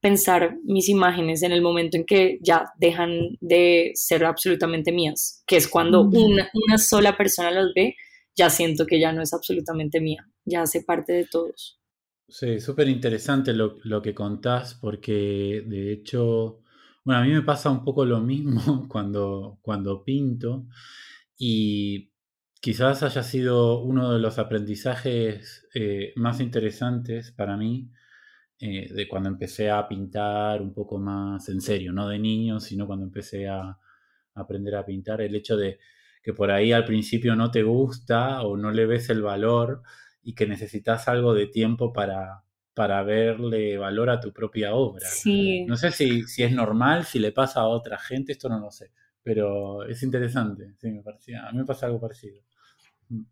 pensar 0.04 0.58
mis 0.66 0.90
imágenes 0.90 1.44
en 1.44 1.54
el 1.54 1.62
momento 1.62 1.96
en 1.96 2.06
que 2.06 2.38
ya 2.42 2.66
dejan 2.78 3.38
de 3.40 3.92
ser 3.96 4.26
absolutamente 4.26 4.92
mías, 4.92 5.44
que 5.48 5.56
es 5.56 5.68
cuando 5.68 6.02
una, 6.02 6.50
una 6.54 6.78
sola 6.78 7.16
persona 7.16 7.52
las 7.52 7.68
ve 7.74 7.96
ya 8.36 8.50
siento 8.50 8.86
que 8.86 9.00
ya 9.00 9.12
no 9.12 9.22
es 9.22 9.34
absolutamente 9.34 10.02
mía, 10.02 10.30
ya 10.46 10.62
hace 10.64 10.84
parte 10.84 11.14
de 11.14 11.26
todos. 11.26 11.80
Sí, 12.28 12.60
súper 12.60 12.88
interesante 12.88 13.54
lo, 13.54 14.02
que 14.02 14.16
contás, 14.16 14.76
porque 14.76 15.64
de 15.68 15.92
hecho, 15.92 16.62
bueno, 17.04 17.22
a 17.22 17.24
mí 17.24 17.32
me 17.32 17.42
pasa 17.42 17.70
un 17.70 17.84
poco 17.84 18.06
lo 18.06 18.20
mismo 18.22 18.88
cuando, 18.90 19.60
cuando 19.62 20.04
pinto 20.04 20.68
y 21.38 22.12
quizás 22.62 23.04
haya 23.04 23.24
sido 23.24 23.82
uno 23.82 24.14
de 24.14 24.20
los 24.20 24.40
aprendizajes 24.40 25.68
eh, 25.76 26.14
más 26.16 26.40
interesantes 26.40 27.32
para 27.32 27.58
mí 27.58 27.92
eh, 28.60 28.88
de 28.94 29.08
cuando 29.10 29.30
empecé 29.30 29.70
a 29.70 29.86
pintar 29.88 30.62
un 30.62 30.74
poco 30.74 30.98
más 30.98 31.50
en 31.50 31.60
serio, 31.60 31.92
no 31.92 32.08
de 32.08 32.18
niño, 32.20 32.60
sino 32.62 32.88
cuando 32.88 33.06
empecé 33.06 33.48
a 33.48 33.78
aprender 34.36 34.76
a 34.76 34.86
pintar, 34.86 35.22
el 35.22 35.36
hecho 35.36 35.58
de 35.58 35.80
que 36.24 36.34
por 36.34 36.50
ahí 36.50 36.72
al 36.72 36.86
principio 36.86 37.36
no 37.36 37.52
te 37.52 37.64
gusta 37.64 38.42
o 38.42 38.56
no 38.56 38.72
le 38.72 38.86
ves 38.86 39.10
el 39.10 39.22
valor 39.22 39.84
y 40.24 40.34
que 40.34 40.48
necesitas 40.48 41.08
algo 41.10 41.34
de 41.34 41.48
tiempo 41.48 41.92
para, 41.92 42.44
para 42.74 43.04
verle 43.04 43.78
valor 43.78 44.10
a 44.10 44.22
tu 44.22 44.32
propia 44.32 44.74
obra. 44.74 45.08
No 45.68 45.76
sé 45.76 45.92
si, 45.92 46.24
si, 46.24 46.44
es 46.44 46.52
normal, 46.54 47.06
si 47.06 47.20
le 47.20 47.34
pasa 47.34 47.60
a 47.60 47.68
otra 47.68 48.00
gente, 48.00 48.32
esto 48.32 48.48
no 48.48 48.60
lo 48.60 48.72
sé, 48.72 48.92
pero 49.22 49.86
es 49.86 50.02
interesante, 50.02 50.74
sí, 50.80 50.92
me 50.92 51.02
parecía, 51.02 51.46
a 51.46 51.52
mí 51.52 51.58
me 51.58 51.66
pasa 51.66 51.88
algo 51.88 52.00
parecido. 52.00 52.42
Mm. 53.10 53.24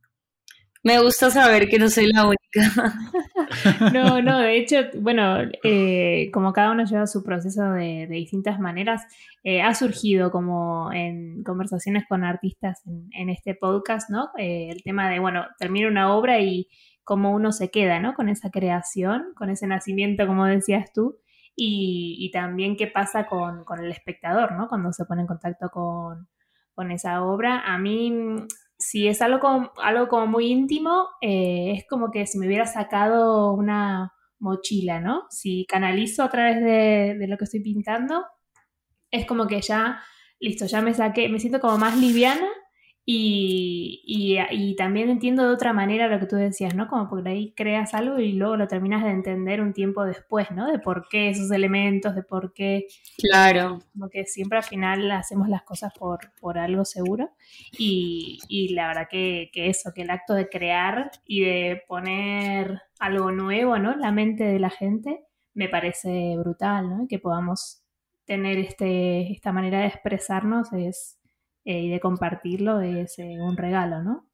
Me 0.84 1.02
gusta 1.02 1.30
saber 1.30 1.70
que 1.70 1.80
no 1.80 1.90
soy 1.90 2.12
la 2.12 2.26
única. 2.26 2.42
no, 3.94 4.22
no, 4.22 4.40
de 4.40 4.58
hecho, 4.58 4.78
bueno, 5.00 5.38
eh, 5.64 6.30
como 6.34 6.54
cada 6.54 6.72
uno 6.72 6.86
lleva 6.86 7.08
su 7.08 7.24
proceso 7.24 7.72
de, 7.72 8.08
distintas 8.08 8.60
maneras, 8.60 9.04
eh, 9.44 9.62
ha 9.62 9.74
surgido 9.74 10.32
como 10.32 10.92
en 10.94 11.44
conversaciones 11.44 12.06
con 12.08 12.24
artistas 12.24 12.82
en, 13.12 13.30
este 13.30 13.56
podcast, 13.56 14.10
¿no? 14.10 14.30
Eh, 14.38 14.70
el 14.72 14.84
tema 14.84 15.10
de, 15.10 15.20
bueno, 15.20 15.46
termina 15.58 15.88
una 15.88 16.16
obra 16.16 16.40
y 16.40 16.68
cómo 17.04 17.32
uno 17.32 17.52
se 17.52 17.70
queda, 17.72 18.00
¿no? 18.00 18.14
Con 18.14 18.30
esa 18.30 18.50
creación, 18.50 19.34
con 19.36 19.50
ese 19.50 19.68
nacimiento, 19.68 20.28
como 20.28 20.46
decías 20.46 20.92
tú, 20.94 21.18
y, 21.56 22.32
también 22.32 22.78
qué 22.78 22.88
pasa 22.88 23.28
con, 23.28 23.64
el 23.80 23.92
espectador, 23.92 24.54
¿no? 24.54 24.68
Cuando 24.68 24.94
se 24.94 25.06
pone 25.06 25.22
en 25.22 25.28
contacto 25.28 25.70
con, 25.70 26.28
con 26.74 26.92
esa 26.92 27.24
obra. 27.24 27.62
A 27.66 27.78
mí 27.78 28.36
si 28.82 29.08
es 29.08 29.22
algo 29.22 29.40
como, 29.40 29.72
algo 29.82 30.08
como 30.08 30.28
muy 30.28 30.48
íntimo, 30.48 31.08
eh, 31.22 31.74
es 31.78 31.86
como 31.88 32.12
que 32.12 32.26
si 32.26 32.38
me 32.40 32.48
hubiera 32.48 32.66
sacado 32.66 33.54
una 33.54 34.14
mochila, 34.40 35.00
¿no? 35.00 35.26
Si 35.30 35.66
canalizo 35.68 36.24
a 36.24 36.30
través 36.30 36.58
de, 36.58 37.16
de, 37.20 37.28
lo 37.28 37.38
que 37.38 37.44
estoy 37.46 37.62
pintando, 37.62 38.26
es 39.12 39.26
como 39.28 39.48
que 39.48 39.62
ya, 39.62 40.02
listo, 40.40 40.66
ya 40.66 40.82
me 40.82 40.94
saqué, 40.96 41.30
me 41.30 41.40
siento 41.40 41.60
como 41.60 41.78
más 41.78 41.96
liviana 41.96 42.48
y, 43.06 44.76
también 44.78 45.10
entiendo 45.10 45.44
de 45.48 45.54
otra 45.54 45.74
manera 45.74 46.08
lo 46.08 46.20
que 46.20 46.26
tú 46.26 46.36
decías, 46.36 46.76
¿no? 46.76 46.88
Como 46.88 47.10
porque 47.10 47.30
ahí 47.30 47.54
creas 47.56 47.94
algo 47.94 48.20
y 48.20 48.34
luego 48.34 48.58
lo 48.58 48.68
terminas 48.68 49.04
de 49.04 49.10
entender 49.10 49.62
un 49.62 49.74
tiempo 49.74 50.06
después, 50.06 50.52
¿no? 50.52 50.72
De 50.72 50.80
por 50.80 51.08
qué 51.10 51.30
esos 51.30 51.52
elementos, 51.52 52.16
de 52.16 52.24
por 52.24 52.54
qué. 52.54 52.88
Claro. 53.18 53.80
Como 53.94 54.10
que 54.10 54.26
siempre 54.26 54.58
al 54.60 54.64
final 54.64 55.12
hacemos 55.12 55.50
las 55.50 55.64
cosas 55.64 55.94
por, 55.98 56.32
por 56.40 56.58
algo 56.58 56.86
seguro. 56.86 57.32
Y, 57.78 58.40
la 58.74 58.88
verdad 58.88 59.08
que, 59.10 59.50
que, 59.54 59.68
eso, 59.70 59.92
que 59.94 60.04
el 60.04 60.10
acto 60.10 60.34
de 60.34 60.50
crear 60.50 61.12
y 61.26 61.42
de 61.42 61.84
poner 61.88 62.82
algo 63.00 63.32
nuevo, 63.32 63.78
¿no? 63.80 63.96
La 63.96 64.12
mente 64.12 64.44
de 64.44 64.60
la 64.60 64.70
gente 64.70 65.26
me 65.54 65.70
parece 65.70 66.36
brutal, 66.38 66.90
¿no? 66.90 67.08
Que 67.10 67.20
podamos 67.20 67.84
tener 68.26 68.60
este, 68.60 69.32
esta 69.32 69.52
manera 69.52 69.80
de 69.80 69.88
expresarnos 69.88 70.72
es 70.74 71.21
eh, 71.66 71.82
y 71.82 71.90
de 71.90 72.00
compartirlo 72.00 72.82
es 72.82 73.20
eh, 73.20 73.38
un 73.40 73.58
regalo, 73.58 74.02
¿no? 74.04 74.28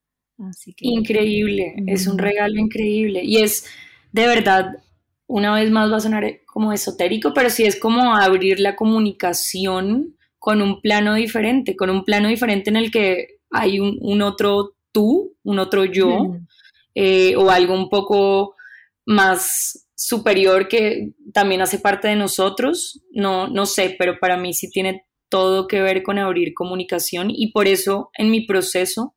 Así 0.49 0.73
que, 0.73 0.87
increíble, 0.87 1.75
es 1.87 2.05
un 2.07 2.17
regalo 2.17 2.59
increíble 2.59 3.23
y 3.23 3.37
es 3.37 3.65
de 4.11 4.27
verdad, 4.27 4.77
una 5.27 5.53
vez 5.53 5.69
más 5.69 5.91
va 5.91 5.97
a 5.97 6.01
sonar 6.01 6.41
como 6.45 6.73
esotérico, 6.73 7.33
pero 7.33 7.49
sí 7.49 7.65
es 7.65 7.79
como 7.79 8.15
abrir 8.15 8.59
la 8.59 8.75
comunicación 8.75 10.15
con 10.39 10.61
un 10.61 10.81
plano 10.81 11.15
diferente, 11.15 11.75
con 11.75 11.89
un 11.89 12.03
plano 12.03 12.29
diferente 12.29 12.69
en 12.69 12.77
el 12.77 12.91
que 12.91 13.39
hay 13.51 13.79
un, 13.79 14.21
otro 14.21 14.75
tú, 14.91 15.35
un 15.43 15.59
otro 15.59 15.85
yo, 15.85 16.23
mm. 16.23 16.47
eh, 16.95 17.35
o 17.35 17.49
algo 17.49 17.73
un 17.73 17.89
poco 17.89 18.55
más 19.05 19.87
superior 19.95 20.67
que 20.67 21.11
también 21.33 21.61
hace 21.61 21.79
parte 21.79 22.07
de 22.07 22.15
nosotros. 22.15 23.01
No, 23.11 23.47
no 23.47 23.65
sé, 23.65 23.95
pero 23.97 24.19
para 24.19 24.37
mí 24.37 24.53
sí 24.53 24.69
tiene 24.69 25.06
todo 25.29 25.67
que 25.67 25.81
ver 25.81 26.03
con 26.03 26.19
abrir 26.19 26.53
comunicación 26.53 27.29
y 27.29 27.51
por 27.51 27.67
eso 27.67 28.09
en 28.17 28.31
mi 28.31 28.45
proceso 28.45 29.15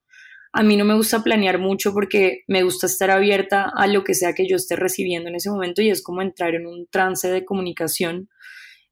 a 0.53 0.63
mí 0.63 0.77
no 0.77 0.85
me 0.85 0.95
gusta 0.95 1.23
planear 1.23 1.59
mucho 1.59 1.93
porque 1.93 2.43
me 2.49 2.65
gusta 2.65 2.87
estar 2.87 3.11
abierta 3.11 3.71
a 3.75 3.87
lo 3.87 4.03
que 4.03 4.15
sea 4.15 4.33
que 4.35 4.49
yo 4.49 4.57
esté 4.57 4.75
recibiendo 4.75 5.29
en 5.29 5.37
ese 5.37 5.51
momento 5.51 5.81
y 5.81 5.91
es 5.91 6.03
como 6.03 6.23
entrar 6.23 6.55
en 6.55 6.67
un 6.67 6.89
trance 6.91 7.31
de 7.31 7.45
comunicación 7.45 8.29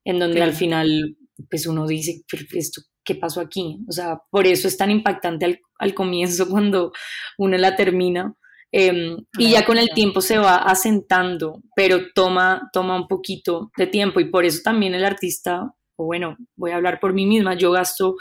en 0.04 0.18
donde 0.18 0.42
al 0.42 0.52
final 0.52 1.16
pues 1.50 1.66
uno 1.66 1.86
dice, 1.86 2.22
esto, 2.52 2.82
¿qué 3.04 3.14
pasó 3.14 3.40
aquí? 3.40 3.78
O 3.88 3.92
sea, 3.92 4.20
por 4.30 4.46
eso 4.46 4.68
es 4.68 4.76
tan 4.76 4.90
impactante 4.90 5.60
al, 5.78 5.94
comienzo 5.94 6.48
cuando 6.50 6.92
uno 7.36 7.56
la 7.56 7.76
termina. 7.76 8.34
Em, 8.70 9.16
y 9.38 9.52
ya 9.52 9.64
con 9.64 9.78
el 9.78 9.88
tiempo 9.94 10.20
se 10.20 10.36
va 10.36 10.56
asentando, 10.56 11.62
pero 11.74 12.12
toma, 12.14 12.68
toma 12.70 12.96
un 12.96 13.08
poquito 13.08 13.70
de 13.78 13.86
tiempo 13.86 14.20
y 14.20 14.30
por 14.30 14.44
eso 14.44 14.60
también 14.62 14.94
el 14.94 15.06
artista, 15.06 15.74
o 15.98 16.04
bueno, 16.04 16.36
voy 16.56 16.70
a 16.70 16.76
hablar 16.76 17.00
por 17.00 17.12
mí 17.12 17.26
misma, 17.26 17.54
yo 17.54 17.72
gasto 17.72 18.16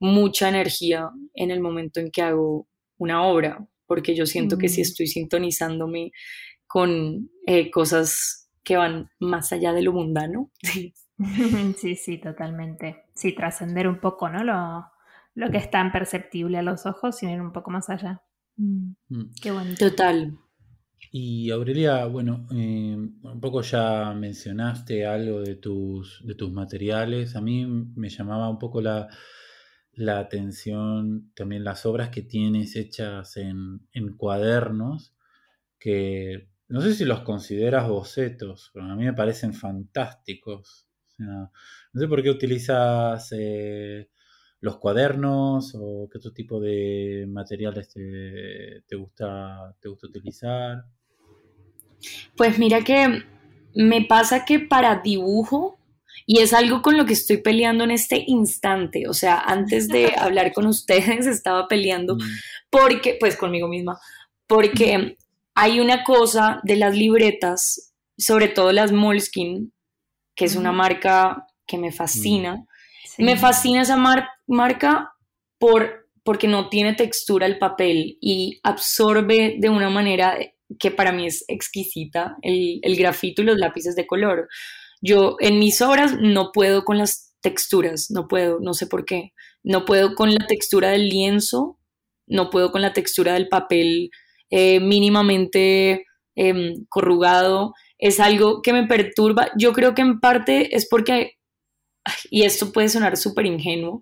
mucha 0.00 0.48
energía 0.48 1.10
en 1.34 1.50
el 1.50 1.60
momento 1.60 2.00
en 2.00 2.10
que 2.10 2.22
hago 2.22 2.66
una 2.98 3.24
obra, 3.24 3.66
porque 3.86 4.14
yo 4.14 4.26
siento 4.26 4.58
que 4.58 4.68
si 4.68 4.80
estoy 4.80 5.06
sintonizándome 5.06 6.10
con 6.66 7.30
eh, 7.46 7.70
cosas 7.70 8.50
que 8.64 8.76
van 8.76 9.10
más 9.18 9.52
allá 9.52 9.72
de 9.72 9.82
lo 9.82 9.92
mundano. 9.92 10.50
Sí, 11.76 11.96
sí, 11.96 12.18
totalmente. 12.18 13.04
Sí, 13.14 13.34
trascender 13.34 13.86
un 13.88 14.00
poco, 14.00 14.28
¿no? 14.28 14.42
Lo, 14.42 14.86
lo 15.34 15.50
que 15.50 15.58
es 15.58 15.70
tan 15.70 15.92
perceptible 15.92 16.58
a 16.58 16.62
los 16.62 16.86
ojos 16.86 17.22
y 17.22 17.26
ir 17.26 17.40
un 17.40 17.52
poco 17.52 17.70
más 17.70 17.90
allá. 17.90 18.22
Mm, 18.56 18.92
mm. 19.08 19.30
Qué 19.42 19.50
bonito. 19.50 19.90
Total. 19.90 20.38
Y 21.12 21.50
Aurelia, 21.50 22.06
bueno, 22.06 22.46
eh, 22.52 22.94
un 22.96 23.40
poco 23.40 23.62
ya 23.62 24.12
mencionaste 24.14 25.04
algo 25.06 25.40
de 25.40 25.56
tus, 25.56 26.24
de 26.24 26.34
tus 26.36 26.52
materiales. 26.52 27.34
A 27.34 27.40
mí 27.40 27.66
me 27.66 28.08
llamaba 28.08 28.48
un 28.48 28.58
poco 28.58 28.80
la, 28.80 29.08
la 29.94 30.18
atención 30.20 31.32
también 31.34 31.64
las 31.64 31.84
obras 31.86 32.10
que 32.10 32.22
tienes 32.22 32.76
hechas 32.76 33.36
en, 33.36 33.80
cuadernos, 34.16 35.14
que 35.78 36.48
no 36.68 36.80
sé 36.80 36.94
si 36.94 37.04
los 37.04 37.20
consideras 37.22 37.88
bocetos, 37.88 38.70
pero 38.72 38.86
a 38.86 38.96
mí 38.96 39.04
me 39.04 39.12
parecen 39.14 39.54
fantásticos. 39.54 40.88
no 41.18 41.50
sé 41.94 42.08
por 42.08 42.22
qué 42.22 42.30
utilizas 42.30 43.32
eh, 43.32 44.10
los 44.60 44.78
cuadernos 44.78 45.74
o 45.74 46.08
qué 46.10 46.18
otro 46.18 46.32
tipo 46.32 46.60
de 46.60 47.26
materiales 47.28 47.88
te, 47.92 48.96
gusta, 48.96 49.76
te 49.80 49.88
gusta 49.88 50.06
utilizar. 50.06 50.84
Pues 52.36 52.58
mira 52.58 52.82
que 52.82 53.24
me 53.74 54.02
pasa 54.02 54.44
que 54.44 54.58
para 54.58 54.96
dibujo 54.96 55.78
y 56.26 56.40
es 56.40 56.52
algo 56.52 56.82
con 56.82 56.96
lo 56.96 57.06
que 57.06 57.12
estoy 57.12 57.38
peleando 57.38 57.84
en 57.84 57.90
este 57.90 58.22
instante. 58.26 59.08
O 59.08 59.14
sea, 59.14 59.40
antes 59.40 59.88
de 59.88 60.12
hablar 60.18 60.52
con 60.52 60.66
ustedes 60.66 61.26
estaba 61.26 61.66
peleando 61.68 62.16
mm. 62.16 62.20
porque, 62.70 63.16
pues 63.18 63.36
conmigo 63.36 63.68
misma, 63.68 63.98
porque 64.46 65.16
hay 65.54 65.80
una 65.80 66.04
cosa 66.04 66.60
de 66.62 66.76
las 66.76 66.94
libretas, 66.96 67.92
sobre 68.16 68.48
todo 68.48 68.72
las 68.72 68.92
Moleskine, 68.92 69.70
que 70.34 70.44
es 70.44 70.56
una 70.56 70.72
marca 70.72 71.46
que 71.66 71.78
me 71.78 71.92
fascina. 71.92 72.64
Mm. 73.18 73.24
Me 73.24 73.36
fascina 73.36 73.82
esa 73.82 73.96
marca 74.46 75.12
por, 75.58 76.08
porque 76.22 76.48
no 76.48 76.68
tiene 76.68 76.94
textura 76.94 77.46
el 77.46 77.58
papel 77.58 78.18
y 78.20 78.60
absorbe 78.62 79.56
de 79.58 79.68
una 79.68 79.90
manera 79.90 80.36
que 80.78 80.90
para 80.90 81.12
mí 81.12 81.26
es 81.26 81.44
exquisita 81.48 82.36
el, 82.42 82.80
el 82.82 82.96
grafito 82.96 83.42
y 83.42 83.46
los 83.46 83.58
lápices 83.58 83.96
de 83.96 84.06
color. 84.06 84.48
Yo 85.00 85.36
en 85.40 85.58
mis 85.58 85.80
obras 85.80 86.16
no 86.20 86.50
puedo 86.52 86.84
con 86.84 86.98
las 86.98 87.34
texturas, 87.40 88.10
no 88.10 88.28
puedo, 88.28 88.58
no 88.60 88.74
sé 88.74 88.86
por 88.86 89.04
qué. 89.04 89.32
No 89.62 89.84
puedo 89.84 90.14
con 90.14 90.32
la 90.32 90.46
textura 90.46 90.90
del 90.90 91.08
lienzo, 91.08 91.78
no 92.26 92.50
puedo 92.50 92.70
con 92.70 92.82
la 92.82 92.92
textura 92.92 93.34
del 93.34 93.48
papel 93.48 94.10
eh, 94.50 94.80
mínimamente 94.80 96.06
em, 96.34 96.84
corrugado. 96.88 97.74
Es 97.98 98.20
algo 98.20 98.62
que 98.62 98.72
me 98.72 98.86
perturba. 98.86 99.50
Yo 99.58 99.72
creo 99.72 99.94
que 99.94 100.02
en 100.02 100.20
parte 100.20 100.74
es 100.76 100.88
porque 100.88 101.32
y 102.30 102.44
esto 102.44 102.72
puede 102.72 102.88
sonar 102.88 103.16
súper 103.16 103.46
ingenuo, 103.46 104.00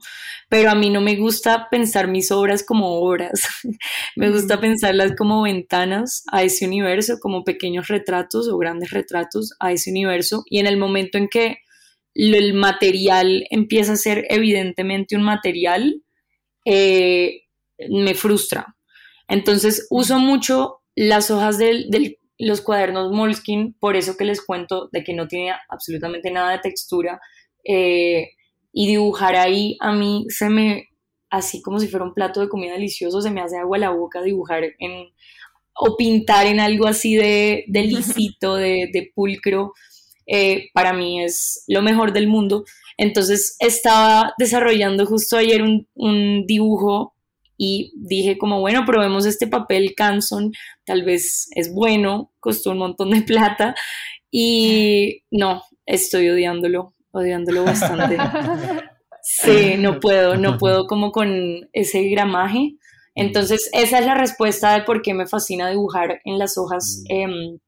pero 0.48 0.70
a 0.70 0.74
mí 0.74 0.90
no 0.90 1.00
me 1.00 1.16
gusta 1.16 1.68
pensar 1.70 2.08
mis 2.08 2.30
obras 2.30 2.62
como 2.62 3.00
obras, 3.00 3.48
me 4.16 4.30
gusta 4.30 4.60
pensarlas 4.60 5.12
como 5.16 5.42
ventanas 5.42 6.24
a 6.30 6.42
ese 6.42 6.66
universo, 6.66 7.18
como 7.20 7.44
pequeños 7.44 7.88
retratos 7.88 8.48
o 8.48 8.58
grandes 8.58 8.90
retratos 8.90 9.54
a 9.60 9.72
ese 9.72 9.90
universo, 9.90 10.44
y 10.46 10.58
en 10.58 10.66
el 10.66 10.76
momento 10.76 11.18
en 11.18 11.28
que 11.28 11.58
el 12.14 12.54
material 12.54 13.44
empieza 13.50 13.92
a 13.92 13.96
ser 13.96 14.26
evidentemente 14.28 15.16
un 15.16 15.22
material, 15.22 16.02
eh, 16.64 17.42
me 17.88 18.14
frustra. 18.14 18.76
Entonces 19.28 19.86
uso 19.90 20.18
mucho 20.18 20.80
las 20.96 21.30
hojas 21.30 21.58
de 21.58 22.18
los 22.38 22.60
cuadernos 22.60 23.12
Moleskine, 23.12 23.74
por 23.78 23.94
eso 23.94 24.16
que 24.16 24.24
les 24.24 24.44
cuento 24.44 24.88
de 24.90 25.04
que 25.04 25.12
no 25.12 25.28
tiene 25.28 25.54
absolutamente 25.68 26.30
nada 26.30 26.52
de 26.52 26.58
textura, 26.58 27.20
eh, 27.64 28.30
y 28.72 28.86
dibujar 28.86 29.36
ahí 29.36 29.76
a 29.80 29.92
mí 29.92 30.26
se 30.28 30.48
me, 30.48 30.88
así 31.30 31.62
como 31.62 31.80
si 31.80 31.88
fuera 31.88 32.04
un 32.04 32.14
plato 32.14 32.40
de 32.40 32.48
comida 32.48 32.74
delicioso, 32.74 33.20
se 33.20 33.30
me 33.30 33.40
hace 33.40 33.58
agua 33.58 33.76
a 33.76 33.80
la 33.80 33.90
boca 33.90 34.22
dibujar 34.22 34.64
en, 34.78 35.08
o 35.74 35.96
pintar 35.96 36.46
en 36.46 36.60
algo 36.60 36.86
así 36.86 37.14
de, 37.14 37.64
de 37.68 37.82
lisito, 37.84 38.56
de, 38.56 39.10
pulcro. 39.14 39.72
Eh, 40.26 40.68
para 40.74 40.92
mí 40.92 41.22
es 41.22 41.64
lo 41.68 41.80
mejor 41.82 42.12
del 42.12 42.28
mundo. 42.28 42.64
Entonces 42.98 43.56
estaba 43.60 44.34
desarrollando 44.38 45.06
justo 45.06 45.36
ayer 45.36 45.62
un, 45.62 45.88
un, 45.94 46.44
dibujo 46.46 47.14
y 47.56 47.92
dije 47.96 48.38
como, 48.38 48.60
bueno, 48.60 48.84
probemos 48.84 49.24
este 49.26 49.46
papel 49.46 49.94
Canson, 49.96 50.52
tal 50.84 51.04
vez 51.04 51.48
es 51.52 51.72
bueno, 51.72 52.32
costó 52.40 52.70
un 52.70 52.78
montón 52.78 53.10
de 53.10 53.22
plata 53.22 53.74
y 54.30 55.22
no, 55.30 55.62
estoy 55.86 56.28
odiándolo 56.28 56.94
odiándolo 57.12 57.64
bastante. 57.64 58.16
Sí, 59.30 59.74
no 59.76 60.00
puedo, 60.00 60.36
no 60.36 60.56
puedo 60.56 60.86
como 60.86 61.12
con 61.12 61.68
ese 61.72 62.04
gramaje. 62.04 62.76
Entonces, 63.14 63.68
esa 63.72 63.98
es 63.98 64.06
la 64.06 64.14
respuesta 64.14 64.72
de 64.72 64.84
por 64.84 65.02
qué 65.02 65.12
me 65.12 65.26
fascina 65.26 65.68
dibujar 65.68 66.20
en 66.24 66.38
las 66.38 66.56
hojas 66.56 67.02
mm. 67.10 67.12
em, 67.12 67.58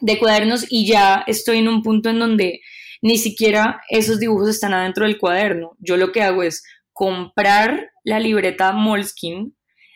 de 0.00 0.18
cuadernos 0.18 0.66
y 0.68 0.86
ya 0.86 1.24
estoy 1.26 1.58
en 1.58 1.68
un 1.68 1.82
punto 1.82 2.10
en 2.10 2.18
donde 2.18 2.60
ni 3.00 3.16
siquiera 3.18 3.80
esos 3.88 4.18
dibujos 4.18 4.48
están 4.48 4.74
adentro 4.74 5.06
del 5.06 5.18
cuaderno. 5.18 5.76
Yo 5.78 5.96
lo 5.96 6.12
que 6.12 6.22
hago 6.22 6.42
es 6.42 6.64
comprar 6.92 7.92
la 8.04 8.20
libreta 8.20 8.72
Moleskine, 8.72 9.52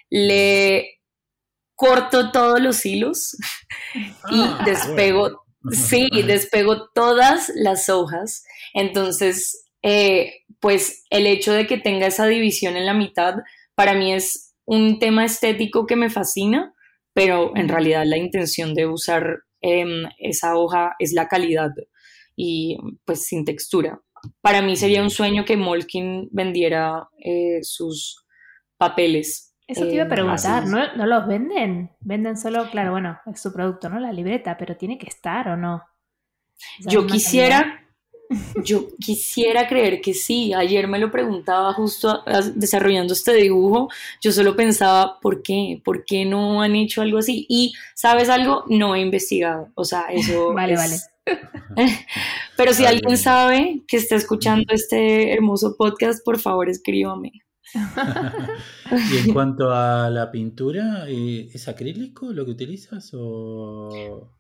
le 0.09 1.01
corto 1.74 2.30
todos 2.30 2.61
los 2.61 2.84
hilos 2.86 3.36
y 4.30 4.40
ah, 4.40 4.62
despego 4.64 5.39
Sí, 5.70 6.08
despego 6.26 6.88
todas 6.94 7.52
las 7.54 7.88
hojas. 7.88 8.44
Entonces, 8.72 9.66
eh, 9.82 10.42
pues 10.58 11.04
el 11.11 11.26
hecho 11.26 11.52
de 11.52 11.66
que 11.66 11.78
tenga 11.78 12.06
esa 12.06 12.26
división 12.26 12.76
en 12.76 12.86
la 12.86 12.94
mitad, 12.94 13.34
para 13.74 13.94
mí 13.94 14.12
es 14.12 14.54
un 14.64 14.98
tema 14.98 15.24
estético 15.24 15.86
que 15.86 15.96
me 15.96 16.11
fascina, 16.11 16.74
pero 17.12 17.54
en 17.56 17.68
realidad 17.68 18.04
la 18.06 18.16
intención 18.16 18.74
de 18.74 18.86
usar 18.86 19.40
em, 19.61 20.04
esa 20.18 20.56
hoja 20.56 20.94
es 20.98 21.12
la 21.12 21.28
calidad 21.28 21.70
y 22.36 22.78
pues 23.04 23.26
sin 23.26 23.44
textura. 23.44 24.00
Para 24.40 24.62
mí 24.62 24.76
sería 24.76 25.02
un 25.02 25.11
sueño 25.11 25.44
que 25.44 25.56
Molkin 25.56 26.28
vendiera 26.30 27.08
eh, 27.24 27.61
sus 27.62 28.24
papeles 28.76 29.49
eso 29.70 29.82
te 29.82 29.94
iba 29.94 30.02
a 30.02 30.06
eh, 30.06 30.10
preguntar, 30.10 30.66
¿no, 30.66 31.06
los 31.06 31.26
venden? 31.26 31.90
Venden 32.00 32.36
solo, 32.36 32.68
claro, 32.70 32.90
bueno, 32.90 33.18
es 33.32 33.40
su 33.40 33.52
producto, 33.52 33.88
¿no? 33.88 34.00
La 34.00 34.12
libreta, 34.12 34.56
pero 34.58 34.76
tiene 34.76 34.98
que 34.98 35.06
estar 35.06 35.48
o 35.48 35.56
no. 35.56 35.82
Yo 36.80 37.06
quisiera, 37.06 37.86
yo 38.64 38.88
quisiera 38.98 39.68
creer 39.68 40.00
que 40.00 40.12
sí. 40.12 40.52
Ayer 40.52 40.88
me 40.88 40.98
lo 40.98 41.10
preguntaba 41.10 41.72
justo 41.72 42.22
desarrollando 42.54 43.14
este 43.14 43.34
dibujo. 43.34 43.88
Yo 44.20 44.32
solo 44.32 44.56
pensaba, 44.56 45.20
¿por 45.20 45.42
qué? 45.42 45.80
¿Por 45.84 46.04
qué 46.04 46.24
no 46.24 46.62
han 46.62 46.74
hecho 46.74 47.00
algo 47.00 47.18
así? 47.18 47.46
Y, 47.48 47.72
¿sabes 47.94 48.28
algo? 48.28 48.64
No 48.68 48.94
he 48.94 49.00
investigado. 49.00 49.68
O 49.74 49.84
sea, 49.84 50.06
eso. 50.10 50.52
vale, 50.54 50.76
vale. 50.76 50.96
Pero 52.56 52.74
si 52.74 52.84
alguien 52.84 53.16
sabe 53.16 53.82
que 53.86 53.96
está 53.96 54.16
escuchando 54.16 54.74
este 54.74 55.32
hermoso 55.32 55.76
podcast, 55.76 56.24
por 56.24 56.38
favor 56.38 56.68
escríbame. 56.68 57.32
y 59.12 59.18
en 59.18 59.32
cuanto 59.32 59.70
a 59.70 60.10
la 60.10 60.30
pintura, 60.30 61.04
eh, 61.08 61.48
¿es 61.52 61.68
acrílico 61.68 62.32
lo 62.32 62.44
que 62.44 62.50
utilizas 62.52 63.10
o...? 63.14 64.30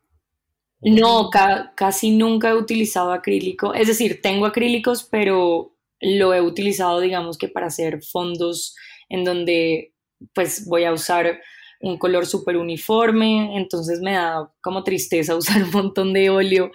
No, 0.82 1.28
casi 1.76 2.10
nunca 2.10 2.50
he 2.50 2.54
utilizado 2.54 3.12
acrílico. 3.12 3.74
Es 3.74 3.86
decir, 3.86 4.20
tengo 4.22 4.46
acrílicos, 4.46 5.06
pero 5.10 5.76
lo 6.00 6.32
he 6.32 6.40
utilizado, 6.40 7.00
digamos 7.00 7.36
que 7.36 7.48
para 7.48 7.66
hacer 7.66 8.02
fondos 8.02 8.74
en 9.08 9.24
donde 9.24 9.94
pues 10.34 10.66
voy 10.66 10.84
a 10.84 10.92
usar 10.92 11.40
un 11.80 11.98
color 11.98 12.26
súper 12.26 12.56
uniforme, 12.56 13.56
entonces 13.56 14.00
me 14.00 14.12
da 14.12 14.50
como 14.62 14.84
tristeza 14.84 15.36
usar 15.36 15.62
un 15.62 15.70
montón 15.70 16.12
de 16.12 16.30
óleo 16.30 16.70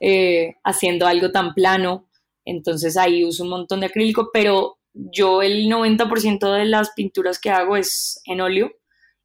eh, 0.00 0.54
haciendo 0.64 1.06
algo 1.06 1.30
tan 1.30 1.54
plano, 1.54 2.08
entonces 2.44 2.96
ahí 2.96 3.24
uso 3.24 3.44
un 3.44 3.50
montón 3.50 3.80
de 3.80 3.86
acrílico, 3.86 4.30
pero 4.32 4.75
yo 4.96 5.42
el 5.42 5.66
90% 5.66 6.52
de 6.54 6.64
las 6.64 6.90
pinturas 6.92 7.38
que 7.38 7.50
hago 7.50 7.76
es 7.76 8.20
en 8.24 8.40
óleo 8.40 8.72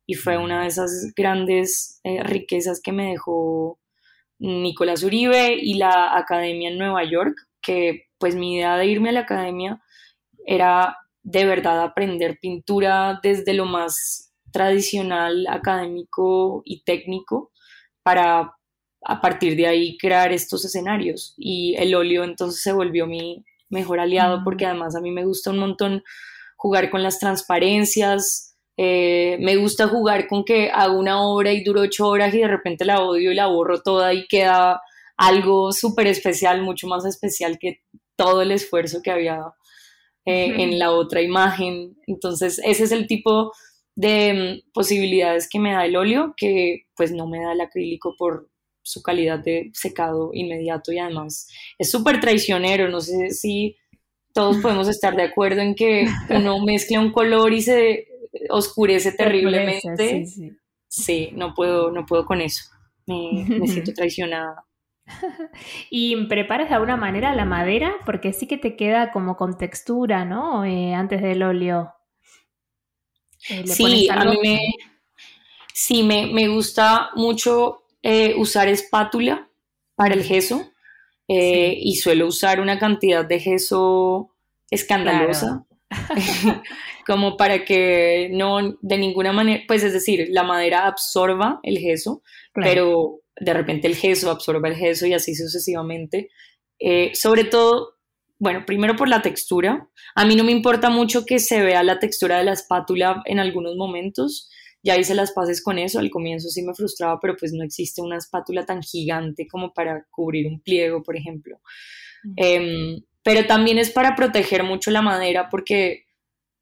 y 0.05 0.15
fue 0.15 0.37
una 0.37 0.61
de 0.61 0.67
esas 0.67 1.13
grandes 1.15 2.01
eh, 2.03 2.21
riquezas 2.23 2.81
que 2.81 2.91
me 2.91 3.11
dejó 3.11 3.79
Nicolás 4.39 5.03
Uribe 5.03 5.55
y 5.61 5.75
la 5.75 6.17
academia 6.17 6.69
en 6.69 6.77
Nueva 6.77 7.03
York, 7.03 7.35
que 7.61 8.07
pues 8.17 8.35
mi 8.35 8.55
idea 8.55 8.75
de 8.75 8.87
irme 8.87 9.09
a 9.09 9.13
la 9.13 9.19
academia 9.21 9.81
era 10.45 10.97
de 11.23 11.45
verdad 11.45 11.81
aprender 11.81 12.39
pintura 12.41 13.19
desde 13.23 13.53
lo 13.53 13.65
más 13.65 14.33
tradicional, 14.51 15.45
académico 15.47 16.63
y 16.65 16.83
técnico 16.83 17.51
para 18.03 18.53
a 19.03 19.21
partir 19.21 19.55
de 19.55 19.67
ahí 19.67 19.97
crear 19.97 20.33
estos 20.33 20.65
escenarios. 20.65 21.33
Y 21.37 21.75
el 21.77 21.95
óleo 21.95 22.23
entonces 22.23 22.61
se 22.61 22.73
volvió 22.73 23.07
mi 23.07 23.45
mejor 23.71 23.99
aliado 23.99 24.41
porque 24.43 24.65
además 24.65 24.95
a 24.95 25.01
mí 25.01 25.11
me 25.11 25.25
gusta 25.25 25.49
un 25.49 25.59
montón 25.59 26.03
jugar 26.55 26.91
con 26.91 27.01
las 27.01 27.19
transparencias. 27.19 28.55
Eh, 28.77 29.37
me 29.39 29.55
gusta 29.55 29.87
jugar 29.87 30.27
con 30.27 30.43
que 30.43 30.69
hago 30.69 30.97
una 30.99 31.21
obra 31.21 31.51
y 31.51 31.63
duro 31.63 31.81
ocho 31.81 32.07
horas 32.07 32.33
y 32.33 32.39
de 32.39 32.47
repente 32.47 32.85
la 32.85 33.01
odio 33.01 33.31
y 33.31 33.35
la 33.35 33.47
borro 33.47 33.81
toda 33.81 34.13
y 34.13 34.27
queda 34.27 34.81
algo 35.17 35.71
súper 35.71 36.07
especial, 36.07 36.61
mucho 36.61 36.87
más 36.87 37.05
especial 37.05 37.57
que 37.59 37.81
todo 38.15 38.43
el 38.43 38.51
esfuerzo 38.51 39.01
que 39.01 39.11
había 39.11 39.41
eh, 40.25 40.53
en 40.61 40.77
la 40.77 40.91
otra 40.91 41.21
imagen. 41.21 41.97
Entonces, 42.05 42.61
ese 42.63 42.83
es 42.83 42.91
el 42.91 43.07
tipo 43.07 43.51
de 43.95 44.61
mm, 44.63 44.71
posibilidades 44.71 45.49
que 45.49 45.59
me 45.59 45.73
da 45.73 45.85
el 45.85 45.95
óleo, 45.95 46.35
que 46.37 46.83
pues 46.95 47.11
no 47.11 47.27
me 47.27 47.41
da 47.41 47.53
el 47.53 47.61
acrílico 47.61 48.13
por 48.17 48.50
su 48.83 49.01
calidad 49.01 49.39
de 49.39 49.71
secado 49.73 50.31
inmediato 50.33 50.91
y 50.91 50.99
además 50.99 51.47
es 51.77 51.91
súper 51.91 52.19
traicionero. 52.19 52.89
No 52.89 53.01
sé 53.01 53.31
si 53.31 53.77
todos 54.33 54.57
podemos 54.61 54.87
estar 54.87 55.15
de 55.15 55.23
acuerdo 55.23 55.61
en 55.61 55.75
que 55.75 56.07
uno 56.29 56.59
mezcla 56.63 56.99
un 56.99 57.11
color 57.11 57.53
y 57.53 57.61
se 57.61 58.07
oscurece 58.49 59.11
terriblemente. 59.11 60.25
Sí, 60.87 61.29
no 61.33 61.53
puedo, 61.53 61.91
no 61.91 62.05
puedo 62.05 62.25
con 62.25 62.41
eso. 62.41 62.63
me 63.05 63.67
siento 63.67 63.93
traicionada. 63.95 64.65
¿Y 65.89 66.25
preparas 66.27 66.69
de 66.69 66.75
alguna 66.75 66.97
manera 66.97 67.35
la 67.35 67.45
madera? 67.45 67.93
Porque 68.05 68.33
sí 68.33 68.47
que 68.47 68.57
te 68.57 68.75
queda 68.75 69.11
como 69.11 69.37
con 69.37 69.57
textura, 69.57 70.25
¿no? 70.25 70.65
Eh, 70.65 70.93
antes 70.93 71.21
del 71.21 71.43
óleo. 71.43 71.93
Eh, 73.49 73.65
sí, 73.65 74.07
a 74.09 74.25
mí 74.25 74.37
me, 74.41 74.59
sí, 75.73 76.03
me, 76.03 76.47
gusta 76.47 77.09
mucho 77.15 77.80
eh, 78.03 78.35
usar 78.37 78.67
espátula 78.67 79.49
para 79.95 80.13
el 80.13 80.23
gesso 80.23 80.71
y 81.33 81.95
suelo 81.95 82.27
usar 82.27 82.59
una 82.59 82.77
cantidad 82.77 83.23
de 83.23 83.39
gesso 83.39 84.35
escandalosa. 84.69 85.65
como 87.05 87.37
para 87.37 87.65
que 87.65 88.29
no 88.31 88.77
de 88.81 88.97
ninguna 88.97 89.33
manera, 89.33 89.63
pues 89.67 89.83
es 89.83 89.93
decir, 89.93 90.27
la 90.31 90.43
madera 90.43 90.87
absorba 90.87 91.59
el 91.63 91.77
gesso, 91.77 92.21
pero 92.53 93.21
de 93.39 93.53
repente 93.53 93.87
el 93.87 93.95
gesso 93.95 94.31
absorbe 94.31 94.69
el 94.69 94.75
gesso 94.75 95.05
y 95.05 95.13
así 95.13 95.35
sucesivamente. 95.35 96.29
Eh, 96.79 97.11
sobre 97.13 97.43
todo, 97.43 97.95
bueno, 98.39 98.65
primero 98.65 98.95
por 98.95 99.07
la 99.07 99.21
textura. 99.21 99.89
A 100.15 100.25
mí 100.25 100.35
no 100.35 100.43
me 100.43 100.51
importa 100.51 100.89
mucho 100.89 101.25
que 101.25 101.39
se 101.39 101.61
vea 101.61 101.83
la 101.83 101.99
textura 101.99 102.37
de 102.37 102.45
la 102.45 102.53
espátula 102.53 103.21
en 103.25 103.39
algunos 103.39 103.75
momentos. 103.75 104.49
Ya 104.83 104.97
hice 104.97 105.13
las 105.15 105.31
paces 105.31 105.63
con 105.63 105.77
eso. 105.77 105.99
Al 105.99 106.09
comienzo 106.09 106.49
sí 106.49 106.63
me 106.63 106.73
frustraba, 106.73 107.19
pero 107.19 107.35
pues 107.37 107.53
no 107.53 107.63
existe 107.63 108.01
una 108.01 108.17
espátula 108.17 108.65
tan 108.65 108.81
gigante 108.81 109.47
como 109.47 109.73
para 109.73 110.05
cubrir 110.09 110.47
un 110.47 110.61
pliego, 110.61 111.03
por 111.03 111.15
ejemplo. 111.15 111.61
Em, 112.35 113.01
pero 113.23 113.45
también 113.45 113.77
es 113.77 113.91
para 113.91 114.15
proteger 114.15 114.63
mucho 114.63 114.91
la 114.91 115.01
madera 115.01 115.49
porque 115.49 116.05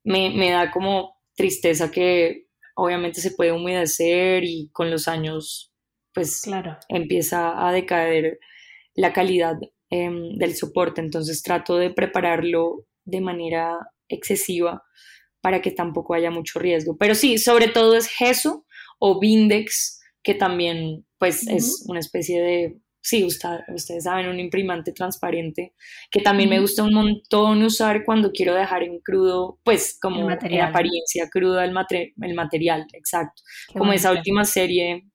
me, 0.03 0.29
me 0.29 0.51
da 0.51 0.71
como 0.71 1.17
tristeza 1.35 1.91
que 1.91 2.47
obviamente 2.75 3.21
se 3.21 3.31
puede 3.31 3.51
humedecer 3.51 4.43
y 4.43 4.69
con 4.71 4.89
los 4.89 5.07
años 5.07 5.73
pues 6.13 6.41
claro. 6.41 6.77
empieza 6.87 7.67
a 7.67 7.71
decaer 7.71 8.39
la 8.93 9.13
calidad 9.13 9.57
em, 9.89 10.35
del 10.37 10.55
soporte. 10.55 11.01
Entonces 11.01 11.41
trato 11.41 11.77
de 11.77 11.91
prepararlo 11.91 12.85
de 13.05 13.21
manera 13.21 13.77
excesiva 14.07 14.83
para 15.41 15.61
que 15.61 15.71
tampoco 15.71 16.13
haya 16.13 16.31
mucho 16.31 16.59
riesgo. 16.59 16.97
Pero 16.97 17.15
sí, 17.15 17.37
sobre 17.37 17.67
todo 17.67 17.95
es 17.95 18.07
gesso 18.07 18.65
o 18.99 19.19
Bindex, 19.19 20.01
que 20.23 20.35
también 20.35 21.05
pues 21.17 21.47
es 21.47 21.83
una 21.87 21.99
especie 21.99 22.41
de, 22.41 22.77
sí, 23.01 23.25
ustedes 23.25 24.03
saben, 24.03 24.27
un 24.27 24.39
imprimante 24.39 24.91
transparente, 24.91 25.73
que 26.11 26.21
también 26.21 26.49
me 26.49 26.59
gusta 26.59 26.83
un 26.83 26.93
montón 26.93 27.63
usar 27.63 28.03
cuando 28.05 28.31
quiero 28.31 28.53
dejar 28.53 28.83
en 28.83 28.99
crudo, 28.99 29.59
pues 29.63 29.97
como 30.01 30.29
en 30.29 30.61
apariencia 30.61 31.29
cruda 31.29 31.65
el, 31.65 31.73
el 32.21 32.33
material, 32.35 32.85
exacto. 32.93 33.41
como 33.73 33.91
esa 33.91 34.11
última 34.11 34.45
serie 34.45 35.05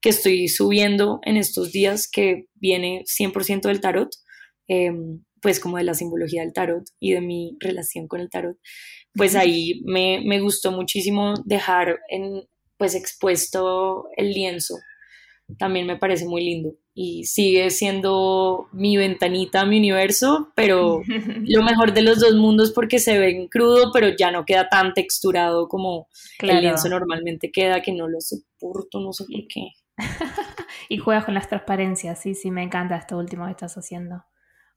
que 0.00 0.10
estoy 0.10 0.48
subiendo 0.48 1.20
en 1.22 1.38
estos 1.38 1.72
días 1.72 2.08
que 2.10 2.44
viene 2.54 3.04
100% 3.06 3.68
del 3.68 3.80
tarot, 3.80 4.10
em, 4.68 5.22
pues 5.44 5.60
como 5.60 5.76
de 5.76 5.84
la 5.84 5.92
simbología 5.92 6.40
del 6.40 6.54
tarot 6.54 6.84
y 6.98 7.12
de 7.12 7.20
mi 7.20 7.58
relación 7.60 8.08
con 8.08 8.22
el 8.22 8.30
tarot, 8.30 8.56
pues 9.12 9.36
ahí 9.36 9.82
me, 9.84 10.22
me 10.24 10.40
gustó 10.40 10.72
muchísimo 10.72 11.34
dejar 11.44 12.00
en, 12.08 12.48
pues 12.78 12.94
expuesto 12.94 14.06
el 14.16 14.30
lienzo. 14.30 14.76
También 15.58 15.86
me 15.86 15.98
parece 15.98 16.24
muy 16.24 16.42
lindo 16.42 16.72
y 16.94 17.24
sigue 17.24 17.68
siendo 17.68 18.68
mi 18.72 18.96
ventanita 18.96 19.66
mi 19.66 19.76
universo, 19.76 20.50
pero 20.56 21.02
lo 21.44 21.62
mejor 21.62 21.92
de 21.92 22.00
los 22.00 22.20
dos 22.20 22.36
mundos 22.36 22.72
porque 22.72 22.98
se 22.98 23.18
ven 23.18 23.48
crudo, 23.48 23.90
pero 23.92 24.16
ya 24.16 24.30
no 24.30 24.46
queda 24.46 24.70
tan 24.70 24.94
texturado 24.94 25.68
como 25.68 26.08
el 26.40 26.62
lienzo 26.62 26.88
normalmente 26.88 27.50
queda, 27.52 27.82
que 27.82 27.92
no 27.92 28.08
lo 28.08 28.22
soporto, 28.22 28.98
no 28.98 29.12
sé 29.12 29.24
por 29.24 29.46
qué. 29.46 29.68
y 30.88 30.96
juegas 30.96 31.26
con 31.26 31.34
las 31.34 31.48
transparencias, 31.48 32.22
sí, 32.22 32.34
sí, 32.34 32.50
me 32.50 32.62
encanta 32.62 32.96
esto 32.96 33.18
último 33.18 33.44
que 33.44 33.50
estás 33.50 33.74
haciendo. 33.74 34.24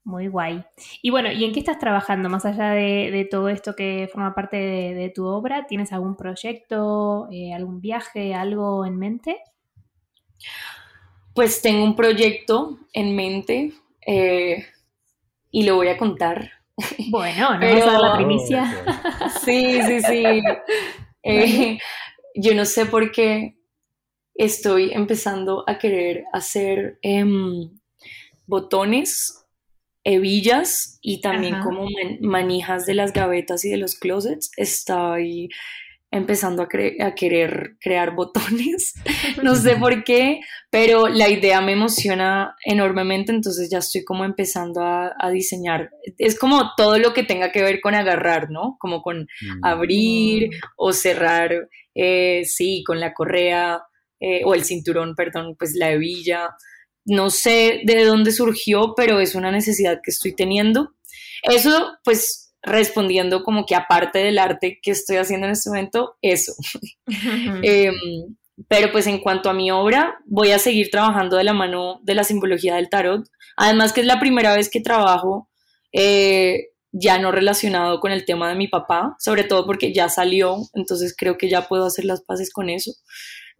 Muy 0.08 0.26
guay. 0.26 0.64
Y 1.02 1.10
bueno, 1.10 1.30
¿y 1.30 1.44
en 1.44 1.52
qué 1.52 1.58
estás 1.58 1.78
trabajando? 1.78 2.30
Más 2.30 2.46
allá 2.46 2.70
de, 2.70 3.28
todo 3.30 3.50
esto 3.50 3.76
que 3.76 4.08
forma 4.10 4.34
parte 4.34 4.56
de, 4.56 5.12
tu 5.14 5.26
obra, 5.26 5.66
¿tienes 5.66 5.92
algún 5.92 6.16
proyecto, 6.16 7.28
eh, 7.30 7.52
algún 7.52 7.82
viaje, 7.82 8.32
algo 8.32 8.86
en 8.86 8.98
mente? 8.98 9.36
Pues 11.34 11.60
tengo 11.60 11.84
un 11.84 11.94
proyecto 11.94 12.78
en 12.94 13.14
mente 13.14 13.74
eh, 14.06 14.64
y 15.50 15.64
lo 15.64 15.76
voy 15.76 15.88
a 15.88 15.98
contar. 15.98 16.52
Bueno, 17.10 17.52
¿no 17.52 17.60
Pero... 17.60 17.80
vamos 17.80 17.88
a 17.88 17.92
dar 17.92 18.00
la 18.00 18.16
primicia? 18.16 18.84
Sí, 19.44 19.82
sí, 19.82 20.00
sí. 20.00 20.24
Eh, 21.24 21.78
yo 22.34 22.54
no 22.54 22.64
sé 22.64 22.86
por 22.86 23.10
qué 23.10 23.58
estoy 24.34 24.92
empezando 24.92 25.64
a 25.66 25.78
querer 25.78 26.24
hacer 26.32 26.98
em, 27.02 27.68
botones, 28.46 29.37
hebillas 30.04 30.98
y 31.02 31.20
también 31.20 31.60
como 31.60 31.86
manijas 32.20 32.86
de 32.86 32.94
las 32.94 33.12
gavetas 33.12 33.64
y 33.64 33.70
de 33.70 33.76
los 33.76 33.94
closets. 33.94 34.50
Estoy 34.56 35.48
empezando 36.10 36.62
a, 36.62 36.68
a, 37.06 37.14
querer 37.14 37.76
crear 37.80 38.14
botones. 38.14 38.94
no 39.42 39.54
sé 39.54 39.76
por 39.76 40.04
qué, 40.04 40.40
pero 40.70 41.08
la 41.08 41.28
idea 41.28 41.60
me 41.60 41.72
emociona 41.72 42.56
enormemente, 42.64 43.32
entonces 43.32 43.68
ya 43.70 43.78
estoy 43.78 44.04
como 44.04 44.24
empezando 44.24 44.80
a, 44.82 45.30
diseñar. 45.30 45.90
Es 46.16 46.38
como 46.38 46.70
todo 46.76 46.98
lo 46.98 47.12
que 47.12 47.24
tenga 47.24 47.52
que 47.52 47.62
ver 47.62 47.80
con 47.80 47.94
agarrar, 47.94 48.50
¿no? 48.50 48.76
Como 48.78 49.02
con 49.02 49.22
mm. 49.22 49.64
abrir 49.64 50.50
o 50.76 50.92
cerrar, 50.92 51.68
eh, 51.94 52.44
sí, 52.44 52.82
con 52.86 53.00
la 53.00 53.12
correa 53.12 53.82
eh, 54.20 54.42
o 54.44 54.54
el 54.54 54.64
cinturón, 54.64 55.14
perdón, 55.14 55.56
pues 55.58 55.74
la 55.74 55.90
hebilla. 55.90 56.50
No 57.08 57.30
sé 57.30 57.80
de 57.84 58.04
dónde 58.04 58.32
surgió, 58.32 58.92
pero 58.96 59.18
es 59.18 59.34
una 59.34 59.50
necesidad 59.50 60.00
que 60.02 60.10
estoy 60.10 60.36
teniendo. 60.36 60.92
Eso, 61.42 61.92
pues, 62.04 62.52
respondiendo 62.62 63.42
como 63.42 63.64
que 63.66 63.74
aparte 63.74 64.18
del 64.18 64.38
arte 64.38 64.78
que 64.82 64.90
estoy 64.90 65.16
haciendo 65.16 65.46
en 65.46 65.52
este 65.52 65.70
momento, 65.70 66.16
eso. 66.22 66.52
Em, 67.62 67.94
pero 68.68 68.90
pues 68.90 69.06
en 69.06 69.20
cuanto 69.20 69.48
a 69.48 69.54
mi 69.54 69.70
obra, 69.70 70.18
voy 70.26 70.50
a 70.50 70.58
seguir 70.58 70.90
trabajando 70.90 71.36
de 71.36 71.44
la 71.44 71.52
mano 71.52 72.00
de 72.02 72.14
la 72.14 72.24
simbología 72.24 72.74
del 72.74 72.90
tarot. 72.90 73.24
Además 73.56 73.92
que 73.92 74.00
es 74.00 74.06
la 74.06 74.20
primera 74.20 74.54
vez 74.54 74.68
que 74.68 74.80
trabajo 74.80 75.48
eh, 75.92 76.70
ya 76.92 77.18
no 77.18 77.30
relacionado 77.30 78.00
con 78.00 78.12
el 78.12 78.24
tema 78.24 78.48
de 78.48 78.56
mi 78.56 78.68
papá, 78.68 79.16
sobre 79.20 79.44
todo 79.44 79.64
porque 79.64 79.92
ya 79.92 80.08
salió, 80.08 80.58
entonces 80.74 81.14
creo 81.16 81.38
que 81.38 81.48
ya 81.48 81.68
puedo 81.68 81.86
hacer 81.86 82.04
las 82.04 82.22
paces 82.22 82.52
con 82.52 82.68
eso. 82.68 82.92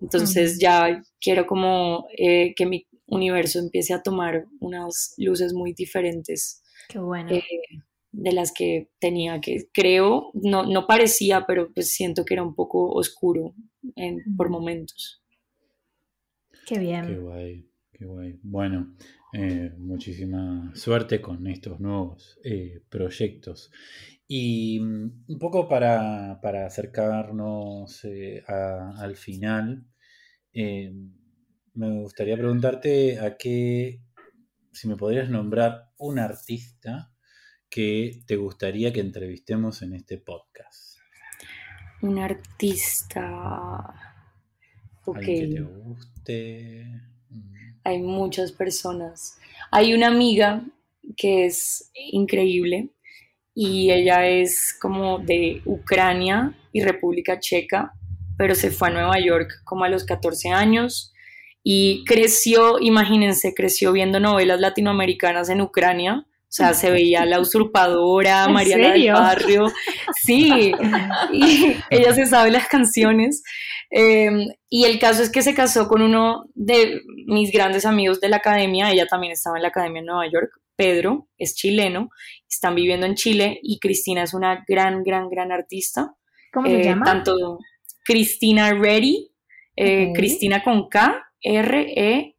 Entonces 0.01 0.59
ya 0.61 1.03
quiero 1.21 1.47
como 1.47 2.07
eh, 2.17 2.55
que 2.57 2.67
mi 2.67 2.87
universo 3.09 3.59
empiece 3.59 3.93
a 3.95 4.03
tomar 4.03 4.47
unas 4.61 5.15
luces 5.17 5.53
muy 5.53 5.73
diferentes. 5.73 6.63
Qué 6.89 6.99
bueno. 6.99 7.31
Eh, 7.33 7.43
de 8.13 8.33
las 8.33 8.53
que 8.53 8.91
tenía 8.99 9.41
que, 9.41 9.69
creo, 9.73 10.31
no, 10.35 10.65
no 10.65 10.87
parecía, 10.87 11.45
pero 11.47 11.73
pues 11.73 11.93
siento 11.93 12.25
que 12.25 12.35
era 12.35 12.43
un 12.43 12.55
poco 12.55 12.91
oscuro 12.91 13.55
en, 13.97 14.19
por 14.37 14.51
momentos. 14.51 15.23
Qué 16.67 16.79
bien. 16.79 17.07
Qué 17.07 17.19
guay, 17.19 17.71
qué 17.93 18.05
guay. 18.07 18.39
Bueno, 18.43 18.95
eh, 19.33 19.73
muchísima 19.79 20.73
suerte 20.75 21.21
con 21.21 21.47
estos 21.47 21.81
nuevos 21.81 22.39
eh, 22.45 22.83
proyectos. 22.89 23.71
Y 24.27 24.81
mm, 24.81 25.25
un 25.29 25.39
poco 25.39 25.69
para, 25.69 26.41
para 26.43 26.67
acercarnos 26.67 28.05
eh, 28.05 28.43
al 28.47 29.17
final, 29.17 29.87
me 31.79 32.01
gustaría 32.01 32.37
preguntarte 32.37 33.21
a 33.21 33.37
qué, 33.37 34.01
si 34.73 34.89
me 34.89 34.97
podrías 34.97 35.31
nombrar 35.31 35.93
un 35.97 36.19
artista 36.19 37.13
que 37.71 38.23
te 38.27 38.35
gustaría 38.35 38.93
que 38.93 38.99
entrevistemos 38.99 39.83
en 39.83 39.95
este 39.95 40.19
podcast? 40.19 40.99
Un 42.03 42.19
artista. 42.19 43.95
Ok. 45.05 45.21
que 45.21 45.49
te 45.55 45.61
guste. 45.61 46.85
Hay 47.85 48.03
muchas 48.03 48.51
personas. 48.51 49.39
Hay 49.71 49.95
una 49.95 50.09
amiga 50.09 50.65
que 51.17 51.47
es 51.47 51.93
increíble 51.95 52.91
y 53.55 53.93
ella 53.93 54.27
es 54.27 54.77
como 54.81 55.21
de 55.21 55.63
Ucrania 55.65 56.59
y 56.73 56.83
República 56.83 57.39
Checa, 57.39 57.93
pero 58.37 58.57
se 58.57 58.73
fue 58.73 58.89
a 58.89 58.93
Nueva 58.93 59.21
York 59.21 59.63
como 59.65 59.85
a 59.85 59.89
los 59.89 60.05
14 60.05 60.49
años 60.49 61.15
y 61.63 62.05
creció, 62.05 62.79
imagínense, 62.81 63.55
creció 63.55 63.93
viendo 63.93 64.21
novelas 64.21 64.61
latinoamericanas 64.61 65.49
en 65.49 65.61
Ucrania 65.61 66.27
o 66.49 66.51
sea, 66.51 66.73
se 66.73 66.91
veía 66.91 67.27
la 67.27 67.41
usurpadora, 67.41 68.49
Mariana 68.49 68.93
del 68.93 69.13
Barrio. 69.13 69.71
Sí, 70.23 70.73
y 71.33 71.77
ella 71.91 72.15
se 72.15 72.25
sabe 72.25 72.51
las 72.51 72.69
canciones. 72.69 73.43
Em, 73.91 74.49
y 74.71 74.87
el 74.87 74.99
caso 74.99 75.23
es 75.23 75.31
que 75.31 75.43
se 75.43 75.55
casó 75.55 75.89
con 75.89 76.01
uno 76.01 76.47
de 76.55 77.03
mis 77.27 77.53
grandes 77.53 77.85
amigos 77.85 78.21
de 78.21 78.31
la 78.31 78.39
academia. 78.39 78.91
Ella 78.91 79.07
también 79.07 79.35
estaba 79.35 79.59
en 79.59 79.63
la 79.63 79.69
academia 79.69 80.01
en 80.01 80.07
Nueva 80.07 80.27
York. 80.27 80.51
Pedro 80.75 81.29
es 81.37 81.55
chileno, 81.55 82.09
están 82.49 82.77
viviendo 82.77 83.05
en 83.05 83.17
Chile 83.17 83.59
y 83.63 83.79
Cristina 83.81 84.23
es 84.23 84.33
una 84.33 84.65
gran, 84.67 85.03
gran, 85.03 85.29
gran 85.29 85.53
artista. 85.53 86.15
¿Cómo 86.53 86.69
se 86.69 86.81
eh, 86.81 86.85
llama? 86.85 87.05
Tanto 87.05 87.59
Cristina 88.05 88.73
Reddy, 88.73 89.33
eh, 89.77 90.13
Cristina 90.15 90.63
con 90.63 90.89
K, 90.89 91.28
R-E-D-D-Y. 91.43 92.35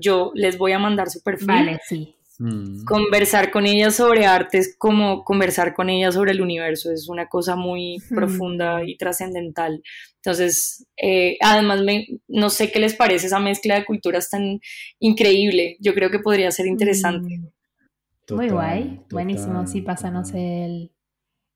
Yo 0.00 0.32
les 0.34 0.58
voy 0.58 0.72
a 0.72 0.78
mandar 0.78 1.10
su 1.10 1.22
perfil. 1.22 1.46
Vale, 1.46 1.80
sí. 1.86 2.14
Mm. 2.38 2.84
Conversar 2.84 3.50
con 3.50 3.66
ella 3.66 3.90
sobre 3.90 4.26
arte 4.26 4.58
es 4.58 4.74
como 4.76 5.22
conversar 5.22 5.74
con 5.74 5.90
ella 5.90 6.10
sobre 6.10 6.32
el 6.32 6.40
universo, 6.40 6.90
es 6.90 7.08
una 7.08 7.28
cosa 7.28 7.54
muy 7.54 7.98
profunda 8.08 8.82
y 8.84 8.96
trascendental. 8.96 9.82
Entonces, 10.16 10.86
eh, 10.96 11.36
además, 11.40 11.82
me, 11.82 12.06
no 12.28 12.50
sé 12.50 12.72
qué 12.72 12.80
les 12.80 12.94
parece 12.94 13.26
esa 13.26 13.38
mezcla 13.38 13.76
de 13.76 13.84
culturas 13.84 14.28
tan 14.30 14.60
increíble. 14.98 15.76
Yo 15.80 15.94
creo 15.94 16.10
que 16.10 16.18
podría 16.18 16.50
ser 16.50 16.66
interesante. 16.66 17.38
Mm. 17.38 18.34
muy 18.34 18.48
guay, 18.48 19.00
buenísimo. 19.10 19.66
Sí, 19.66 19.82
pásanos 19.82 20.32
el, 20.34 20.90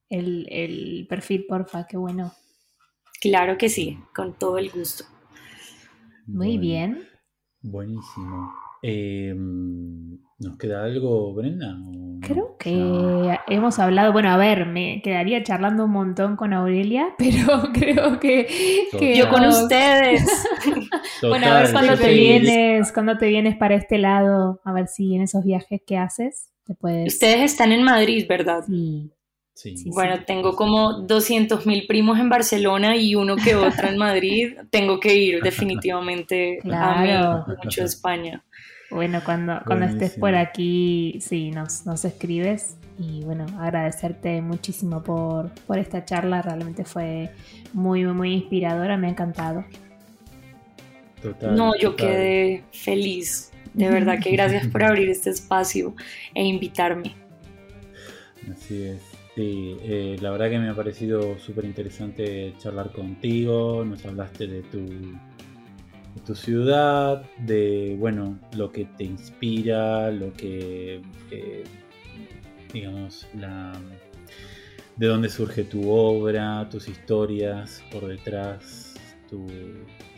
el, 0.08 0.46
el 0.50 1.06
perfil, 1.08 1.46
porfa, 1.48 1.86
qué 1.88 1.96
bueno. 1.96 2.32
Claro 3.20 3.58
que 3.58 3.68
sí, 3.68 3.98
con 4.14 4.38
todo 4.38 4.58
el 4.58 4.70
gusto. 4.70 5.04
Muy 6.26 6.58
bien. 6.58 7.02
Buenísimo. 7.62 8.52
Eh, 8.82 9.34
¿Nos 9.34 10.58
queda 10.58 10.84
algo, 10.84 11.34
Brenda? 11.34 11.76
Creo 12.20 12.56
que 12.58 13.38
hemos 13.48 13.78
hablado, 13.78 14.12
bueno, 14.12 14.30
a 14.30 14.36
ver, 14.36 14.66
me 14.66 15.00
quedaría 15.02 15.42
charlando 15.42 15.84
un 15.84 15.92
montón 15.92 16.36
con 16.36 16.52
Aurelia, 16.52 17.14
pero 17.18 17.72
creo 17.72 18.20
que... 18.20 18.46
Yo 19.16 19.28
con 19.28 19.46
ustedes. 19.46 20.24
bueno, 21.22 21.46
a 21.46 21.62
ver 21.62 21.72
cuando 21.72 21.96
te 21.96 22.12
vienes, 22.12 22.92
cuando 22.92 23.16
te 23.16 23.28
vienes 23.28 23.56
para 23.56 23.74
este 23.74 23.98
lado, 23.98 24.60
a 24.64 24.72
ver 24.72 24.88
si 24.88 25.14
en 25.14 25.22
esos 25.22 25.44
viajes 25.44 25.80
que 25.86 25.96
haces 25.96 26.50
te 26.64 26.74
puedes... 26.74 27.14
Ustedes 27.14 27.52
están 27.52 27.72
en 27.72 27.82
Madrid, 27.82 28.26
¿verdad? 28.28 28.64
Sí. 28.66 29.10
Sí. 29.56 29.84
bueno, 29.86 30.22
tengo 30.26 30.54
como 30.54 31.00
200 31.00 31.64
mil 31.64 31.86
primos 31.86 32.18
en 32.18 32.28
Barcelona 32.28 32.94
y 32.94 33.14
uno 33.14 33.36
que 33.36 33.54
otro 33.54 33.88
en 33.88 33.96
Madrid. 33.96 34.54
tengo 34.70 35.00
que 35.00 35.14
ir 35.14 35.42
definitivamente 35.42 36.60
a 36.70 37.00
mí, 37.00 37.54
mucho 37.64 37.80
a 37.80 37.86
España. 37.86 38.44
Bueno, 38.90 39.22
cuando, 39.24 39.62
cuando 39.66 39.86
estés 39.86 40.18
por 40.18 40.34
aquí, 40.34 41.18
sí, 41.22 41.52
nos, 41.52 41.86
nos 41.86 42.04
escribes. 42.04 42.76
Y 42.98 43.24
bueno, 43.24 43.46
agradecerte 43.58 44.42
muchísimo 44.42 45.02
por, 45.02 45.50
por 45.66 45.78
esta 45.78 46.04
charla. 46.04 46.42
Realmente 46.42 46.84
fue 46.84 47.30
muy, 47.72 48.04
muy 48.04 48.34
inspiradora. 48.34 48.98
Me 48.98 49.06
ha 49.06 49.10
encantado. 49.10 49.64
Total, 51.22 51.56
no, 51.56 51.72
yo 51.78 51.96
quedé 51.96 52.62
feliz. 52.72 53.52
De 53.72 53.88
verdad 53.88 54.18
que 54.22 54.30
gracias 54.36 54.66
por 54.66 54.84
abrir 54.84 55.08
este 55.08 55.30
espacio 55.30 55.94
e 56.34 56.44
invitarme. 56.44 57.14
Así 58.52 58.82
es. 58.82 59.15
Sí, 59.36 59.76
eh, 59.82 60.16
la 60.20 60.30
verdad 60.30 60.50
que 60.50 60.58
me 60.58 60.70
ha 60.70 60.74
parecido 60.74 61.38
súper 61.38 61.66
interesante 61.66 62.54
charlar 62.58 62.90
contigo. 62.90 63.84
Nos 63.84 64.04
hablaste 64.04 64.46
de 64.46 64.62
tu 64.62 64.88
tu 66.24 66.34
ciudad, 66.34 67.22
de 67.38 67.94
bueno, 67.98 68.40
lo 68.56 68.72
que 68.72 68.86
te 68.86 69.04
inspira, 69.04 70.10
lo 70.10 70.32
que 70.32 71.02
digamos, 72.72 73.26
la, 73.34 73.72
de 74.96 75.06
dónde 75.06 75.28
surge 75.28 75.64
tu 75.64 75.90
obra, 75.90 76.68
tus 76.70 76.88
historias 76.88 77.82
por 77.90 78.06
detrás, 78.06 78.94
tus 79.28 79.50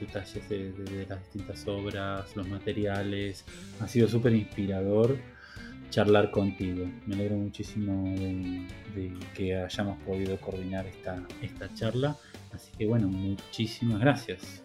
detalles 0.01 0.49
de, 0.49 1.07
las 1.09 1.21
distintas 1.25 1.66
obras, 1.66 2.35
los 2.37 2.49
materiales. 2.49 3.45
Ha 3.81 3.89
sido 3.89 4.09
súper 4.09 4.35
inspirador 4.35 5.16
charlar 5.91 6.30
contigo. 6.30 6.86
Me 7.07 7.14
alegro 7.14 7.36
muchísimo 7.36 8.05
de, 8.18 8.66
de, 8.95 9.12
que 9.34 9.57
hayamos 9.57 9.99
podido 10.03 10.36
coordinar 10.41 10.86
esta, 10.86 11.22
esta 11.43 11.72
charla. 11.74 12.16
Así 12.53 12.70
que 12.76 12.86
bueno, 12.86 13.09
muchísimas 13.09 14.01
gracias. 14.01 14.62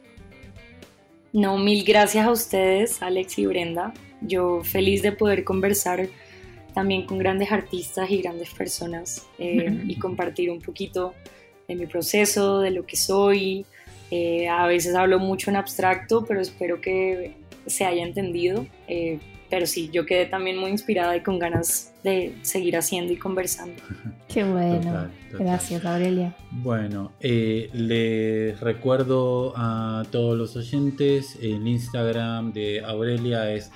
No, 1.32 1.58
mil 1.58 1.84
gracias 1.84 2.26
a 2.26 2.32
ustedes, 2.32 3.02
Alex 3.02 3.40
y 3.40 3.46
Brenda. 3.48 3.94
Yo 4.22 4.64
feliz 4.64 5.02
de 5.02 5.12
poder 5.12 5.44
conversar 5.44 6.08
también 6.74 7.06
con 7.06 7.18
grandes 7.18 7.52
artistas 7.52 8.10
y 8.10 8.22
grandes 8.22 8.54
personas 8.54 9.28
eh, 9.40 9.84
y 9.88 9.98
compartir 9.98 10.50
un 10.52 10.62
poquito 10.62 11.14
de 11.68 11.76
mi 11.76 11.88
proceso, 11.88 12.60
de 12.60 12.72
lo 12.72 12.86
que 12.86 12.98
soy. 12.98 13.66
Eh, 14.12 14.48
a 14.48 14.68
veces 14.68 14.96
hablo 14.96 15.18
mucho 15.18 15.50
en 15.50 15.56
abstracto, 15.56 16.24
pero 16.26 16.40
espero 16.40 16.82
que 16.82 17.34
se 17.66 17.86
haya 17.86 18.04
entendido. 18.04 18.68
Eh, 18.88 19.20
pero 19.54 19.68
sí, 19.68 19.92
yo 19.94 20.04
quedé 20.04 20.26
también 20.26 20.58
muy 20.58 20.72
inspirada 20.72 21.16
y 21.16 21.22
con 21.22 21.38
ganas 21.38 21.94
de 22.04 22.36
seguir 22.42 22.76
haciendo 22.76 23.14
y 23.14 23.18
conversando. 23.18 23.76
Qué 24.28 24.44
bueno. 24.44 25.10
Gracias, 25.32 25.86
Aurelia. 25.86 26.34
Bueno, 26.50 27.12
eh, 27.20 27.70
les 27.72 28.60
recuerdo 28.60 29.54
a 29.56 30.06
todos 30.10 30.36
los 30.36 30.56
oyentes, 30.56 31.38
el 31.40 31.68
Instagram 31.68 32.52
de 32.52 32.84
Aurelia 32.84 33.52
es 33.52 33.70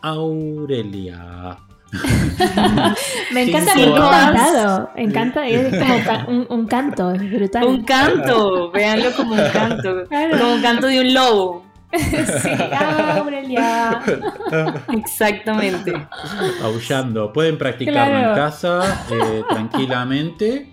Aurelia. 0.00 1.58
Me 3.34 3.42
encanta 3.42 3.72
porque 3.74 3.92
cantado. 3.92 4.90
Me 4.96 5.02
encanta, 5.02 5.46
es 5.46 6.14
como 6.24 6.46
un, 6.48 6.66
canto, 6.66 7.12
es 7.12 7.30
brutal. 7.30 7.66
Un 7.66 7.84
canto, 7.84 8.70
véanlo 8.70 9.12
como 9.14 9.34
un 9.34 9.50
canto, 9.52 10.04
como 10.08 10.54
un 10.54 10.62
canto 10.62 10.86
de 10.86 11.00
un 11.00 11.12
lobo. 11.12 11.69
sí, 12.42 12.50
Aurelia. 12.78 14.02
Exactamente. 14.96 15.92
Aullando. 16.62 17.32
Pueden 17.32 17.58
practicarlo 17.58 18.30
en 18.30 18.34
casa 18.34 19.04
eh, 19.10 19.42
tranquilamente, 19.48 20.72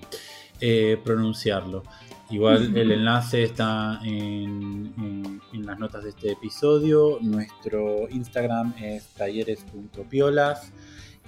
eh, 0.62 1.00
pronunciarlo. 1.04 1.84
Igual 2.30 2.76
el 2.78 2.92
enlace 2.92 3.44
está 3.44 4.00
en, 4.04 5.42
las 5.54 5.80
notas 5.80 6.04
de 6.04 6.10
este 6.10 6.32
episodio. 6.34 7.18
Nuestro 7.22 8.08
Instagram 8.10 8.74
es 8.80 9.08
talleres.piolas. 9.16 10.72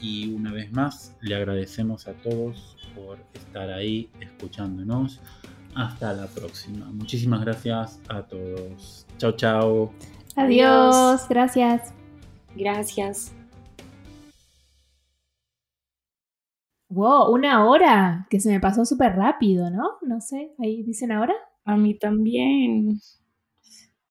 Y 0.01 0.31
una 0.31 0.53
vez 0.53 0.71
más, 0.71 1.15
le 1.19 1.35
agradecemos 1.35 2.07
a 2.07 2.13
todos 2.13 2.77
por 2.95 3.17
estar 3.33 3.69
ahí 3.69 4.09
escuchándonos. 4.21 5.19
Hasta 5.75 6.13
la 6.13 6.27
próxima. 6.27 6.85
Muchísimas 6.91 7.41
gracias 7.41 7.99
a 8.09 8.23
todos. 8.23 9.05
Chao, 9.17 9.31
chao. 9.33 9.93
Adiós. 10.35 11.27
Gracias. 11.29 11.93
Gracias. 12.55 13.33
Wow, 16.91 17.31
una 17.31 17.65
hora, 17.65 18.25
que 18.31 18.39
se 18.39 18.49
me 18.49 18.59
pasó 18.59 18.83
súper 18.83 19.15
rápido, 19.15 19.69
¿no? 19.69 19.97
No 20.01 20.21
sé, 20.21 20.55
ahí 20.57 20.81
dicen 20.81 21.11
ahora. 21.11 21.35
A 21.63 21.77
mí 21.77 21.93
también. 21.93 22.99